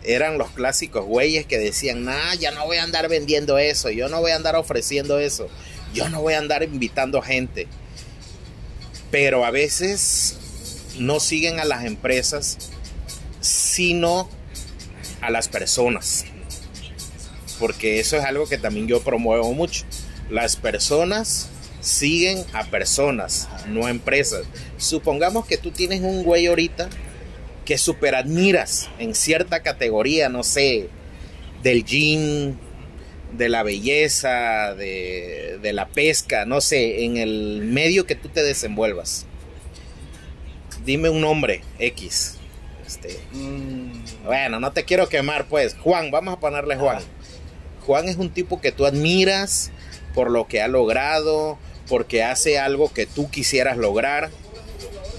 eran 0.04 0.38
los 0.38 0.52
clásicos 0.52 1.06
güeyes 1.06 1.46
que 1.46 1.58
decían, 1.58 2.04
nah, 2.04 2.34
ya 2.36 2.52
no 2.52 2.66
voy 2.66 2.78
a 2.78 2.84
andar 2.84 3.08
vendiendo 3.08 3.58
eso, 3.58 3.90
yo 3.90 4.10
no 4.10 4.20
voy 4.20 4.32
a 4.32 4.36
andar 4.36 4.56
ofreciendo 4.56 5.18
eso, 5.20 5.48
yo 5.94 6.10
no 6.10 6.22
voy 6.22 6.34
a 6.34 6.40
andar 6.40 6.64
invitando 6.64 7.22
gente. 7.22 7.68
Pero 9.12 9.46
a 9.46 9.52
veces 9.52 10.38
no 10.98 11.20
siguen 11.20 11.60
a 11.60 11.66
las 11.66 11.86
empresas, 11.86 12.58
sino 13.40 14.30
a 15.22 15.30
las 15.30 15.48
personas. 15.48 16.26
Porque 17.60 18.00
eso 18.00 18.18
es 18.18 18.26
algo 18.26 18.48
que 18.48 18.58
también 18.58 18.88
yo 18.88 19.02
promuevo 19.04 19.54
mucho. 19.54 19.86
Las 20.30 20.56
personas 20.56 21.50
siguen 21.84 22.46
a 22.54 22.64
personas, 22.66 23.50
no 23.68 23.86
a 23.86 23.92
empresas. 23.92 24.46
Supongamos 24.78 25.46
que 25.46 25.58
tú 25.58 25.72
tienes 25.72 26.02
un 26.02 26.24
güey 26.24 26.48
ahorita 26.48 26.90
que 27.66 27.78
super 27.78 28.16
admiras 28.16 28.90
en 29.00 29.14
cierta 29.14 29.62
categoría, 29.62 30.30
no 30.30 30.44
sé, 30.44 30.90
del 31.62 31.84
gym, 31.84 32.56
de 33.38 33.50
la 33.50 33.64
belleza, 33.64 34.74
de, 34.76 35.60
de 35.62 35.74
la 35.74 35.88
pesca, 35.88 36.46
no 36.46 36.62
sé, 36.62 37.04
en 37.04 37.18
el 37.18 37.62
medio 37.64 38.06
que 38.06 38.16
tú 38.16 38.30
te 38.30 38.44
desenvuelvas. 38.44 39.26
Dime 40.86 41.10
un 41.10 41.22
nombre, 41.22 41.62
X. 41.80 42.38
Este, 42.86 43.18
Mm, 43.32 44.26
bueno, 44.26 44.60
no 44.60 44.72
te 44.72 44.84
quiero 44.84 45.10
quemar, 45.10 45.48
pues. 45.48 45.76
Juan, 45.76 46.12
vamos 46.12 46.36
a 46.36 46.40
ponerle 46.40 46.76
Juan. 46.76 47.02
Juan 47.86 48.08
es 48.08 48.18
un 48.18 48.30
tipo 48.30 48.62
que 48.62 48.72
tú 48.72 48.86
admiras 48.86 49.72
por 50.14 50.30
lo 50.30 50.48
que 50.48 50.62
ha 50.62 50.68
logrado, 50.68 51.58
porque 51.88 52.24
hace 52.24 52.60
algo 52.60 52.92
que 52.92 53.06
tú 53.06 53.30
quisieras 53.30 53.78
lograr 53.78 54.32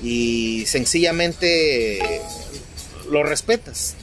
y 0.03 0.65
sencillamente 0.67 2.21
lo 3.11 3.23
respetas. 3.23 3.97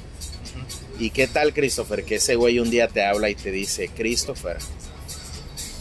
¿Y 1.00 1.10
qué 1.10 1.28
tal, 1.28 1.54
Christopher? 1.54 2.04
Que 2.04 2.16
ese 2.16 2.36
güey 2.36 2.60
un 2.60 2.70
día 2.70 2.88
te 2.88 3.04
habla 3.04 3.30
y 3.30 3.36
te 3.36 3.52
dice, 3.52 3.90
Christopher, 3.90 4.58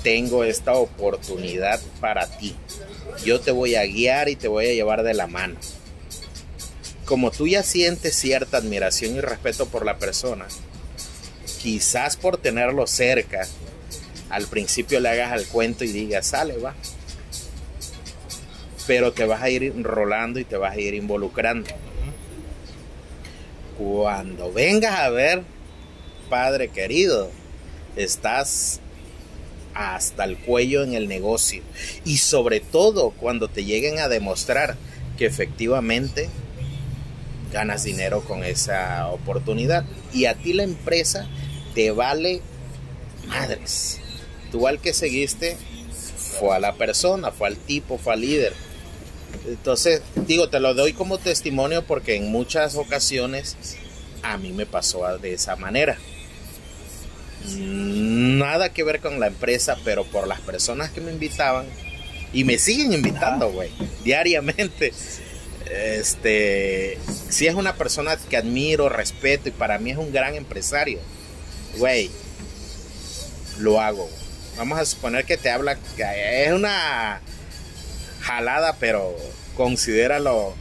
tengo 0.02 0.44
esta 0.44 0.74
oportunidad 0.74 1.80
para 2.00 2.26
ti. 2.26 2.56
Yo 3.24 3.40
te 3.40 3.50
voy 3.50 3.74
a 3.74 3.84
guiar 3.84 4.28
y 4.28 4.36
te 4.36 4.48
voy 4.48 4.66
a 4.66 4.72
llevar 4.72 5.02
de 5.02 5.14
la 5.14 5.26
mano. 5.26 5.56
Como 7.04 7.30
tú 7.30 7.46
ya 7.46 7.62
sientes 7.62 8.14
cierta 8.14 8.56
admiración 8.56 9.16
y 9.16 9.20
respeto 9.20 9.66
por 9.66 9.84
la 9.84 9.98
persona, 9.98 10.46
quizás 11.60 12.16
por 12.16 12.38
tenerlo 12.38 12.86
cerca, 12.86 13.46
al 14.30 14.46
principio 14.46 15.00
le 15.00 15.08
hagas 15.08 15.32
al 15.32 15.46
cuento 15.46 15.84
y 15.84 15.88
digas, 15.88 16.26
sale, 16.26 16.56
va. 16.56 16.74
Pero 18.86 19.12
te 19.12 19.24
vas 19.24 19.42
a 19.42 19.50
ir 19.50 19.64
enrolando 19.64 20.40
y 20.40 20.44
te 20.44 20.56
vas 20.56 20.74
a 20.74 20.80
ir 20.80 20.94
involucrando. 20.94 21.68
Cuando 23.76 24.52
vengas 24.52 24.98
a 24.98 25.10
ver, 25.10 25.42
padre 26.28 26.68
querido, 26.68 27.30
estás 27.96 28.80
hasta 29.74 30.24
el 30.24 30.38
cuello 30.38 30.82
en 30.82 30.94
el 30.94 31.08
negocio. 31.08 31.62
Y 32.04 32.18
sobre 32.18 32.60
todo 32.60 33.10
cuando 33.10 33.48
te 33.48 33.64
lleguen 33.64 33.98
a 33.98 34.08
demostrar 34.08 34.76
que 35.16 35.26
efectivamente 35.26 36.28
ganas 37.52 37.84
dinero 37.84 38.22
con 38.22 38.44
esa 38.44 39.08
oportunidad. 39.08 39.84
Y 40.12 40.26
a 40.26 40.34
ti 40.34 40.52
la 40.52 40.62
empresa 40.62 41.26
te 41.74 41.90
vale 41.90 42.40
madres. 43.28 43.99
Tú 44.50 44.66
al 44.66 44.80
que 44.80 44.92
seguiste 44.92 45.56
fue 46.38 46.56
a 46.56 46.60
la 46.60 46.74
persona, 46.74 47.30
fue 47.30 47.48
al 47.48 47.56
tipo, 47.56 47.98
fue 47.98 48.14
al 48.14 48.20
líder. 48.20 48.52
Entonces, 49.46 50.02
digo, 50.26 50.48
te 50.48 50.60
lo 50.60 50.74
doy 50.74 50.92
como 50.92 51.18
testimonio 51.18 51.84
porque 51.84 52.16
en 52.16 52.30
muchas 52.30 52.76
ocasiones 52.76 53.56
a 54.22 54.36
mí 54.38 54.52
me 54.52 54.66
pasó 54.66 55.18
de 55.18 55.34
esa 55.34 55.56
manera. 55.56 55.98
Nada 57.56 58.70
que 58.70 58.84
ver 58.84 59.00
con 59.00 59.18
la 59.18 59.28
empresa, 59.28 59.76
pero 59.84 60.04
por 60.04 60.26
las 60.26 60.40
personas 60.40 60.90
que 60.90 61.00
me 61.00 61.12
invitaban 61.12 61.66
y 62.32 62.44
me 62.44 62.58
siguen 62.58 62.92
invitando, 62.92 63.50
güey, 63.50 63.70
diariamente. 64.04 64.92
Este, 65.70 66.98
si 67.28 67.46
es 67.46 67.54
una 67.54 67.76
persona 67.76 68.16
que 68.16 68.36
admiro, 68.36 68.88
respeto 68.88 69.48
y 69.48 69.52
para 69.52 69.78
mí 69.78 69.92
es 69.92 69.98
un 69.98 70.12
gran 70.12 70.34
empresario, 70.34 70.98
güey, 71.78 72.10
lo 73.58 73.80
hago. 73.80 74.08
Vamos 74.60 74.78
a 74.78 74.84
suponer 74.84 75.24
que 75.24 75.38
te 75.38 75.48
habla, 75.50 75.78
que 75.96 76.44
es 76.44 76.52
una 76.52 77.22
jalada, 78.20 78.76
pero 78.78 79.16
considéralo. 79.56 80.54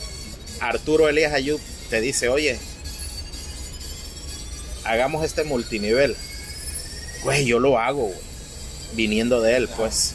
Arturo 0.62 1.10
Elías 1.10 1.34
Ayub 1.34 1.60
te 1.90 2.00
dice, 2.00 2.30
oye, 2.30 2.58
hagamos 4.86 5.26
este 5.26 5.44
multinivel. 5.44 6.16
Güey, 7.24 7.46
yo 7.46 7.60
lo 7.60 7.78
hago, 7.78 8.06
güey, 8.08 8.20
viniendo 8.94 9.42
de 9.42 9.58
él, 9.58 9.68
pues. 9.76 10.14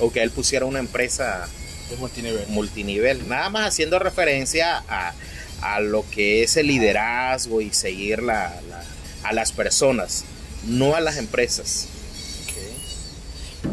O 0.00 0.10
que 0.10 0.22
él 0.22 0.30
pusiera 0.30 0.64
una 0.64 0.78
empresa 0.78 1.46
de 1.90 1.96
multinivel. 1.96 2.46
multinivel, 2.48 3.28
nada 3.28 3.50
más 3.50 3.68
haciendo 3.68 3.98
referencia 3.98 4.82
a, 4.88 5.12
a 5.60 5.80
lo 5.80 6.02
que 6.10 6.42
es 6.44 6.56
el 6.56 6.68
liderazgo 6.68 7.60
y 7.60 7.74
seguir 7.74 8.22
la, 8.22 8.58
la- 8.70 8.84
a 9.24 9.32
las 9.34 9.52
personas, 9.52 10.24
no 10.64 10.94
a 10.94 11.00
las 11.00 11.18
empresas. 11.18 11.88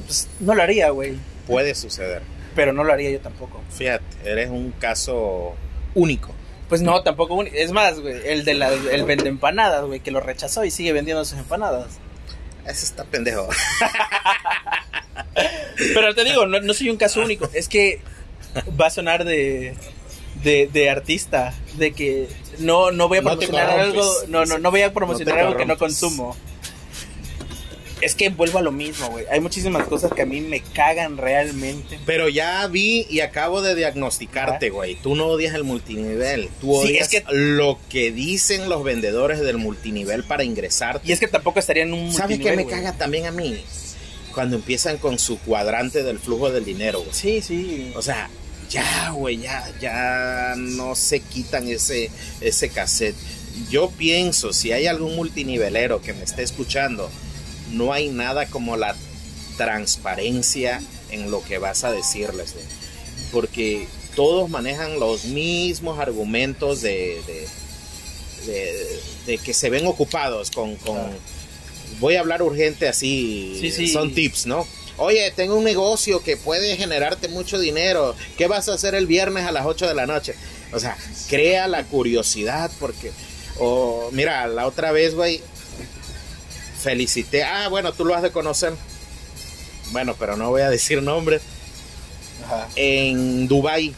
Pues 0.06 0.28
no 0.40 0.56
lo 0.56 0.64
haría, 0.64 0.90
güey. 0.90 1.16
Puede 1.48 1.76
suceder. 1.76 2.22
Pero 2.56 2.72
no 2.74 2.84
lo 2.84 2.94
haría 2.94 3.10
yo 3.12 3.20
tampoco. 3.20 3.62
Fíjate, 3.76 4.04
eres 4.24 4.50
un 4.50 4.72
caso 4.72 5.56
único. 5.94 6.34
Pues 6.70 6.82
no, 6.82 7.04
tampoco. 7.04 7.36
un- 7.36 7.48
Es 7.54 7.72
más, 7.72 8.00
güey, 8.00 8.16
el 8.26 8.44
de 8.46 8.54
la, 8.56 8.70
el 8.70 9.04
vende 9.06 9.30
empanadas, 9.30 9.86
güey, 9.86 10.00
que 10.00 10.12
lo 10.12 10.20
rechazó 10.20 10.64
y 10.66 10.72
sigue 10.72 10.94
vendiendo 10.94 11.24
sus 11.26 11.38
empanadas. 11.38 12.00
Ese 12.66 12.86
está 12.86 13.04
pendejo. 13.04 13.48
Pero 15.94 16.16
te 16.16 16.24
digo, 16.24 16.46
no, 16.46 16.60
no 16.62 16.74
soy 16.74 16.90
un 16.90 16.98
caso 16.98 17.22
único. 17.22 17.50
Es 17.54 17.68
que 17.70 18.00
va 18.80 18.88
a 18.88 18.90
sonar 18.90 19.26
de, 19.26 19.76
de, 20.44 20.70
de 20.72 20.90
artista, 20.90 21.54
de 21.74 21.92
que 21.94 22.28
no, 22.60 22.92
no 22.92 23.08
voy 23.08 23.20
a 23.20 23.22
No 23.22 23.30
promocionar 23.32 23.70
algo, 23.70 24.04
no, 24.30 24.46
no, 24.46 24.58
no 24.58 24.72
voy 24.72 24.82
a 24.82 24.94
promocionar 24.94 25.40
algo 25.40 25.58
que 25.58 25.66
no 25.66 25.78
consumo. 25.78 26.36
Es 28.06 28.16
que 28.16 28.30
vuelvo 28.30 28.60
a 28.60 28.62
lo 28.62 28.72
mismo, 28.72 29.10
güey. 29.10 29.26
Hay 29.32 29.40
muchísimas 29.40 29.88
cosas 29.88 30.12
que 30.14 30.22
a 30.22 30.26
mí 30.26 30.40
me 30.42 30.62
cagan 30.62 31.18
realmente. 31.18 32.00
Pero 32.06 32.30
ya 32.30 32.66
vi 32.68 33.06
y 33.10 33.22
acabo 33.22 33.62
de 33.62 33.76
diagnosticarte, 33.76 34.70
güey. 34.70 34.96
Tú 34.96 35.16
no 35.16 35.26
odias 35.28 35.56
el 35.56 35.64
multinivel. 35.64 36.50
Tú 36.62 36.68
Sí, 36.82 36.90
odias 36.90 37.12
es 37.14 37.24
que- 37.24 37.34
lo 37.34 37.80
que 37.90 38.12
dicen 38.12 38.70
los 38.70 38.84
vendedores 38.84 39.40
del 39.40 39.58
multinivel 39.58 40.24
para 40.24 40.44
ingresar. 40.44 41.02
Y 41.04 41.12
es 41.12 41.20
que 41.20 41.28
tampoco 41.28 41.60
estaría 41.60 41.84
en 41.84 41.94
un 41.94 42.12
¿Sabes 42.14 42.38
qué 42.38 42.44
multinivel, 42.52 42.56
me 42.58 42.64
güey. 42.64 42.76
caga 42.76 42.94
también 42.98 43.26
a 43.26 43.32
mí? 43.32 43.58
Cuando 44.34 44.58
empiezan 44.58 44.98
con 44.98 45.18
su 45.18 45.40
cuadrante 45.40 46.04
del 46.04 46.20
flujo 46.20 46.52
del 46.52 46.64
dinero, 46.66 47.00
güey. 47.00 47.14
Sí, 47.14 47.42
sí. 47.42 47.92
O 47.96 48.02
sea, 48.02 48.30
ya, 48.70 49.12
güey, 49.12 49.38
ya, 49.38 49.66
ya 49.82 50.54
no 50.58 50.94
se 50.96 51.22
quitan 51.22 51.68
ese, 51.70 52.10
ese 52.42 52.70
cassette. 52.70 53.16
Yo 53.70 53.90
pienso, 53.92 54.52
si 54.52 54.74
hay 54.74 54.86
algún 54.88 55.16
multinivelero 55.16 56.02
que 56.02 56.14
me 56.14 56.24
esté 56.26 56.44
escuchando, 56.44 57.10
no 57.72 57.94
hay 57.94 58.10
nada 58.10 58.46
como 58.48 58.78
la 58.78 58.96
transparencia 59.58 60.82
en 61.12 61.32
lo 61.32 61.44
que 61.44 61.58
vas 61.58 61.84
a 61.84 61.92
decirles. 61.92 62.56
Porque 63.32 63.88
todos 64.16 64.50
manejan 64.50 65.00
los 65.00 65.26
mismos 65.26 66.00
argumentos 66.00 66.82
de, 66.82 67.22
de, 67.28 67.48
de- 68.52 69.00
de 69.26 69.38
que 69.40 69.54
se 69.54 69.70
ven 69.70 69.88
ocupados 69.88 70.52
con, 70.52 70.76
con, 70.76 70.98
voy 72.00 72.16
a 72.16 72.20
hablar 72.20 72.44
urgente 72.44 72.88
así, 72.88 73.58
Sí, 73.60 73.72
sí. 73.72 73.88
son 73.88 74.14
tips, 74.14 74.46
¿no? 74.46 74.68
Oye, 74.98 75.32
tengo 75.36 75.56
un 75.56 75.64
negocio 75.66 76.22
que 76.24 76.38
puede 76.38 76.78
generarte 76.78 77.28
mucho 77.28 77.60
dinero. 77.60 78.16
¿Qué 78.38 78.48
vas 78.48 78.70
a 78.70 78.76
hacer 78.76 78.96
el 78.96 79.08
viernes 79.08 79.46
a 79.46 79.52
las 79.52 79.66
8 79.66 79.88
de 79.88 79.94
la 79.96 80.06
noche? 80.06 80.36
O 80.72 80.80
sea, 80.80 80.96
crea 81.28 81.68
la 81.68 81.84
curiosidad 81.84 82.72
porque... 82.80 83.12
O 83.58 84.10
mira, 84.14 84.48
la 84.48 84.68
otra 84.68 84.92
vez, 84.94 85.14
güey, 85.16 85.42
felicité. 86.80 87.44
Ah, 87.44 87.68
bueno, 87.70 87.94
tú 87.94 88.06
lo 88.06 88.16
has 88.16 88.22
de 88.22 88.32
conocer. 88.32 88.74
Bueno, 89.92 90.16
pero 90.18 90.36
no 90.36 90.50
voy 90.50 90.62
a 90.62 90.70
decir 90.70 91.02
nombres. 91.02 91.42
Ajá, 92.46 92.68
En 92.76 93.48
Dubai, 93.48 93.94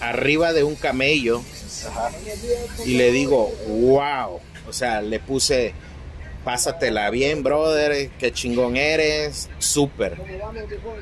arriba 0.00 0.52
de 0.52 0.62
un 0.62 0.76
camello, 0.76 1.42
ajá. 1.88 2.10
y 2.84 2.94
le 2.94 3.10
digo, 3.12 3.52
wow. 3.68 4.40
O 4.68 4.72
sea, 4.72 5.02
le 5.02 5.20
puse, 5.20 5.74
pásatela 6.44 7.10
bien, 7.10 7.42
brother, 7.42 8.10
qué 8.18 8.32
chingón 8.32 8.76
eres, 8.76 9.48
súper. 9.58 10.16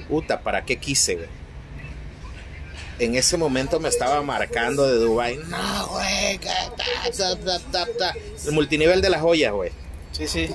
Puta, 0.09 0.41
¿para 0.41 0.65
qué 0.65 0.77
quise, 0.77 1.17
güey? 1.17 1.29
En 2.99 3.17
ese 3.17 3.37
momento 3.37 3.81
me 3.81 3.89
estaba 3.89 4.23
marcando 4.23 4.87
de 4.87 4.95
Dubai. 4.99 5.37
No, 5.49 5.87
güey, 5.89 6.39
que 6.39 6.47
ta, 6.49 6.73
ta, 7.17 7.37
ta, 7.37 7.59
ta, 7.73 7.89
ta". 7.99 8.15
El 8.47 8.53
multinivel 8.53 9.01
de 9.03 9.11
las 9.11 9.21
joyas, 9.21 9.53
güey. 9.53 9.73
Sí, 10.17 10.29
sí, 10.29 10.49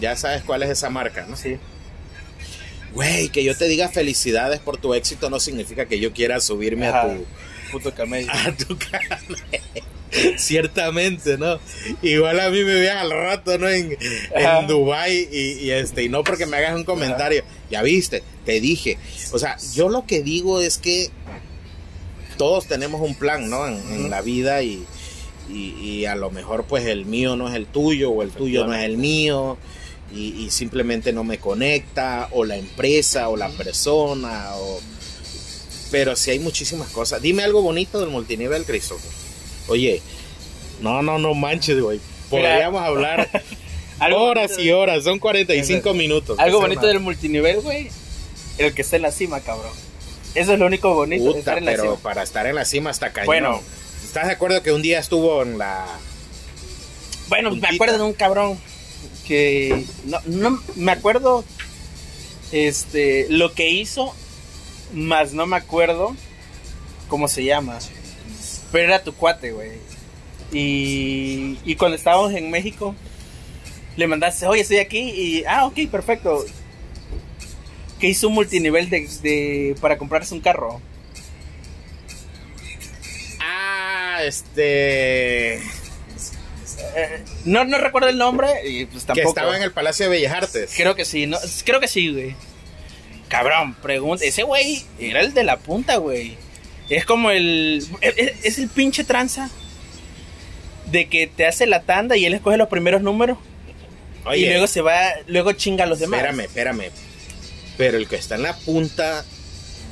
Ya 0.00 0.16
sabes 0.16 0.42
cuál 0.42 0.62
es 0.62 0.70
esa 0.70 0.90
marca, 0.90 1.26
¿no? 1.28 1.36
sí. 1.36 1.58
Güey, 2.92 3.28
que 3.28 3.44
yo 3.44 3.54
te 3.56 3.66
diga 3.66 3.88
felicidades 3.88 4.60
por 4.60 4.78
tu 4.78 4.94
éxito 4.94 5.28
no 5.28 5.38
significa 5.40 5.84
que 5.86 6.00
yo 6.00 6.14
quiera 6.14 6.40
subirme 6.40 6.88
a 6.88 7.02
tu, 7.02 7.26
Puto 7.70 7.94
camello. 7.94 8.30
a 8.32 8.50
tu 8.52 8.78
carne. 8.78 9.60
Ciertamente, 10.38 11.36
¿no? 11.36 11.58
Igual 12.00 12.40
a 12.40 12.48
mí 12.48 12.64
me 12.64 12.74
veas 12.74 12.96
al 12.96 13.10
rato, 13.10 13.58
¿no? 13.58 13.68
En, 13.68 13.96
en 14.34 14.66
Dubai 14.66 15.28
y, 15.30 15.66
y 15.66 15.70
este, 15.70 16.04
y 16.04 16.08
no 16.08 16.24
porque 16.24 16.46
me 16.46 16.56
hagas 16.56 16.76
un 16.76 16.84
comentario. 16.84 17.44
Ya 17.70 17.82
viste, 17.82 18.22
te 18.46 18.58
dije. 18.58 18.96
O 19.32 19.38
sea, 19.38 19.58
yo 19.74 19.90
lo 19.90 20.06
que 20.06 20.22
digo 20.22 20.62
es 20.62 20.78
que 20.78 21.10
todos 22.38 22.66
tenemos 22.66 23.02
un 23.02 23.14
plan, 23.14 23.50
¿no? 23.50 23.66
En, 23.66 24.08
la 24.08 24.22
vida 24.22 24.62
y, 24.62 24.86
y, 25.50 25.74
y 25.80 26.04
a 26.06 26.14
lo 26.14 26.30
mejor 26.30 26.64
pues 26.64 26.86
el 26.86 27.04
mío 27.06 27.36
no 27.36 27.48
es 27.48 27.54
el 27.54 27.66
tuyo 27.66 28.10
o 28.10 28.22
el 28.22 28.30
tuyo 28.30 28.66
no 28.66 28.74
es 28.74 28.84
el 28.84 28.96
mío 28.98 29.56
y, 30.14 30.28
y 30.44 30.50
simplemente 30.50 31.12
no 31.12 31.24
me 31.24 31.38
conecta 31.38 32.28
o 32.32 32.44
la 32.44 32.56
empresa 32.56 33.28
o 33.28 33.36
la 33.36 33.48
persona 33.50 34.50
o... 34.56 34.80
Pero 35.90 36.16
sí 36.16 36.30
hay 36.32 36.38
muchísimas 36.38 36.88
cosas. 36.90 37.22
Dime 37.22 37.42
algo 37.42 37.62
bonito 37.62 37.98
del 38.00 38.10
multinivel, 38.10 38.64
Cristo. 38.64 38.98
Oye, 39.68 40.02
no, 40.82 41.02
no, 41.02 41.18
no 41.18 41.32
manches, 41.34 41.80
güey. 41.80 41.98
Podríamos 42.28 42.82
hablar 42.82 43.28
horas 44.14 44.50
bonito- 44.52 44.60
y 44.62 44.70
horas. 44.70 45.04
Son 45.04 45.18
45 45.18 45.94
minutos. 45.94 46.38
Algo 46.38 46.60
bonito 46.60 46.86
del 46.86 47.00
multinivel, 47.00 47.60
güey. 47.60 47.88
El 48.58 48.74
que 48.74 48.82
está 48.82 48.96
en 48.96 49.02
la 49.02 49.12
cima, 49.12 49.40
cabrón. 49.40 49.72
Eso 50.34 50.52
es 50.52 50.58
lo 50.58 50.66
único 50.66 50.92
bonito 50.94 51.24
Puta, 51.24 51.38
estar 51.38 51.58
en 51.58 51.64
la 51.64 51.70
pero 51.70 51.82
cima. 51.84 51.96
para 52.02 52.22
estar 52.22 52.46
en 52.46 52.54
la 52.54 52.64
cima 52.66 52.90
está 52.90 53.12
cañón. 53.12 53.26
Bueno. 53.26 53.62
¿Estás 54.08 54.26
de 54.26 54.32
acuerdo 54.32 54.62
que 54.62 54.72
un 54.72 54.80
día 54.80 54.98
estuvo 54.98 55.42
en 55.42 55.58
la... 55.58 55.86
Bueno, 57.28 57.54
me 57.54 57.68
acuerdo 57.68 57.98
de 57.98 58.04
un 58.04 58.14
cabrón 58.14 58.58
que 59.26 59.84
no, 60.06 60.18
no 60.24 60.62
me 60.76 60.92
acuerdo 60.92 61.44
este 62.50 63.26
lo 63.28 63.52
que 63.52 63.68
hizo, 63.70 64.14
más 64.94 65.34
no 65.34 65.44
me 65.46 65.56
acuerdo 65.58 66.16
cómo 67.08 67.28
se 67.28 67.44
llama. 67.44 67.78
Pero 68.72 68.84
era 68.84 69.04
tu 69.04 69.12
cuate, 69.14 69.52
güey. 69.52 69.72
Y, 70.52 71.58
y 71.66 71.76
cuando 71.76 71.96
estábamos 71.96 72.32
en 72.32 72.50
México, 72.50 72.94
le 73.98 74.06
mandaste, 74.06 74.46
oye, 74.46 74.62
estoy 74.62 74.78
aquí. 74.78 75.00
Y, 75.00 75.44
ah, 75.46 75.66
ok, 75.66 75.80
perfecto. 75.90 76.46
Que 78.00 78.08
hizo 78.08 78.28
un 78.28 78.34
multinivel 78.34 78.88
de, 78.88 79.06
de- 79.22 79.76
para 79.82 79.98
comprarse 79.98 80.32
un 80.32 80.40
carro. 80.40 80.80
Ah, 84.18 84.24
este... 84.24 85.54
Eh, 86.94 87.24
no, 87.44 87.64
no 87.64 87.78
recuerdo 87.78 88.08
el 88.08 88.18
nombre 88.18 88.48
y 88.68 88.86
pues 88.86 89.04
Que 89.04 89.22
estaba 89.22 89.56
en 89.56 89.62
el 89.62 89.72
Palacio 89.72 90.06
de 90.06 90.10
Bellas 90.10 90.32
Artes. 90.32 90.72
Creo 90.76 90.94
que 90.94 91.04
sí, 91.04 91.26
no, 91.26 91.38
creo 91.64 91.80
que 91.80 91.88
sí, 91.88 92.12
güey. 92.12 92.34
Cabrón, 93.28 93.74
pregunta. 93.74 94.24
Ese 94.24 94.42
güey 94.42 94.84
era 94.98 95.20
el 95.20 95.34
de 95.34 95.44
la 95.44 95.58
punta, 95.58 95.96
güey. 95.96 96.36
Es 96.88 97.04
como 97.04 97.30
el. 97.30 97.86
Es, 98.00 98.44
es 98.44 98.58
el 98.58 98.68
pinche 98.68 99.04
tranza. 99.04 99.50
De 100.86 101.08
que 101.08 101.26
te 101.26 101.46
hace 101.46 101.66
la 101.66 101.82
tanda 101.82 102.16
y 102.16 102.24
él 102.24 102.34
escoge 102.34 102.56
los 102.56 102.68
primeros 102.68 103.02
números. 103.02 103.38
Oye, 104.24 104.40
y 104.40 104.48
luego 104.48 104.66
se 104.66 104.80
va. 104.80 105.00
Luego 105.26 105.52
chinga 105.52 105.84
a 105.84 105.86
los 105.86 105.98
demás. 105.98 106.20
espérame, 106.20 106.44
espérame. 106.44 106.90
Pero 107.76 107.98
el 107.98 108.08
que 108.08 108.16
está 108.16 108.36
en 108.36 108.42
la 108.42 108.56
punta, 108.56 109.24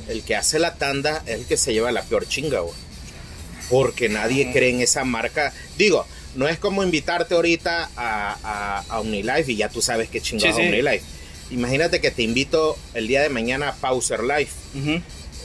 el 0.07 0.23
que 0.23 0.35
hace 0.35 0.57
la 0.57 0.75
tanda, 0.75 1.21
es 1.25 1.35
el 1.35 1.45
que 1.45 1.57
se 1.57 1.73
lleva 1.73 1.91
la 1.91 2.01
peor 2.01 2.27
chinga, 2.27 2.61
güey. 2.61 2.86
Porque 3.69 4.09
nadie 4.09 4.51
cree 4.51 4.69
en 4.69 4.81
esa 4.81 5.03
marca. 5.03 5.53
Digo, 5.77 6.05
no 6.35 6.47
es 6.47 6.57
como 6.59 6.83
invitarte 6.83 7.35
ahorita 7.35 7.89
a, 7.95 8.37
a, 8.43 8.83
a 8.89 8.99
Unilife 9.01 9.51
y 9.51 9.57
ya 9.57 9.69
tú 9.69 9.81
sabes 9.81 10.09
qué 10.09 10.21
chingado 10.21 10.55
Sí, 10.55 10.61
sí. 10.61 10.67
Unilife. 10.69 11.03
Imagínate 11.51 12.01
que 12.01 12.11
te 12.11 12.23
invito 12.23 12.77
el 12.93 13.07
día 13.07 13.21
de 13.21 13.29
mañana 13.29 13.69
a 13.69 13.75
Pauser 13.75 14.21
Life. 14.23 14.51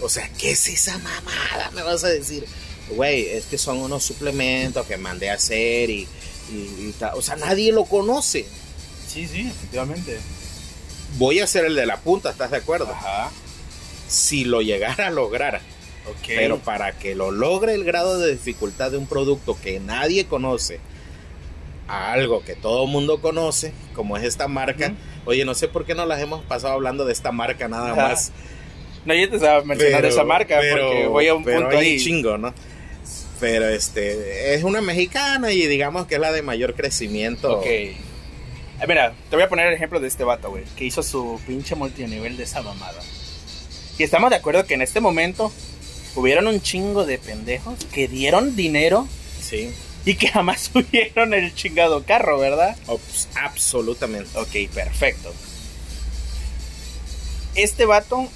O 0.02 0.08
sea, 0.08 0.28
¿qué 0.38 0.50
es 0.52 0.68
esa 0.68 0.98
mamada? 0.98 1.70
Me 1.74 1.82
vas 1.82 2.02
a 2.04 2.08
decir, 2.08 2.44
güey, 2.90 3.28
es 3.28 3.44
que 3.46 3.56
son 3.58 3.78
unos 3.78 4.02
suplementos 4.04 4.84
que 4.86 4.96
mandé 4.96 5.30
a 5.30 5.34
hacer 5.34 5.90
y, 5.90 6.08
y- 6.52 6.88
y 6.88 6.94
tal. 6.98 7.12
O 7.14 7.22
sea, 7.22 7.36
nadie 7.36 7.70
lo 7.72 7.84
conoce. 7.84 8.44
Sí, 9.08 9.26
sí, 9.28 9.42
efectivamente. 9.48 10.18
Voy 11.18 11.38
a 11.40 11.46
ser 11.46 11.66
el 11.66 11.74
de 11.76 11.86
la 11.86 11.98
punta, 12.00 12.30
¿estás 12.30 12.50
de 12.50 12.56
acuerdo? 12.56 12.90
Ajá. 12.90 13.30
Si 14.08 14.44
lo 14.44 14.60
llegara 14.60 15.06
a 15.06 15.10
lograr. 15.10 15.60
Pero 16.26 16.58
para 16.58 16.92
que 16.92 17.14
lo 17.14 17.30
logre 17.30 17.74
el 17.74 17.84
grado 17.84 18.18
de 18.18 18.32
dificultad 18.32 18.90
de 18.90 18.98
un 18.98 19.06
producto 19.06 19.56
que 19.62 19.78
nadie 19.80 20.26
conoce 20.26 20.80
a 21.88 22.12
algo 22.12 22.42
que 22.44 22.54
todo 22.54 22.86
mundo 22.86 23.20
conoce, 23.20 23.72
como 23.94 24.16
es 24.16 24.24
esta 24.24 24.48
marca. 24.48 24.94
Oye, 25.24 25.44
no 25.44 25.54
sé 25.54 25.68
por 25.68 25.84
qué 25.84 25.94
no 25.94 26.06
las 26.06 26.20
hemos 26.20 26.42
pasado 26.44 26.74
hablando 26.74 27.04
de 27.04 27.12
esta 27.12 27.32
marca 27.32 27.68
nada 27.68 27.92
Ajá. 27.92 28.08
más. 28.08 28.32
No, 29.04 29.14
yo 29.14 29.28
te 29.28 29.36
estaba 29.36 29.62
mencionando 29.64 30.08
esa 30.08 30.24
marca 30.24 30.56
porque 30.56 31.06
voy 31.06 31.28
a 31.28 31.34
un 31.34 31.44
pero 31.44 31.62
punto 31.62 31.78
ahí. 31.78 31.98
chingo, 31.98 32.38
¿no? 32.38 32.54
Pero 33.40 33.68
este 33.68 34.54
es 34.54 34.62
una 34.62 34.80
mexicana 34.80 35.50
y 35.50 35.66
digamos 35.66 36.06
que 36.06 36.14
es 36.14 36.20
la 36.20 36.30
de 36.32 36.42
mayor 36.42 36.74
crecimiento. 36.74 37.58
Ok. 37.58 37.66
Eh, 37.66 37.96
Mira, 38.86 39.14
te 39.30 39.36
voy 39.36 39.44
a 39.44 39.48
poner 39.48 39.66
el 39.66 39.74
ejemplo 39.74 40.00
de 40.00 40.08
este 40.08 40.24
vato, 40.24 40.50
güey, 40.50 40.64
que 40.76 40.84
hizo 40.84 41.02
su 41.04 41.40
pinche 41.46 41.74
multinivel 41.76 42.36
de 42.36 42.44
esa 42.44 42.62
mamada. 42.62 43.00
Y 43.98 44.02
estamos 44.02 44.30
de 44.30 44.36
acuerdo 44.36 44.64
que 44.64 44.74
en 44.74 44.82
este 44.82 45.00
momento 45.00 45.52
hubieron 46.14 46.46
un 46.46 46.60
chingo 46.60 47.04
de 47.04 47.18
pendejos 47.18 47.84
que 47.92 48.08
dieron 48.08 48.56
dinero 48.56 49.08
Sí, 49.40 49.70
y 50.04 50.14
que 50.14 50.28
jamás 50.28 50.70
subieron 50.72 51.34
el 51.34 51.54
chingado 51.54 52.04
carro, 52.04 52.38
¿verdad? 52.38 52.76
Ops, 52.86 53.28
absolutamente. 53.34 54.30
Ok, 54.38 54.72
perfecto. 54.72 55.32
Este 57.54 57.84
vato 57.84 58.28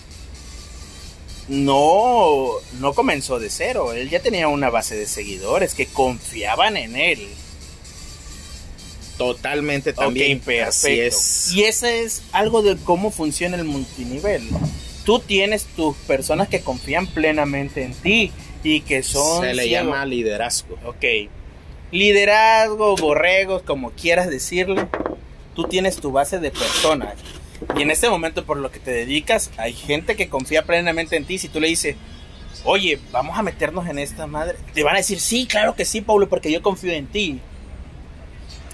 no, 1.49 2.49
no 2.81 2.95
comenzó 2.95 3.39
de 3.39 3.51
cero. 3.51 3.93
Él 3.93 4.11
ya 4.11 4.21
tenía 4.21 4.49
una 4.49 4.71
base 4.71 4.97
de 4.97 5.07
seguidores 5.07 5.75
que 5.75 5.87
confiaban 5.87 6.77
en 6.77 6.97
él. 6.97 7.27
Totalmente 9.17 9.93
también. 9.95 10.39
ok, 10.39 10.45
perfecto. 10.45 10.69
Así 10.69 11.01
es. 11.01 11.53
Y 11.55 11.65
ese 11.65 12.03
es 12.03 12.23
algo 12.33 12.63
de 12.63 12.77
cómo 12.77 13.11
funciona 13.11 13.57
el 13.57 13.65
multinivel. 13.65 14.47
Tú 15.07 15.21
tienes 15.21 15.65
tus 15.65 15.97
personas 15.99 16.49
que 16.49 16.63
confían 16.63 17.07
plenamente 17.07 17.85
en 17.85 17.95
ti 17.95 18.33
y 18.65 18.81
que 18.81 19.05
son... 19.05 19.43
Se 19.43 19.55
le 19.55 19.63
ciegos. 19.63 19.87
llama 19.87 20.05
liderazgo. 20.05 20.77
Ok. 20.85 21.31
Liderazgo, 21.93 22.97
borregos, 22.97 23.63
como 23.63 23.93
quieras 23.93 24.29
decirle. 24.29 24.89
Tú 25.55 25.63
tienes 25.69 25.99
tu 25.99 26.11
base 26.11 26.41
de 26.41 26.51
personas. 26.51 27.15
Y 27.77 27.83
en 27.83 27.93
este 27.93 28.11
momento, 28.11 28.45
por 28.45 28.57
lo 28.57 28.73
que 28.73 28.81
te 28.81 28.91
dedicas, 28.91 29.53
hay 29.59 29.75
gente 29.75 30.17
que 30.17 30.29
confía 30.29 30.63
plenamente 30.63 31.15
en 31.15 31.25
ti. 31.25 31.39
Si 31.39 31.49
tú 31.49 31.61
le 31.61 31.69
dices, 31.69 31.95
oye, 32.65 32.99
vamos 33.13 33.39
a 33.39 33.45
meternos 33.45 33.89
en 33.89 34.01
esta 34.01 34.27
madre, 34.27 34.59
te 34.75 34.83
van 34.83 34.95
a 34.95 34.99
decir, 34.99 35.21
sí, 35.21 35.47
claro 35.47 35.77
que 35.77 35.85
sí, 35.85 36.01
Pablo, 36.01 36.29
porque 36.29 36.51
yo 36.51 36.63
confío 36.63 36.93
en 36.93 37.07
ti. 37.07 37.41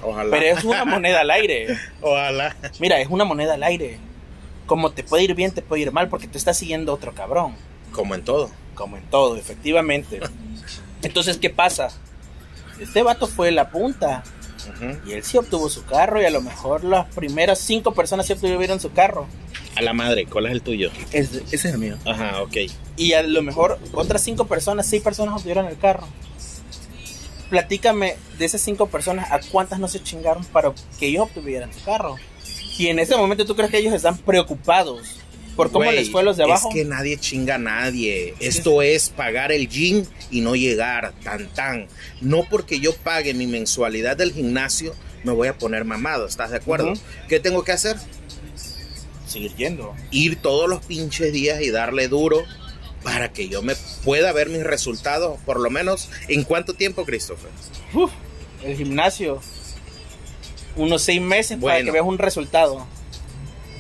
Ojalá. 0.03 0.30
Pero 0.30 0.59
es 0.59 0.64
una 0.64 0.87
moneda 0.87 1.20
al 1.20 1.30
aire. 1.30 1.76
Ojalá. 2.01 2.57
Mira, 2.80 3.01
es 3.03 3.09
una 3.09 3.26
moneda 3.26 3.53
al 3.53 3.62
aire. 3.62 3.99
Como 4.73 4.91
te 4.91 5.05
puede 5.05 5.25
ir 5.25 5.35
bien, 5.35 5.53
te 5.53 5.61
puede 5.61 5.83
ir 5.83 5.93
mal, 5.93 6.09
porque 6.09 6.27
te 6.27 6.39
está 6.39 6.55
siguiendo 6.55 6.95
otro 6.95 7.12
cabrón. 7.12 7.55
Como 7.93 8.14
en 8.14 8.25
todo. 8.25 8.51
Como 8.75 8.97
en 8.97 9.03
todo, 9.11 9.37
efectivamente. 9.37 10.18
Entonces, 11.03 11.37
¿qué 11.37 11.51
pasa? 11.51 11.91
Este 12.81 13.03
vato 13.03 13.27
fue 13.27 13.51
la 13.51 13.68
punta. 13.68 14.25
Y 15.07 15.12
él 15.12 15.23
sí 15.25 15.37
obtuvo 15.37 15.68
su 15.68 15.85
carro 15.85 16.23
y 16.23 16.25
a 16.25 16.31
lo 16.31 16.41
mejor 16.41 16.85
las 16.85 17.05
primeras 17.14 17.59
cinco 17.59 17.93
personas 17.93 18.27
sí 18.27 18.33
obtuvieron 18.33 18.81
su 18.81 18.93
carro. 18.93 19.27
A 19.77 19.83
la 19.83 19.93
madre, 19.93 20.25
¿cuál 20.25 20.47
es 20.47 20.53
el 20.53 20.62
tuyo? 20.62 20.91
ese 21.12 21.43
es 21.51 21.64
el 21.66 21.77
mío. 21.77 21.99
Ajá, 22.07 22.41
ok. 22.41 22.57
Y 22.97 23.12
a 23.12 23.23
lo 23.23 23.43
mejor 23.43 23.79
otras 23.93 24.23
cinco 24.23 24.47
personas, 24.47 24.87
seis 24.87 25.03
personas 25.03 25.35
obtuvieron 25.35 25.66
el 25.66 25.77
carro. 25.77 26.09
Platícame 27.51 28.16
de 28.39 28.45
esas 28.47 28.62
cinco 28.62 28.87
personas, 28.87 29.31
¿a 29.33 29.41
cuántas 29.51 29.79
no 29.79 29.87
se 29.87 30.03
chingaron 30.03 30.47
para 30.47 30.73
que 30.99 31.09
ellos 31.09 31.25
obtuvieran 31.25 31.70
su 31.75 31.85
carro? 31.85 32.16
Y 32.79 32.89
en 32.89 32.99
ese 32.99 33.16
momento 33.16 33.45
tú 33.45 33.55
crees 33.55 33.70
que 33.70 33.79
ellos 33.79 33.95
están 33.95 34.16
preocupados 34.18 35.16
por 35.57 35.70
cómo 35.70 35.91
les 35.93 36.11
fue 36.11 36.23
a 36.23 36.25
los 36.25 36.37
de 36.37 36.45
abajo. 36.45 36.68
Es 36.70 36.75
que 36.75 36.85
nadie 36.85 37.18
chinga 37.18 37.57
a 37.57 37.59
nadie. 37.59 38.35
Esto 38.41 38.81
es 38.83 39.11
pagar 39.11 39.53
el 39.53 39.68
gym 39.68 40.07
y 40.31 40.41
no 40.41 40.57
llegar 40.57 41.12
tan 41.23 41.49
tan. 41.49 41.89
No 42.20 42.45
porque 42.49 42.81
yo 42.81 42.95
pague 42.97 43.35
mi 43.35 43.47
mensualidad 43.47 44.16
del 44.16 44.33
gimnasio 44.33 44.95
me 45.25 45.33
voy 45.33 45.49
a 45.49 45.59
poner 45.59 45.85
mamado, 45.85 46.27
¿estás 46.27 46.51
de 46.51 46.57
acuerdo? 46.57 46.95
¿Qué 47.29 47.41
tengo 47.41 47.64
que 47.64 47.73
hacer? 47.73 47.97
Seguir 49.27 49.55
yendo. 49.57 49.95
Ir 50.11 50.37
todos 50.37 50.68
los 50.68 50.85
pinches 50.85 51.33
días 51.33 51.61
y 51.62 51.70
darle 51.70 52.09
duro 52.09 52.43
para 53.03 53.33
que 53.33 53.49
yo 53.49 53.62
me 53.62 53.75
pueda 54.05 54.33
ver 54.33 54.49
mis 54.49 54.62
resultados, 54.62 55.39
por 55.45 55.61
lo 55.61 55.70
menos 55.70 56.09
en 56.29 56.45
cuánto 56.45 56.75
tiempo, 56.75 57.05
Christopher. 57.05 57.51
el 58.64 58.77
gimnasio. 58.77 59.41
Unos 60.77 61.03
seis 61.03 61.20
meses 61.20 61.59
para 61.61 61.83
que 61.83 61.91
veas 61.91 62.07
un 62.07 62.18
resultado 62.18 62.87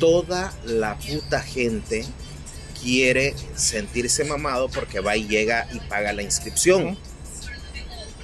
toda 0.02 0.52
la 0.64 0.96
puta 0.96 1.40
gente 1.40 2.04
quiere 2.82 3.36
sentirse 3.54 4.24
mamado 4.24 4.68
porque 4.68 4.98
va 4.98 5.16
y 5.16 5.28
llega 5.28 5.68
y 5.72 5.78
paga 5.78 6.12
la 6.12 6.22
inscripción. 6.22 6.98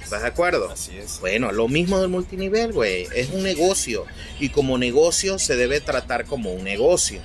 ¿Estás 0.03 0.23
de 0.23 0.27
acuerdo? 0.27 0.71
Así 0.73 0.99
es. 0.99 1.21
Bueno, 1.21 1.53
lo 1.53 1.69
mismo 1.69 2.01
del 2.01 2.09
multinivel, 2.09 2.73
güey. 2.73 3.07
Es 3.15 3.31
un 3.31 3.45
negocio. 3.45 4.07
Y 4.41 4.49
como 4.49 4.77
negocio 4.77 5.39
se 5.39 5.55
debe 5.55 5.81
tratar 5.81 6.25
como 6.25 6.53
un 6.53 6.65
negocio. 6.65 7.21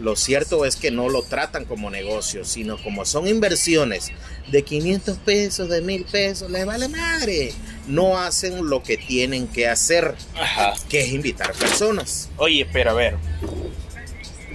Lo 0.00 0.16
cierto 0.16 0.64
es 0.64 0.76
que 0.76 0.90
no 0.90 1.10
lo 1.10 1.22
tratan 1.22 1.66
como 1.66 1.90
negocio, 1.90 2.46
sino 2.46 2.82
como 2.82 3.04
son 3.04 3.28
inversiones 3.28 4.10
de 4.48 4.62
500 4.62 5.18
pesos, 5.18 5.68
de 5.68 5.80
1000 5.80 6.04
pesos, 6.04 6.50
les 6.50 6.66
vale 6.66 6.88
madre. 6.88 7.52
No 7.86 8.18
hacen 8.18 8.68
lo 8.68 8.82
que 8.82 8.96
tienen 8.96 9.48
que 9.48 9.68
hacer, 9.68 10.14
que 10.88 11.00
es 11.00 11.08
invitar 11.08 11.52
personas. 11.54 12.30
Oye, 12.36 12.66
pero 12.72 12.90
a 12.90 12.94
ver, 12.94 13.16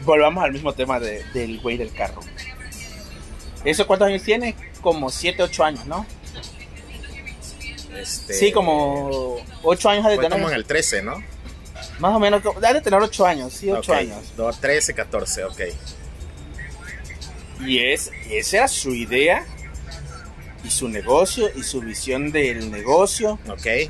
volvamos 0.04 0.44
al 0.44 0.54
mismo 0.54 0.74
tema 0.74 1.00
del 1.00 1.60
güey 1.60 1.78
del 1.78 1.94
carro. 1.94 2.22
¿Eso 3.66 3.86
cuántos 3.86 4.08
años 4.08 4.24
tiene? 4.24 4.56
Como 4.82 5.10
7, 5.10 5.44
8 5.44 5.64
años, 5.64 5.86
¿no? 5.86 6.06
Este, 7.98 8.34
sí, 8.34 8.52
como 8.52 9.38
8 9.64 9.90
años 9.90 10.06
de 10.06 10.16
tener. 10.16 10.32
como 10.32 10.50
en 10.50 10.56
el 10.56 10.66
13, 10.66 11.02
¿no? 11.02 11.22
Más 12.00 12.16
o 12.16 12.20
menos, 12.20 12.42
de 12.44 12.82
tener 12.82 13.02
8 13.02 13.26
años, 13.26 13.54
sí, 13.54 13.70
8 13.72 13.94
años. 13.94 14.34
13, 14.62 14.94
14, 14.94 15.44
ok. 15.46 15.62
Y 17.66 17.80
es, 17.80 18.12
esa 18.30 18.58
era 18.58 18.68
su 18.68 18.94
idea 18.94 19.46
y 20.68 20.70
su 20.70 20.90
negocio 20.90 21.50
y 21.56 21.64
su 21.64 21.80
visión 21.80 22.32
del 22.32 22.70
negocio. 22.70 23.40
Ok. 23.48 23.90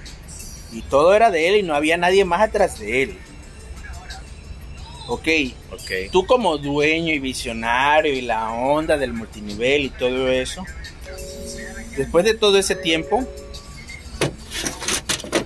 Y 0.72 0.82
todo 0.84 1.16
era 1.16 1.32
de 1.32 1.50
él 1.50 1.56
y 1.58 1.64
no 1.64 1.74
había 1.74 1.98
nadie 1.98 2.24
más 2.24 2.42
atrás 2.42 2.80
de 2.80 3.04
él. 3.04 3.18
Ok, 5.10 5.28
okay. 5.72 6.10
tú 6.10 6.26
como 6.26 6.58
dueño 6.58 7.14
y 7.14 7.20
visionario 7.20 8.14
y 8.14 8.22
la 8.22 8.52
onda 8.52 8.98
del 8.98 9.14
multinivel 9.14 9.86
y 9.86 9.90
todo 9.90 10.28
eso, 10.28 10.66
después 11.96 12.26
de 12.26 12.34
todo 12.34 12.58
ese 12.58 12.76
tiempo, 12.76 13.26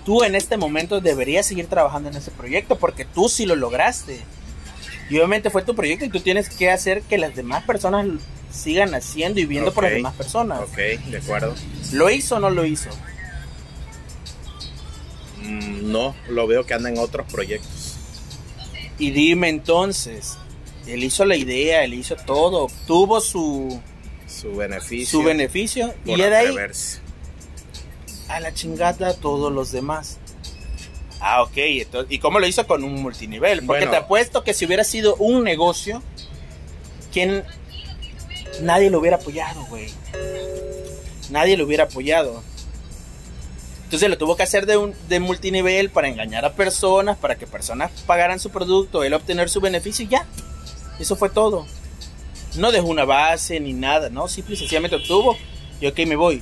tú 0.03 0.23
en 0.23 0.33
este 0.33 0.57
momento 0.57 0.99
deberías 0.99 1.45
seguir 1.45 1.67
trabajando 1.67 2.09
en 2.09 2.15
ese 2.15 2.31
proyecto 2.31 2.79
porque 2.79 3.05
tú 3.05 3.29
sí 3.29 3.45
lo 3.45 3.55
lograste. 3.55 4.19
Y 5.11 5.17
obviamente 5.17 5.51
fue 5.51 5.61
tu 5.61 5.75
proyecto 5.75 6.05
y 6.05 6.09
tú 6.09 6.21
tienes 6.21 6.49
que 6.49 6.71
hacer 6.71 7.03
que 7.03 7.19
las 7.19 7.35
demás 7.35 7.63
personas 7.63 8.07
sigan 8.51 8.93
haciendo 8.93 9.39
y 9.39 9.45
viendo 9.45 9.73
por 9.73 9.83
las 9.83 9.93
demás 9.93 10.15
personas. 10.15 10.61
Ok, 10.61 10.77
de 10.77 11.17
acuerdo. 11.17 11.55
¿Lo 11.93 12.09
hizo 12.09 12.35
o 12.35 12.39
no 12.39 12.49
lo 12.49 12.65
hizo? 12.65 12.89
Mm, 15.41 15.91
no, 15.91 16.15
lo 16.29 16.47
veo 16.47 16.65
que 16.65 16.73
anda 16.73 16.89
en 16.89 16.97
otros 16.97 17.31
proyectos. 17.31 17.97
Y 18.99 19.11
dime 19.11 19.49
entonces, 19.49 20.37
él 20.85 21.03
hizo 21.03 21.25
la 21.25 21.35
idea, 21.35 21.83
él 21.83 21.93
hizo 21.93 22.15
todo, 22.15 22.63
obtuvo 22.63 23.21
su 23.21 23.81
su 24.27 24.55
beneficio, 24.55 25.19
su 25.19 25.25
beneficio 25.25 25.93
y 26.05 26.15
de 26.15 26.35
ahí 26.35 26.55
a 28.29 28.39
la 28.39 28.53
chingada 28.53 29.13
todos 29.13 29.51
los 29.51 29.71
demás. 29.71 30.19
Ah, 31.19 31.43
ok. 31.43 31.57
¿Y 32.09 32.19
cómo 32.19 32.39
lo 32.39 32.47
hizo 32.47 32.65
con 32.65 32.83
un 32.83 32.95
multinivel? 33.01 33.63
Porque 33.65 33.85
te 33.85 33.95
apuesto 33.95 34.43
que 34.43 34.53
si 34.53 34.65
hubiera 34.65 34.83
sido 34.83 35.15
un 35.17 35.43
negocio, 35.43 36.01
¿quién? 37.13 37.43
Nadie 38.61 38.89
lo 38.89 38.99
hubiera 38.99 39.17
apoyado, 39.17 39.65
güey. 39.65 39.89
Nadie 41.29 41.55
lo 41.55 41.65
hubiera 41.65 41.85
apoyado. 41.85 42.43
Entonces 43.85 44.09
lo 44.09 44.17
tuvo 44.17 44.35
que 44.35 44.43
hacer 44.43 44.65
de, 44.65 44.77
un, 44.77 44.93
de 45.09 45.19
multinivel 45.19 45.89
para 45.89 46.07
engañar 46.07 46.45
a 46.45 46.53
personas, 46.53 47.17
para 47.17 47.35
que 47.35 47.47
personas 47.47 47.91
pagaran 48.05 48.39
su 48.39 48.49
producto, 48.49 49.03
él 49.03 49.13
obtener 49.13 49.49
su 49.49 49.59
beneficio 49.59 50.05
y 50.05 50.09
ya. 50.09 50.25
Eso 50.99 51.15
fue 51.15 51.29
todo. 51.29 51.65
No 52.55 52.71
dejó 52.71 52.87
una 52.87 53.05
base 53.05 53.59
ni 53.59 53.73
nada, 53.73 54.09
¿no? 54.09 54.27
Simple 54.27 54.55
y 54.55 54.57
sencillamente 54.57 54.95
obtuvo 54.95 55.37
y 55.81 55.87
ok, 55.87 55.99
me 56.07 56.15
voy. 56.15 56.41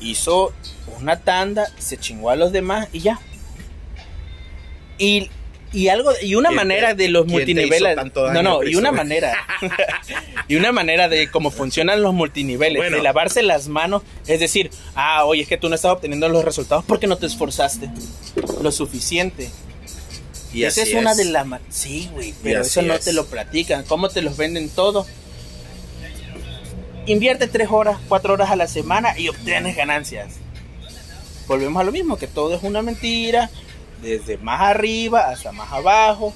Hizo 0.00 0.52
una 0.98 1.20
tanda, 1.20 1.70
se 1.78 1.98
chingó 1.98 2.30
a 2.30 2.36
los 2.36 2.52
demás 2.52 2.88
y 2.92 3.00
ya. 3.00 3.20
Y 4.96 5.30
y 5.72 5.88
algo 5.88 6.10
y 6.20 6.34
una 6.34 6.50
manera 6.50 6.94
de 6.94 7.08
los 7.08 7.26
multiniveles 7.26 7.96
no 8.14 8.42
no 8.42 8.64
y 8.64 8.74
una 8.74 8.90
manera 8.90 9.36
y 10.48 10.56
una 10.56 10.72
manera 10.72 11.08
de 11.08 11.30
cómo 11.30 11.50
funcionan 11.50 12.02
los 12.02 12.12
multiniveles 12.12 12.90
de 12.90 13.02
lavarse 13.02 13.42
las 13.42 13.68
manos 13.68 14.02
es 14.26 14.40
decir 14.40 14.70
ah 14.94 15.24
oye 15.24 15.42
es 15.42 15.48
que 15.48 15.58
tú 15.58 15.68
no 15.68 15.76
estás 15.76 15.92
obteniendo 15.92 16.28
los 16.28 16.44
resultados 16.44 16.84
porque 16.86 17.06
no 17.06 17.16
te 17.16 17.26
esforzaste 17.26 17.88
lo 18.62 18.72
suficiente. 18.72 19.50
Y 20.52 20.64
esa 20.64 20.82
es, 20.82 20.94
una 20.94 21.14
de 21.14 21.26
las 21.26 21.46
sí 21.68 22.08
güey 22.12 22.34
pero 22.42 22.62
eso 22.62 22.82
no 22.82 22.98
te 22.98 23.12
lo 23.12 23.26
platican 23.26 23.84
cómo 23.84 24.08
te 24.08 24.22
los 24.22 24.36
venden 24.36 24.68
todo. 24.68 25.06
Invierte 27.06 27.46
tres 27.46 27.68
horas 27.70 27.98
cuatro 28.08 28.34
horas 28.34 28.50
a 28.50 28.56
la 28.56 28.66
semana 28.66 29.16
y 29.16 29.28
obtienes 29.28 29.76
ganancias. 29.76 30.34
Volvemos 31.46 31.80
a 31.80 31.84
lo 31.84 31.92
mismo 31.92 32.18
que 32.18 32.26
todo 32.26 32.54
es 32.54 32.62
una 32.62 32.82
mentira 32.82 33.50
desde 34.02 34.38
más 34.38 34.60
arriba 34.60 35.30
hasta 35.30 35.52
más 35.52 35.72
abajo. 35.72 36.34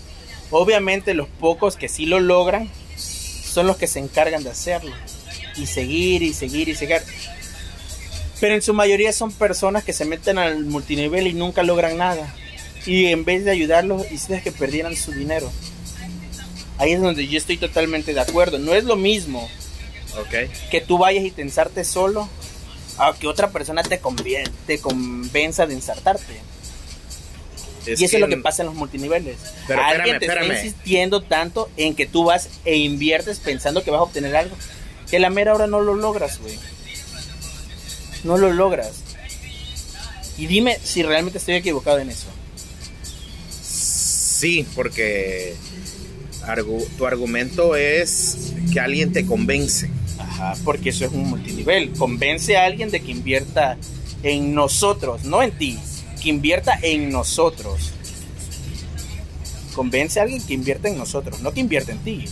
Obviamente 0.51 1.15
los 1.15 1.29
pocos 1.29 1.77
que 1.77 1.89
sí 1.89 2.07
lo 2.07 2.21
logran 2.21 2.71
son 2.97 3.67
los 3.67 3.77
que 3.77 3.87
se 3.87 3.99
encargan 3.99 4.45
de 4.45 4.51
hacerlo. 4.51 4.93
Y 5.57 5.67
seguir 5.67 6.23
y 6.23 6.33
seguir 6.33 6.69
y 6.69 6.75
seguir. 6.75 7.03
Pero 8.41 8.55
en 8.55 8.63
su 8.63 8.75
mayoría 8.75 9.13
son 9.13 9.33
personas 9.33 9.85
que 9.85 9.93
se 9.93 10.05
meten 10.05 10.39
al 10.39 10.65
multinivel 10.65 11.27
y 11.27 11.35
nunca 11.35 11.63
logran 11.63 11.97
nada. 11.97 12.35
Y 12.87 13.07
en 13.07 13.25
vez 13.25 13.45
de 13.45 13.53
ayudarlos, 13.53 14.11
hiciste 14.11 14.43
que 14.43 14.53
perdieran 14.53 14.97
su 14.97 15.13
dinero. 15.13 15.51
Ahí 16.77 16.93
es 16.93 17.01
donde 17.01 17.27
yo 17.29 17.39
estoy 17.39 17.57
totalmente 17.57 18.13
de 18.13 18.21
acuerdo. 18.21 18.59
No 18.59 18.75
es 18.75 18.85
lo 18.85 18.97
mismo 18.97 19.49
que 20.71 20.81
tú 20.81 20.99
vayas 20.99 21.25
y 21.25 21.31
tensarte 21.31 21.85
solo 21.85 22.29
a 22.99 23.15
que 23.15 23.27
otra 23.27 23.51
persona 23.51 23.83
te, 23.83 24.01
te 24.67 24.79
convenza 24.79 25.67
de 25.67 25.75
ensartarte 25.75 26.41
y 27.87 28.05
eso 28.05 28.17
es 28.17 28.21
lo 28.21 28.29
que 28.29 28.37
pasa 28.37 28.63
en 28.63 28.67
los 28.67 28.75
multiniveles. 28.75 29.37
Pero 29.67 29.83
Alguien 29.83 30.19
te 30.19 30.27
está 30.27 30.45
insistiendo 30.45 31.23
tanto 31.23 31.71
en 31.77 31.95
que 31.95 32.07
tú 32.07 32.25
vas 32.25 32.49
e 32.65 32.77
inviertes 32.77 33.39
pensando 33.39 33.83
que 33.83 33.91
vas 33.91 34.01
a 34.01 34.05
obtener 34.05 34.35
algo, 34.37 34.57
que 35.11 35.19
la 35.19 35.31
mera 35.31 35.55
hora 35.55 35.67
no 35.67 35.81
lo 35.81 35.95
logras, 35.95 36.41
güey. 36.41 36.59
No 38.25 38.39
lo 38.39 38.53
logras. 38.53 39.03
Y 40.39 40.47
dime 40.47 40.79
si 40.83 41.03
realmente 41.03 41.39
estoy 41.39 41.55
equivocado 41.55 41.99
en 41.99 42.11
eso. 42.11 42.27
Sí, 43.51 44.67
porque 44.75 45.55
tu 46.99 47.07
argumento 47.07 47.77
es 47.77 48.53
que 48.73 48.81
alguien 48.81 49.13
te 49.13 49.25
convence. 49.27 49.91
Ajá, 50.19 50.55
porque 50.65 50.91
eso 50.91 51.05
es 51.05 51.13
un 51.13 51.29
multinivel. 51.29 51.93
Convence 51.93 52.57
a 52.57 52.65
alguien 52.65 52.91
de 52.91 53.01
que 53.01 53.11
invierta 53.11 53.77
en 54.23 54.55
nosotros, 54.55 55.25
no 55.25 55.43
en 55.43 55.53
ti 55.53 55.79
que 56.25 56.31
invierta 56.31 56.79
en 56.81 57.11
nosotros. 57.11 57.93
Convence 59.75 60.19
a 60.19 60.23
alguien 60.23 60.45
que 60.45 60.55
invierta 60.55 60.89
en 60.89 60.97
nosotros, 60.97 61.41
no 61.43 61.53
que 61.53 61.61
invierta 61.61 61.93
en 61.93 61.99
ti. 61.99 62.25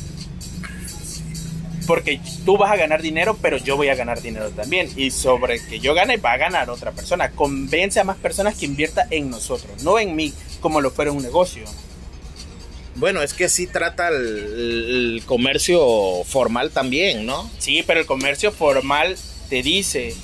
Porque 1.86 2.20
tú 2.46 2.56
vas 2.56 2.72
a 2.72 2.76
ganar 2.76 3.02
dinero, 3.02 3.36
pero 3.42 3.58
yo 3.58 3.76
voy 3.76 3.88
a 3.88 3.94
ganar 3.94 4.22
dinero 4.22 4.50
también. 4.50 4.88
Y 4.96 5.10
sobre 5.10 5.62
que 5.66 5.78
yo 5.78 5.92
gane, 5.92 6.16
va 6.16 6.32
a 6.32 6.36
ganar 6.38 6.70
otra 6.70 6.92
persona. 6.92 7.32
Convence 7.32 8.00
a 8.00 8.04
más 8.04 8.16
personas 8.16 8.54
que 8.56 8.64
invierta 8.64 9.06
en 9.10 9.28
nosotros, 9.28 9.82
no 9.82 9.98
en 9.98 10.16
mí, 10.16 10.32
como 10.60 10.80
lo 10.80 10.90
fuera 10.90 11.12
un 11.12 11.22
negocio. 11.22 11.64
Bueno, 12.94 13.20
es 13.20 13.34
que 13.34 13.48
sí 13.48 13.66
trata 13.66 14.08
el, 14.08 14.16
el, 14.16 15.22
comercio 15.26 16.24
formal 16.24 16.70
también, 16.70 17.26
¿no? 17.26 17.50
Sí, 17.58 17.82
pero 17.86 18.00
el 18.00 18.06
comercio 18.06 18.52
formal 18.52 19.16
te 19.50 19.62
dice, 19.62 20.14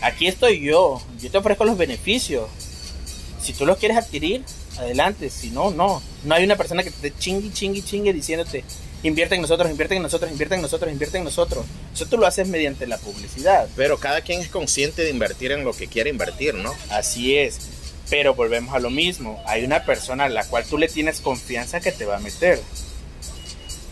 aquí 0.00 0.26
estoy 0.26 0.60
yo, 0.60 1.02
yo 1.20 1.30
te 1.30 1.38
ofrezco 1.38 1.64
los 1.64 1.76
beneficios, 1.76 2.48
si 3.44 3.52
tú 3.52 3.66
los 3.66 3.78
quieres 3.78 3.96
adquirir, 3.96 4.42
adelante. 4.78 5.30
Si 5.30 5.50
no, 5.50 5.70
no. 5.70 6.02
No 6.24 6.34
hay 6.34 6.44
una 6.44 6.56
persona 6.56 6.82
que 6.82 6.90
te 6.90 7.14
chingue, 7.16 7.52
chingue, 7.52 7.82
chingue 7.82 8.12
diciéndote, 8.12 8.64
invierte 9.02 9.34
en 9.34 9.42
nosotros, 9.42 9.70
invierte 9.70 9.96
en 9.96 10.02
nosotros, 10.02 10.30
invierte 10.30 10.54
en 10.54 10.62
nosotros, 10.62 10.90
invierte 10.90 11.18
en 11.18 11.24
nosotros. 11.24 11.64
Eso 11.92 12.06
tú 12.06 12.16
lo 12.18 12.26
haces 12.26 12.48
mediante 12.48 12.86
la 12.86 12.98
publicidad. 12.98 13.68
Pero 13.76 13.98
cada 13.98 14.22
quien 14.22 14.40
es 14.40 14.48
consciente 14.48 15.02
de 15.02 15.10
invertir 15.10 15.52
en 15.52 15.64
lo 15.64 15.72
que 15.72 15.86
quiere 15.86 16.10
invertir, 16.10 16.54
¿no? 16.54 16.72
Así 16.90 17.36
es. 17.36 17.58
Pero 18.10 18.34
volvemos 18.34 18.74
a 18.74 18.80
lo 18.80 18.90
mismo. 18.90 19.42
Hay 19.46 19.64
una 19.64 19.84
persona 19.84 20.24
a 20.24 20.28
la 20.28 20.44
cual 20.46 20.64
tú 20.64 20.78
le 20.78 20.88
tienes 20.88 21.20
confianza 21.20 21.80
que 21.80 21.92
te 21.92 22.04
va 22.04 22.16
a 22.16 22.20
meter. 22.20 22.60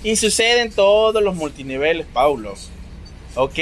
Y 0.02 0.16
sucede 0.16 0.62
en 0.62 0.72
todos 0.72 1.22
los 1.22 1.36
multiniveles, 1.36 2.06
Paulo. 2.12 2.54
Ok, 3.34 3.58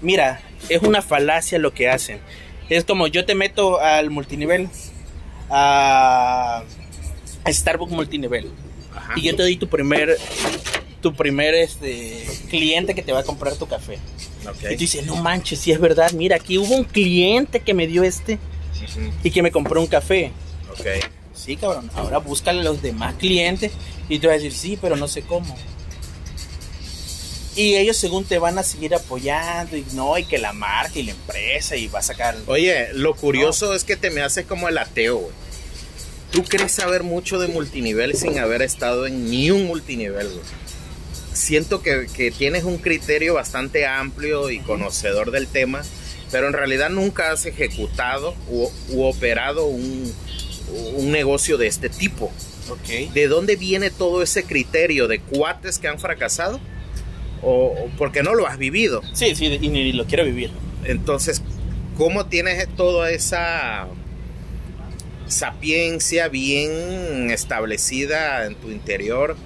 mira, 0.00 0.40
es 0.68 0.82
una 0.82 1.02
falacia 1.02 1.58
lo 1.58 1.74
que 1.74 1.88
hacen. 1.88 2.20
Es 2.68 2.84
como 2.84 3.06
yo 3.06 3.26
te 3.26 3.34
meto 3.34 3.80
al 3.80 4.10
multinivel, 4.10 4.70
a, 5.52 6.64
Starbucks 7.46 7.92
multinivel. 7.92 8.50
Y 9.16 9.22
yo 9.22 9.36
te 9.36 9.42
doy 9.42 9.56
tu 9.56 9.68
primer 9.68 10.16
tu 11.00 11.12
primer 11.14 11.52
este, 11.54 12.24
cliente 12.48 12.94
que 12.94 13.02
te 13.02 13.12
va 13.12 13.20
a 13.20 13.24
comprar 13.24 13.56
tu 13.56 13.66
café. 13.66 13.98
Y 14.70 14.74
tú 14.74 14.78
dices, 14.78 15.04
no 15.04 15.16
manches, 15.16 15.58
si 15.58 15.72
es 15.72 15.80
verdad, 15.80 16.12
mira, 16.12 16.36
aquí 16.36 16.58
hubo 16.58 16.74
un 16.76 16.84
cliente 16.84 17.60
que 17.60 17.74
me 17.74 17.86
dio 17.88 18.04
este 18.04 18.38
y 19.22 19.30
que 19.30 19.42
me 19.42 19.50
compró 19.50 19.80
un 19.80 19.88
café. 19.88 20.30
Ok. 20.70 20.86
Sí, 21.34 21.56
cabrón, 21.56 21.90
ahora 21.94 22.18
búscale 22.18 22.62
los 22.62 22.82
demás 22.82 23.14
clientes 23.14 23.72
y 24.08 24.20
te 24.20 24.28
vas 24.28 24.34
a 24.34 24.36
decir, 24.36 24.52
sí, 24.52 24.78
pero 24.80 24.96
no 24.96 25.08
sé 25.08 25.22
cómo. 25.22 25.56
Y 27.56 27.74
ellos 27.74 27.96
según 27.96 28.24
te 28.24 28.38
van 28.38 28.58
a 28.58 28.62
seguir 28.62 28.94
apoyando 28.94 29.76
y 29.76 29.84
no, 29.92 30.16
y 30.16 30.24
que 30.24 30.38
la 30.38 30.52
marca 30.52 30.98
y 30.98 31.02
la 31.02 31.10
empresa 31.10 31.76
y 31.76 31.88
va 31.88 31.98
a 31.98 32.02
sacar... 32.02 32.36
Oye, 32.46 32.92
lo 32.94 33.14
curioso 33.14 33.74
es 33.74 33.84
que 33.84 33.96
te 33.96 34.10
me 34.10 34.22
hace 34.22 34.44
como 34.44 34.68
el 34.68 34.78
ateo, 34.78 35.18
güey. 35.18 35.41
Tú 36.32 36.42
crees 36.44 36.72
saber 36.72 37.02
mucho 37.02 37.38
de 37.38 37.46
multinivel 37.46 38.14
sin 38.14 38.38
haber 38.38 38.62
estado 38.62 39.06
en 39.06 39.30
ni 39.30 39.50
un 39.50 39.66
multinivel, 39.66 40.28
güey. 40.28 40.40
Siento 41.32 41.82
que, 41.82 42.32
tienes 42.36 42.64
un 42.64 42.78
criterio 42.78 43.34
bastante 43.34 43.86
amplio 43.86 44.50
y 44.50 44.58
conocedor 44.58 45.30
del 45.30 45.46
tema, 45.46 45.82
pero 46.30 46.46
en 46.46 46.52
realidad 46.52 46.90
nunca 46.90 47.32
has 47.32 47.46
ejecutado 47.46 48.34
u, 48.48 48.68
operado 49.02 49.66
un, 49.66 50.12
un 50.96 51.10
negocio 51.10 51.56
de 51.56 51.68
este 51.68 51.88
tipo. 51.88 52.32
Okay. 52.68 53.08
¿De 53.08 53.28
dónde 53.28 53.56
viene 53.56 53.90
todo 53.90 54.22
ese 54.22 54.44
criterio 54.44 55.08
de 55.08 55.20
cuates 55.20 55.78
que 55.78 55.88
han 55.88 55.98
fracasado? 55.98 56.60
o, 57.42 57.88
porque 57.98 58.22
no 58.22 58.34
lo 58.34 58.46
has 58.46 58.56
vivido. 58.56 59.02
Sí, 59.12 59.34
sí, 59.34 59.46
y 59.46 59.68
ni 59.68 59.92
lo 59.92 60.06
quiero 60.06 60.24
vivir. 60.24 60.50
Entonces, 60.84 61.42
¿cómo 61.96 62.26
tienes 62.26 62.68
toda 62.76 63.10
esa 63.10 63.88
sapiencia 65.32 66.28
bien 66.28 67.30
establecida 67.30 68.46
en 68.46 68.54
tu 68.54 68.70
interior 68.70 69.36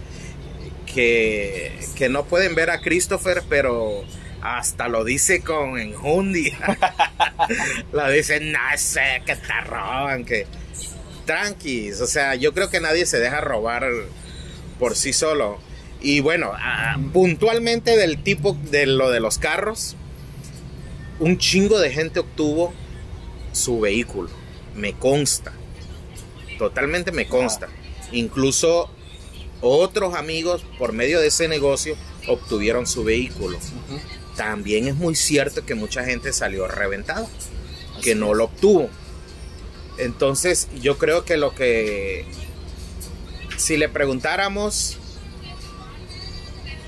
que, 0.93 1.72
que 1.97 2.09
no 2.09 2.24
pueden 2.24 2.55
ver 2.55 2.70
a 2.70 2.80
Christopher, 2.80 3.43
pero 3.49 4.05
hasta 4.43 4.89
lo 4.89 5.05
dice 5.05 5.41
con 5.41 5.78
enjundia. 5.78 6.78
lo 7.93 8.11
dice, 8.11 8.41
no 8.41 8.59
sé, 8.76 9.22
que 9.24 9.37
te 9.37 9.61
roban, 9.62 10.24
que 10.24 10.47
tranquis. 11.24 12.01
O 12.01 12.07
sea, 12.07 12.34
yo 12.34 12.55
creo 12.55 12.70
que 12.70 12.80
nadie 12.80 13.07
se 13.07 13.18
deja 13.18 13.41
robar 13.41 13.84
por 14.78 14.97
sí 14.97 15.12
solo. 15.12 15.59
Y 16.01 16.20
bueno, 16.20 16.53
puntualmente 17.12 17.97
del 17.97 18.22
tipo 18.22 18.57
de 18.70 18.87
lo 18.87 19.11
de 19.11 19.20
los 19.20 19.39
carros, 19.39 19.97
un 21.18 21.39
chingo 21.39 21.80
de 21.80 21.91
gente 21.91 22.20
obtuvo 22.20 22.72
su 23.53 23.80
vehículo. 23.80 24.30
Me 24.74 24.93
consta. 24.93 25.53
Totalmente 26.59 27.12
me 27.12 27.26
consta. 27.28 27.68
Incluso 28.12 28.90
otros 29.61 30.14
amigos 30.14 30.64
por 30.78 30.92
medio 30.92 31.20
de 31.20 31.28
ese 31.28 31.48
negocio 31.48 31.96
obtuvieron 32.28 32.86
su 32.86 33.04
vehículo. 33.04 33.59
También 34.36 34.88
es 34.88 34.94
muy 34.94 35.14
cierto 35.14 35.64
que 35.64 35.74
mucha 35.74 36.04
gente 36.04 36.32
salió 36.32 36.68
reventada, 36.68 37.26
que 38.02 38.14
no 38.14 38.34
lo 38.34 38.44
obtuvo. 38.44 38.90
Entonces 39.98 40.68
yo 40.80 40.98
creo 40.98 41.24
que 41.24 41.36
lo 41.36 41.54
que, 41.54 42.26
si 43.57 43.76
le 43.76 43.88
preguntáramos 43.88 44.98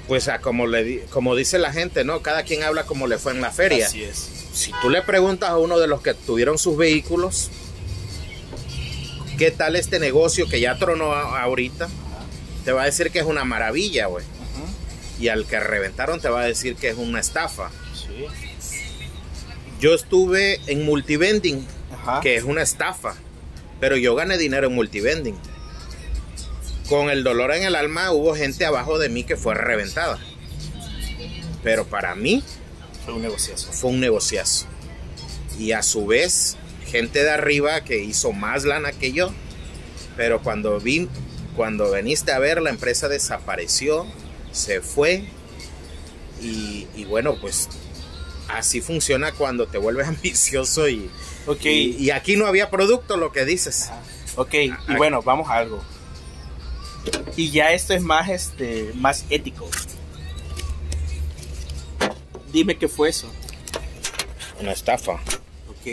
pues 0.09 0.29
a 0.29 0.41
como, 0.41 0.67
le, 0.67 1.03
como 1.11 1.37
dice 1.37 1.59
la 1.59 1.71
gente, 1.71 2.03
¿no? 2.03 2.23
Cada 2.23 2.43
quien 2.43 2.63
habla 2.63 2.85
como 2.85 3.07
le 3.07 3.19
fue 3.19 3.33
en 3.33 3.43
la 3.43 3.51
feria. 3.51 3.87
Así 3.87 4.03
es. 4.03 4.17
Si 4.55 4.73
tú 4.81 4.89
le 4.89 5.03
preguntas 5.03 5.51
a 5.51 5.59
uno 5.59 5.79
de 5.79 5.87
los 5.87 6.01
que 6.01 6.15
tuvieron 6.15 6.59
sus 6.59 6.79
vehículos, 6.79 7.51
¿qué 9.39 9.51
tal 9.51 9.77
este 9.77 9.99
negocio 9.99 10.49
que 10.49 10.61
ya 10.61 10.79
tronó 10.79 11.13
ahorita? 11.13 11.89
Te 12.65 12.73
va 12.73 12.83
a 12.83 12.85
decir 12.87 13.11
que 13.11 13.21
es 13.21 13.25
una 13.25 13.45
maravilla, 13.45 14.07
güey. 14.07 14.25
Y 15.19 15.29
al 15.29 15.47
que 15.47 15.59
reventaron 15.59 16.21
te 16.21 16.29
va 16.29 16.43
a 16.43 16.45
decir 16.45 16.77
que 16.77 16.91
es 16.91 16.97
una 16.97 17.21
estafa. 17.21 17.71
Sí. 17.95 18.27
Yo 19.81 19.95
estuve 19.95 20.61
en 20.67 20.85
multivending, 20.85 21.67
que 22.23 22.37
es 22.37 22.45
una 22.45 22.63
estafa, 22.63 23.15
pero 23.81 23.97
yo 23.97 24.15
gané 24.15 24.37
dinero 24.37 24.67
en 24.67 24.75
multivending 24.75 25.39
con 26.89 27.11
el 27.11 27.23
dolor 27.23 27.53
en 27.53 27.65
el 27.65 27.75
alma 27.75 28.13
hubo 28.13 28.35
gente 28.35 28.65
abajo 28.65 28.99
de 28.99 29.11
mí 29.11 29.23
que 29.25 29.37
fue 29.37 29.55
reventada. 29.55 30.19
Pero 31.63 31.87
para 31.87 32.15
mí 32.15 32.43
fue 33.05 33.15
un 33.15 33.23
negociazo. 33.23 33.71
Fue 33.73 33.91
un 33.91 34.01
negociazo. 34.01 34.67
Y 35.59 35.73
a 35.73 35.83
su 35.83 36.07
vez, 36.07 36.57
gente 36.89 37.23
de 37.23 37.31
arriba 37.31 37.83
que 37.85 37.99
hizo 37.99 38.33
más 38.33 38.65
lana 38.65 38.93
que 38.93 39.13
yo. 39.13 39.33
Pero 40.17 40.43
cuando 40.43 40.81
vi, 40.81 41.09
cuando 41.57 41.93
viniste 41.93 42.33
a 42.33 42.39
ver, 42.39 42.61
la 42.61 42.71
empresa 42.71 43.09
desapareció, 43.09 44.07
se 44.53 44.81
fue. 44.81 45.25
Y, 46.41 46.87
bueno, 47.05 47.37
pues 47.41 47.69
así 48.49 48.81
funciona 48.81 49.33
cuando 49.33 49.67
te 49.67 49.79
vuelves 49.79 50.07
ambicioso 50.09 50.89
y, 50.89 51.11
y, 51.65 52.11
aquí 52.11 52.37
no 52.37 52.47
había 52.47 52.71
producto, 52.71 53.17
lo 53.17 53.33
que 53.33 53.45
dices. 53.45 53.91
Ok, 54.37 54.55
y 54.55 54.95
bueno, 54.97 55.23
vamos 55.23 55.49
a 55.49 55.55
algo. 55.55 55.83
Y 57.37 57.51
ya 57.51 57.73
esto 57.73 57.95
es 57.95 58.03
más, 58.03 58.29
este, 58.29 58.93
más 58.95 59.25
ético. 59.31 59.69
Dime 62.53 62.77
qué 62.77 62.89
fue 62.89 63.11
eso. 63.11 63.31
Una 64.61 64.73
estafa. 64.73 65.21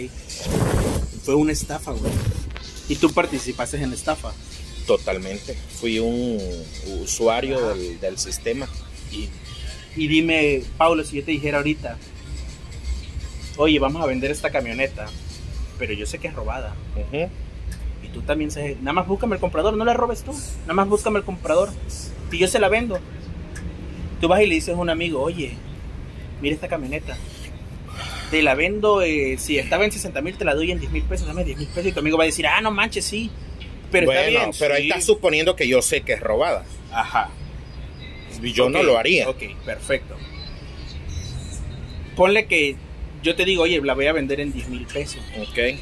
Ok. 0.03 1.23
Fue 1.23 1.35
una 1.35 1.51
estafa, 1.51 1.91
güey. 1.91 2.11
¿Y 2.89 2.95
tú 2.95 3.11
participaste 3.11 3.77
en 3.77 3.89
la 3.89 3.95
estafa? 3.95 4.31
Totalmente. 4.85 5.55
Fui 5.79 5.99
un 5.99 6.39
usuario 7.01 7.75
del, 7.75 8.17
sistema. 8.17 8.67
Y, 9.11 9.29
y 9.95 10.07
dime, 10.07 10.63
Paulo, 10.77 11.03
si 11.03 11.17
yo 11.17 11.23
te 11.23 11.31
dijera 11.31 11.57
ahorita, 11.57 11.97
oye, 13.57 13.79
vamos 13.79 14.03
a 14.03 14.05
vender 14.05 14.31
esta 14.31 14.51
camioneta, 14.51 15.07
pero 15.79 15.93
yo 15.93 16.05
sé 16.05 16.19
que 16.19 16.27
es 16.27 16.33
robada 16.33 16.75
tú 18.15 18.21
también 18.21 18.49
se... 18.49 18.77
Nada 18.77 18.93
más 18.93 19.07
búscame 19.07 19.35
el 19.35 19.41
comprador, 19.41 19.75
no 19.75 19.83
la 19.83 19.93
robes 19.93 20.23
tú. 20.23 20.31
Nada 20.61 20.73
más 20.73 20.87
búscame 20.87 21.19
el 21.19 21.25
comprador. 21.25 21.69
Y 22.31 22.37
yo 22.37 22.47
se 22.47 22.59
la 22.59 22.69
vendo. 22.69 22.97
Tú 24.21 24.29
vas 24.29 24.41
y 24.41 24.45
le 24.45 24.55
dices 24.55 24.73
a 24.73 24.77
un 24.77 24.89
amigo, 24.89 25.21
oye, 25.21 25.51
mira 26.41 26.55
esta 26.55 26.69
camioneta. 26.69 27.17
Te 28.35 28.41
la 28.41 28.53
vendo, 28.53 29.01
eh, 29.01 29.37
si 29.37 29.57
estaba 29.57 29.85
en 29.85 29.93
60 29.93 30.21
mil, 30.21 30.37
te 30.37 30.43
la 30.43 30.53
doy 30.55 30.71
en 30.71 30.79
10 30.79 30.91
mil 30.91 31.03
pesos, 31.03 31.25
dame 31.25 31.45
10 31.45 31.57
mil 31.57 31.67
pesos. 31.67 31.87
Y 31.87 31.91
tu 31.93 31.99
amigo 31.99 32.17
va 32.17 32.23
a 32.23 32.25
decir, 32.25 32.45
ah, 32.45 32.59
no 32.59 32.69
manches, 32.69 33.05
sí. 33.05 33.31
Pero 33.91 34.11
está 34.11 34.27
bien. 34.27 34.51
Pero 34.59 34.73
ahí 34.73 34.89
estás 34.89 35.05
suponiendo 35.05 35.55
que 35.55 35.67
yo 35.69 35.81
sé 35.81 36.01
que 36.01 36.13
es 36.13 36.19
robada. 36.19 36.65
Ajá. 36.91 37.29
Y 38.41 38.51
yo 38.51 38.69
no 38.69 38.83
lo 38.83 38.97
haría. 38.97 39.29
Ok, 39.29 39.43
perfecto. 39.63 40.17
Ponle 42.17 42.45
que 42.47 42.75
yo 43.23 43.35
te 43.35 43.45
digo, 43.45 43.63
oye, 43.63 43.79
la 43.81 43.93
voy 43.93 44.07
a 44.07 44.11
vender 44.11 44.41
en 44.41 44.51
10 44.51 44.67
mil 44.67 44.85
pesos. 44.85 45.21
Ok 45.41 45.79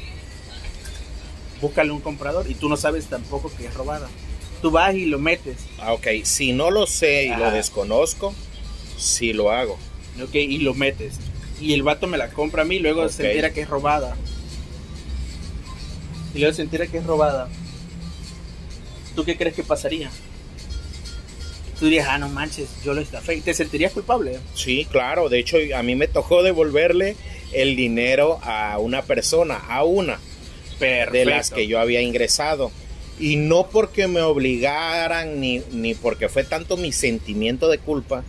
búscale 1.64 1.92
un 1.92 2.00
comprador 2.00 2.50
y 2.50 2.54
tú 2.54 2.68
no 2.68 2.76
sabes 2.76 3.06
tampoco 3.06 3.50
que 3.56 3.66
es 3.66 3.74
robada. 3.74 4.08
Tú 4.60 4.70
vas 4.70 4.94
y 4.94 5.06
lo 5.06 5.18
metes. 5.18 5.56
Ah, 5.78 5.92
ok. 5.94 6.06
Si 6.22 6.52
no 6.52 6.70
lo 6.70 6.86
sé 6.86 7.24
y 7.24 7.36
lo 7.36 7.50
desconozco, 7.50 8.34
sí 8.96 9.32
lo 9.32 9.50
hago. 9.50 9.78
Ok, 10.22 10.34
y 10.34 10.58
lo 10.58 10.74
metes. 10.74 11.18
Y 11.60 11.72
el 11.72 11.82
vato 11.82 12.06
me 12.06 12.18
la 12.18 12.28
compra 12.28 12.62
a 12.62 12.64
mí, 12.64 12.78
luego 12.78 13.08
se 13.08 13.26
entera 13.26 13.52
que 13.52 13.62
es 13.62 13.68
robada. 13.68 14.16
Y 16.34 16.38
luego 16.40 16.54
se 16.54 16.62
entera 16.62 16.86
que 16.86 16.98
es 16.98 17.06
robada. 17.06 17.48
¿Tú 19.14 19.24
qué 19.24 19.36
crees 19.36 19.54
que 19.54 19.62
pasaría? 19.62 20.10
Tú 21.78 21.86
dirías, 21.86 22.08
ah, 22.08 22.18
no 22.18 22.28
manches, 22.28 22.68
yo 22.84 22.94
lo 22.94 23.00
estafé. 23.00 23.40
¿Te 23.40 23.54
sentirías 23.54 23.92
culpable? 23.92 24.38
Sí, 24.54 24.86
claro. 24.90 25.28
De 25.28 25.38
hecho, 25.38 25.56
a 25.76 25.82
mí 25.82 25.94
me 25.94 26.08
tocó 26.08 26.42
devolverle 26.42 27.16
el 27.52 27.76
dinero 27.76 28.40
a 28.42 28.78
una 28.78 29.02
persona, 29.02 29.56
a 29.56 29.84
una 29.84 30.18
de 30.78 31.24
las 31.24 31.50
que 31.50 31.66
yo 31.66 31.78
había 31.78 32.00
ingresado. 32.00 32.70
Y 33.18 33.36
no 33.36 33.68
porque 33.68 34.08
me 34.08 34.22
obligaran 34.22 35.40
ni, 35.40 35.62
ni 35.70 35.94
porque 35.94 36.28
fue 36.28 36.42
tanto 36.42 36.76
mi 36.76 36.90
sentimiento 36.90 37.68
de 37.68 37.78
culpa 37.78 38.24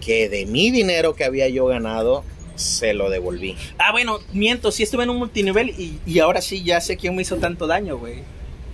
que 0.00 0.28
de 0.28 0.46
mi 0.46 0.70
dinero 0.70 1.14
que 1.14 1.24
había 1.24 1.48
yo 1.48 1.66
ganado 1.66 2.24
se 2.58 2.92
lo 2.94 3.08
devolví. 3.10 3.56
Ah, 3.78 3.92
bueno, 3.92 4.18
miento, 4.32 4.70
sí 4.72 4.82
estuve 4.82 5.04
en 5.04 5.10
un 5.10 5.16
multinivel 5.16 5.70
y, 5.70 5.98
y 6.06 6.18
ahora 6.18 6.40
sí 6.42 6.62
ya 6.62 6.80
sé 6.80 6.96
quién 6.96 7.14
me 7.16 7.22
hizo 7.22 7.36
tanto 7.36 7.66
daño, 7.66 7.96
güey. 7.98 8.16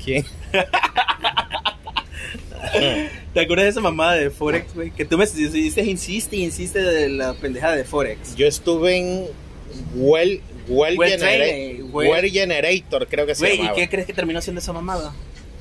¿Quién? 0.05 0.25
¿Te 3.35 3.41
acuerdas 3.41 3.65
de 3.65 3.71
esa 3.71 3.81
mamada 3.81 4.15
de 4.15 4.31
Forex, 4.31 4.75
güey? 4.75 4.91
Que 4.91 5.05
tú 5.05 5.19
me 5.19 5.27
dices, 5.27 5.87
insiste, 5.87 6.37
insiste 6.37 6.81
de 6.83 7.09
la 7.09 7.35
pendejada 7.35 7.77
de 7.77 7.85
Forex. 7.85 8.35
Yo 8.37 8.47
estuve 8.47 8.97
en 8.97 9.27
Well, 9.95 10.41
Well, 10.69 10.97
Well 10.99 11.11
Genera- 11.11 11.45
Trained, 11.45 11.91
Well- 11.93 12.11
Well 12.11 12.31
Generator, 12.31 13.07
creo 13.09 13.27
que 13.27 13.35
se 13.35 13.41
Güey, 13.57 13.67
¿y 13.67 13.73
qué 13.75 13.89
crees 13.89 14.07
que 14.07 14.13
terminó 14.15 14.41
siendo 14.41 14.61
esa 14.61 14.73
mamada? 14.73 15.13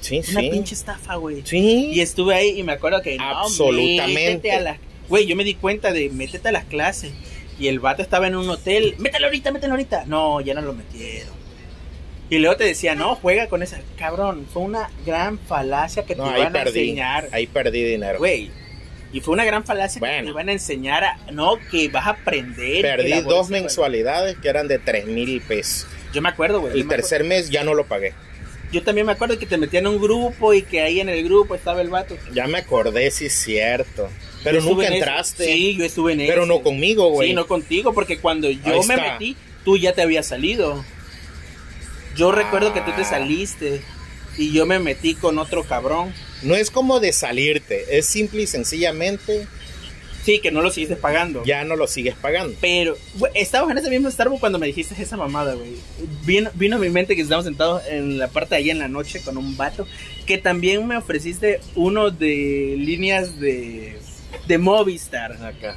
Sí, 0.01 0.21
Una 0.31 0.41
sí. 0.41 0.49
pinche 0.49 0.75
estafa, 0.75 1.15
güey. 1.15 1.41
Sí. 1.45 1.91
Y 1.93 2.01
estuve 2.01 2.35
ahí 2.35 2.59
y 2.59 2.63
me 2.63 2.73
acuerdo 2.73 3.01
que 3.01 3.17
no, 3.17 3.23
Absolutamente. 3.23 4.51
a 4.51 4.59
las- 4.61 4.77
Güey, 5.09 5.25
yo 5.25 5.35
me 5.35 5.43
di 5.43 5.55
cuenta 5.55 5.91
de 5.91 6.09
métete 6.09 6.49
a 6.49 6.51
las 6.51 6.63
clases. 6.65 7.11
Y 7.59 7.67
el 7.67 7.79
vato 7.79 8.01
estaba 8.01 8.27
en 8.27 8.35
un 8.35 8.49
hotel. 8.49 8.95
Mételo 8.97 9.27
ahorita, 9.27 9.51
mételo 9.51 9.73
ahorita. 9.73 10.05
No, 10.05 10.41
ya 10.41 10.53
no 10.53 10.61
lo 10.61 10.73
metieron. 10.73 11.33
Y 12.29 12.39
luego 12.39 12.57
te 12.57 12.63
decía, 12.63 12.95
no, 12.95 13.15
juega 13.15 13.47
con 13.47 13.61
esa. 13.61 13.79
Cabrón, 13.97 14.47
fue 14.51 14.63
una 14.63 14.89
gran 15.05 15.37
falacia 15.37 16.03
que 16.03 16.15
No, 16.15 16.31
te 16.31 16.39
iban 16.39 16.55
a 16.55 16.61
enseñar. 16.63 17.29
Ahí 17.31 17.47
perdí 17.47 17.83
dinero. 17.83 18.17
Güey. 18.17 18.49
Y 19.11 19.19
fue 19.19 19.35
una 19.35 19.45
gran 19.45 19.63
falacia 19.63 20.01
que 20.01 20.07
te 20.07 20.29
iban 20.29 20.49
a 20.49 20.53
enseñar 20.53 21.03
a. 21.03 21.17
No, 21.31 21.57
que 21.69 21.89
vas 21.89 22.07
a 22.07 22.11
aprender. 22.11 22.81
Perdí 22.81 23.21
dos 23.21 23.49
mensualidades 23.49 24.37
que 24.37 24.49
eran 24.49 24.67
de 24.67 24.79
tres 24.79 25.05
mil 25.05 25.41
pesos. 25.41 25.87
Yo 26.11 26.21
me 26.21 26.29
acuerdo, 26.29 26.61
güey. 26.61 26.73
El 26.73 26.81
acuerdo. 26.81 27.01
tercer 27.01 27.23
mes 27.23 27.51
ya 27.51 27.63
no 27.63 27.75
lo 27.75 27.85
pagué. 27.85 28.13
Yo 28.71 28.81
también 28.81 29.05
me 29.05 29.13
acuerdo 29.13 29.37
que 29.37 29.45
te 29.45 29.57
metían 29.57 29.85
en 29.85 29.93
un 29.93 30.01
grupo 30.01 30.51
y 30.55 30.63
que 30.63 30.81
ahí 30.81 30.99
en 30.99 31.09
el 31.09 31.23
grupo 31.23 31.53
estaba 31.53 31.81
el 31.81 31.89
vato. 31.89 32.17
Ya 32.33 32.47
me 32.47 32.57
acordé, 32.57 33.11
sí 33.11 33.29
cierto. 33.29 34.09
Pero 34.43 34.61
nunca 34.61 34.87
en 34.87 34.93
ese. 34.93 34.97
entraste. 34.99 35.45
Sí, 35.45 35.75
yo 35.75 35.85
estuve 35.85 36.13
en 36.13 36.19
Pero 36.19 36.43
ese. 36.43 36.47
no 36.49 36.61
conmigo, 36.61 37.09
güey. 37.09 37.29
Sí, 37.29 37.33
no 37.33 37.47
contigo, 37.47 37.93
porque 37.93 38.17
cuando 38.19 38.49
yo 38.49 38.59
Ahí 38.81 38.87
me 38.87 38.95
está. 38.95 39.13
metí, 39.13 39.35
tú 39.63 39.77
ya 39.77 39.93
te 39.93 40.01
habías 40.01 40.25
salido. 40.27 40.83
Yo 42.15 42.31
recuerdo 42.31 42.73
que 42.73 42.81
tú 42.81 42.91
te 42.95 43.01
Ah. 43.01 43.05
saliste 43.05 43.81
y 44.37 44.51
yo 44.51 44.65
me 44.65 44.79
metí 44.79 45.15
con 45.15 45.37
otro 45.39 45.63
cabrón. 45.63 46.13
No 46.43 46.55
es 46.55 46.69
como 46.71 46.99
de 46.99 47.13
salirte, 47.13 47.97
es 47.97 48.05
simple 48.05 48.43
y 48.43 48.47
sencillamente 48.47 49.47
Sí, 50.25 50.39
que 50.39 50.51
no 50.51 50.61
lo 50.61 50.71
siguiste 50.71 50.95
pagando. 50.95 51.43
ya 51.43 51.65
no 51.65 51.75
lo 51.75 51.85
sigues 51.85 52.15
pagando. 52.15 52.55
Pero, 52.61 52.95
güey, 53.15 53.33
estábamos 53.35 53.73
en 53.73 53.79
ese 53.79 53.89
mismo 53.89 54.09
Starbucks 54.09 54.39
cuando 54.39 54.57
me 54.57 54.67
dijiste 54.67 54.95
esa 55.01 55.17
mamada, 55.17 55.53
güey. 55.55 55.71
Vino, 56.25 56.49
vino 56.53 56.77
a 56.77 56.79
mi 56.79 56.89
mente 56.89 57.15
que 57.17 57.23
estábamos 57.23 57.43
sentados 57.45 57.81
en 57.89 58.17
la 58.17 58.29
parte 58.29 58.55
de 58.55 58.61
ahí 58.61 58.69
en 58.69 58.79
la 58.79 58.87
noche 58.87 59.19
con 59.21 59.37
un 59.37 59.57
vato. 59.57 59.85
Que 60.25 60.37
también 60.37 60.87
me 60.87 60.95
ofreciste 60.95 61.59
uno 61.75 62.09
de 62.09 62.75
líneas 62.77 63.37
de, 63.41 63.97
de 64.47 64.57
Movistar. 64.57 65.33
Acá. 65.43 65.75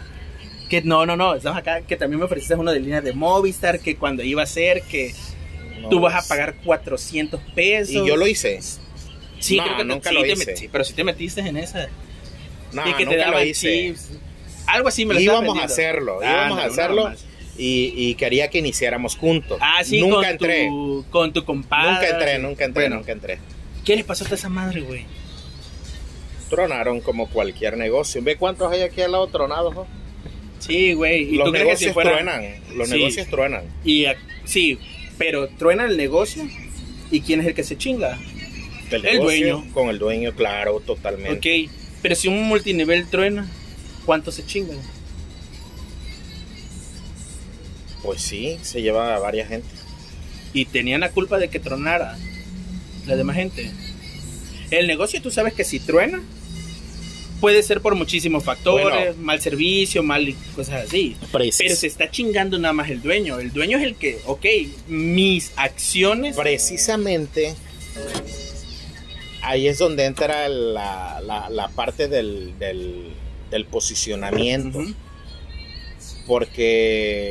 Que 0.68 0.82
no, 0.82 1.06
no, 1.06 1.16
no, 1.16 1.34
estamos 1.34 1.58
acá. 1.58 1.80
Que 1.82 1.96
también 1.96 2.18
me 2.18 2.24
ofreciste 2.26 2.54
uno 2.54 2.72
de 2.72 2.80
líneas 2.80 3.04
de 3.04 3.12
Movistar. 3.12 3.80
Que 3.80 3.96
cuando 3.96 4.22
iba 4.22 4.42
a 4.42 4.46
ser, 4.46 4.82
que 4.82 5.14
tú 5.90 6.00
vas 6.00 6.24
a 6.24 6.28
pagar 6.28 6.56
400 6.64 7.40
pesos. 7.54 7.94
Y 7.94 8.06
yo 8.06 8.16
lo 8.16 8.26
hice. 8.26 8.60
Sí, 9.38 9.56
No, 9.56 9.64
creo 9.64 9.76
que 9.76 9.82
te- 9.82 9.88
nunca 9.88 10.08
sí 10.10 10.14
lo 10.14 10.22
te 10.22 10.32
hice. 10.32 10.46
metí, 10.46 10.68
pero 10.68 10.82
si 10.84 10.94
te 10.94 11.04
metiste 11.04 11.40
en 11.40 11.56
esa. 11.56 11.88
No, 12.72 12.82
que 12.84 12.92
te 12.94 13.04
nunca 13.04 13.16
lo 13.16 13.22
daban 13.32 13.46
hice. 13.46 13.86
chips. 13.88 14.10
Algo 14.66 14.88
así 14.88 15.04
me 15.06 15.14
lo 15.14 15.20
íbamos 15.20 15.58
a 15.60 15.64
hacerlo, 15.64 16.18
Ah, 16.22 16.26
íbamos 16.48 16.58
a 16.58 16.66
no, 16.66 16.72
hacerlo 16.72 16.96
nada 17.04 17.10
más. 17.10 17.24
y, 17.56 17.92
y 17.96 18.14
quería 18.16 18.48
que 18.50 18.58
iniciáramos 18.58 19.14
juntos. 19.14 19.58
Ah, 19.60 19.84
sí, 19.84 20.00
nunca 20.00 20.16
con 20.16 20.24
entré. 20.26 20.66
Tu, 20.66 21.04
con 21.10 21.32
tu 21.32 21.44
compadre. 21.44 21.92
Nunca 21.92 22.08
entré, 22.08 22.38
nunca 22.40 22.64
entré, 22.64 22.82
Bueno, 22.82 22.96
nunca 22.96 23.12
entré. 23.12 23.38
¿Qué 23.84 23.94
le 23.94 24.02
pasó 24.02 24.24
a 24.28 24.34
esa 24.34 24.48
madre, 24.48 24.80
güey? 24.80 25.04
Tronaron 26.50 27.00
como 27.00 27.28
cualquier 27.28 27.76
negocio. 27.76 28.22
¿Ve 28.22 28.36
cuántos 28.36 28.70
hay 28.72 28.82
aquí 28.82 29.00
al 29.02 29.12
lado 29.12 29.26
tronados? 29.28 29.74
no? 29.74 29.86
Sí, 30.60 30.92
güey. 30.94 31.22
¿Y 31.34 31.36
Los 31.36 31.46
tú 31.46 31.52
crees 31.52 31.66
que 31.68 31.76
si 31.76 31.84
negocios 31.86 31.92
fuera- 31.94 32.10
truenan. 32.12 32.76
Los 32.76 32.88
Sí. 32.88 32.94
negocios 32.94 33.26
truenan. 33.28 33.64
Y, 33.84 34.04
a- 34.06 34.16
sí, 34.44 34.78
pero 35.18 35.48
truena 35.48 35.84
el 35.84 35.96
negocio. 35.96 36.48
¿Y 37.10 37.20
quién 37.20 37.40
es 37.40 37.46
el 37.46 37.54
que 37.54 37.62
se 37.64 37.76
chinga? 37.76 38.18
El, 38.90 39.18
dueño. 39.20 39.64
Con 39.72 39.88
el 39.88 39.98
dueño, 39.98 40.32
claro, 40.34 40.80
totalmente. 40.80 41.64
Ok, 41.66 41.70
pero 42.02 42.14
si 42.14 42.28
un 42.28 42.42
multinivel 42.44 43.06
truena, 43.08 43.48
¿cuántos 44.04 44.36
se 44.36 44.46
chingan? 44.46 44.78
Pues 48.02 48.22
sí, 48.22 48.58
se 48.62 48.82
lleva 48.82 49.14
a 49.14 49.18
varias 49.18 49.48
gente. 49.48 49.68
Y 50.52 50.66
tenían 50.66 51.00
la 51.00 51.10
culpa 51.10 51.38
de 51.38 51.48
que 51.48 51.58
tronara 51.58 52.16
la 53.06 53.16
demás 53.16 53.36
gente. 53.36 53.70
El 54.70 54.86
negocio, 54.86 55.20
tú 55.22 55.30
sabes 55.30 55.52
que 55.54 55.64
si 55.64 55.80
truena, 55.80 56.22
puede 57.46 57.62
ser 57.62 57.80
por 57.80 57.94
muchísimos 57.94 58.42
factores, 58.42 58.84
Bueno. 59.14 59.22
mal 59.22 59.40
servicio, 59.40 60.02
mal 60.02 60.34
cosas 60.56 60.86
así. 60.88 61.14
Precis- 61.30 61.58
Pero 61.58 61.76
se 61.76 61.86
está 61.86 62.10
chingando 62.10 62.58
nada 62.58 62.72
más 62.74 62.90
el 62.90 63.00
dueño. 63.00 63.38
El 63.38 63.52
dueño 63.52 63.78
es 63.78 63.84
el 63.84 63.94
que, 63.94 64.18
ok, 64.26 64.44
mis 64.88 65.52
acciones. 65.54 66.34
Precisamente 66.34 67.54
ahí 69.42 69.68
es 69.68 69.78
donde 69.78 70.06
entra 70.06 70.48
la, 70.48 71.20
la- 71.24 71.48
la 71.48 71.68
parte 71.68 72.08
del, 72.08 72.58
del- 72.58 73.12
del 73.48 73.64
posicionamiento. 73.66 74.84
Porque 76.26 77.24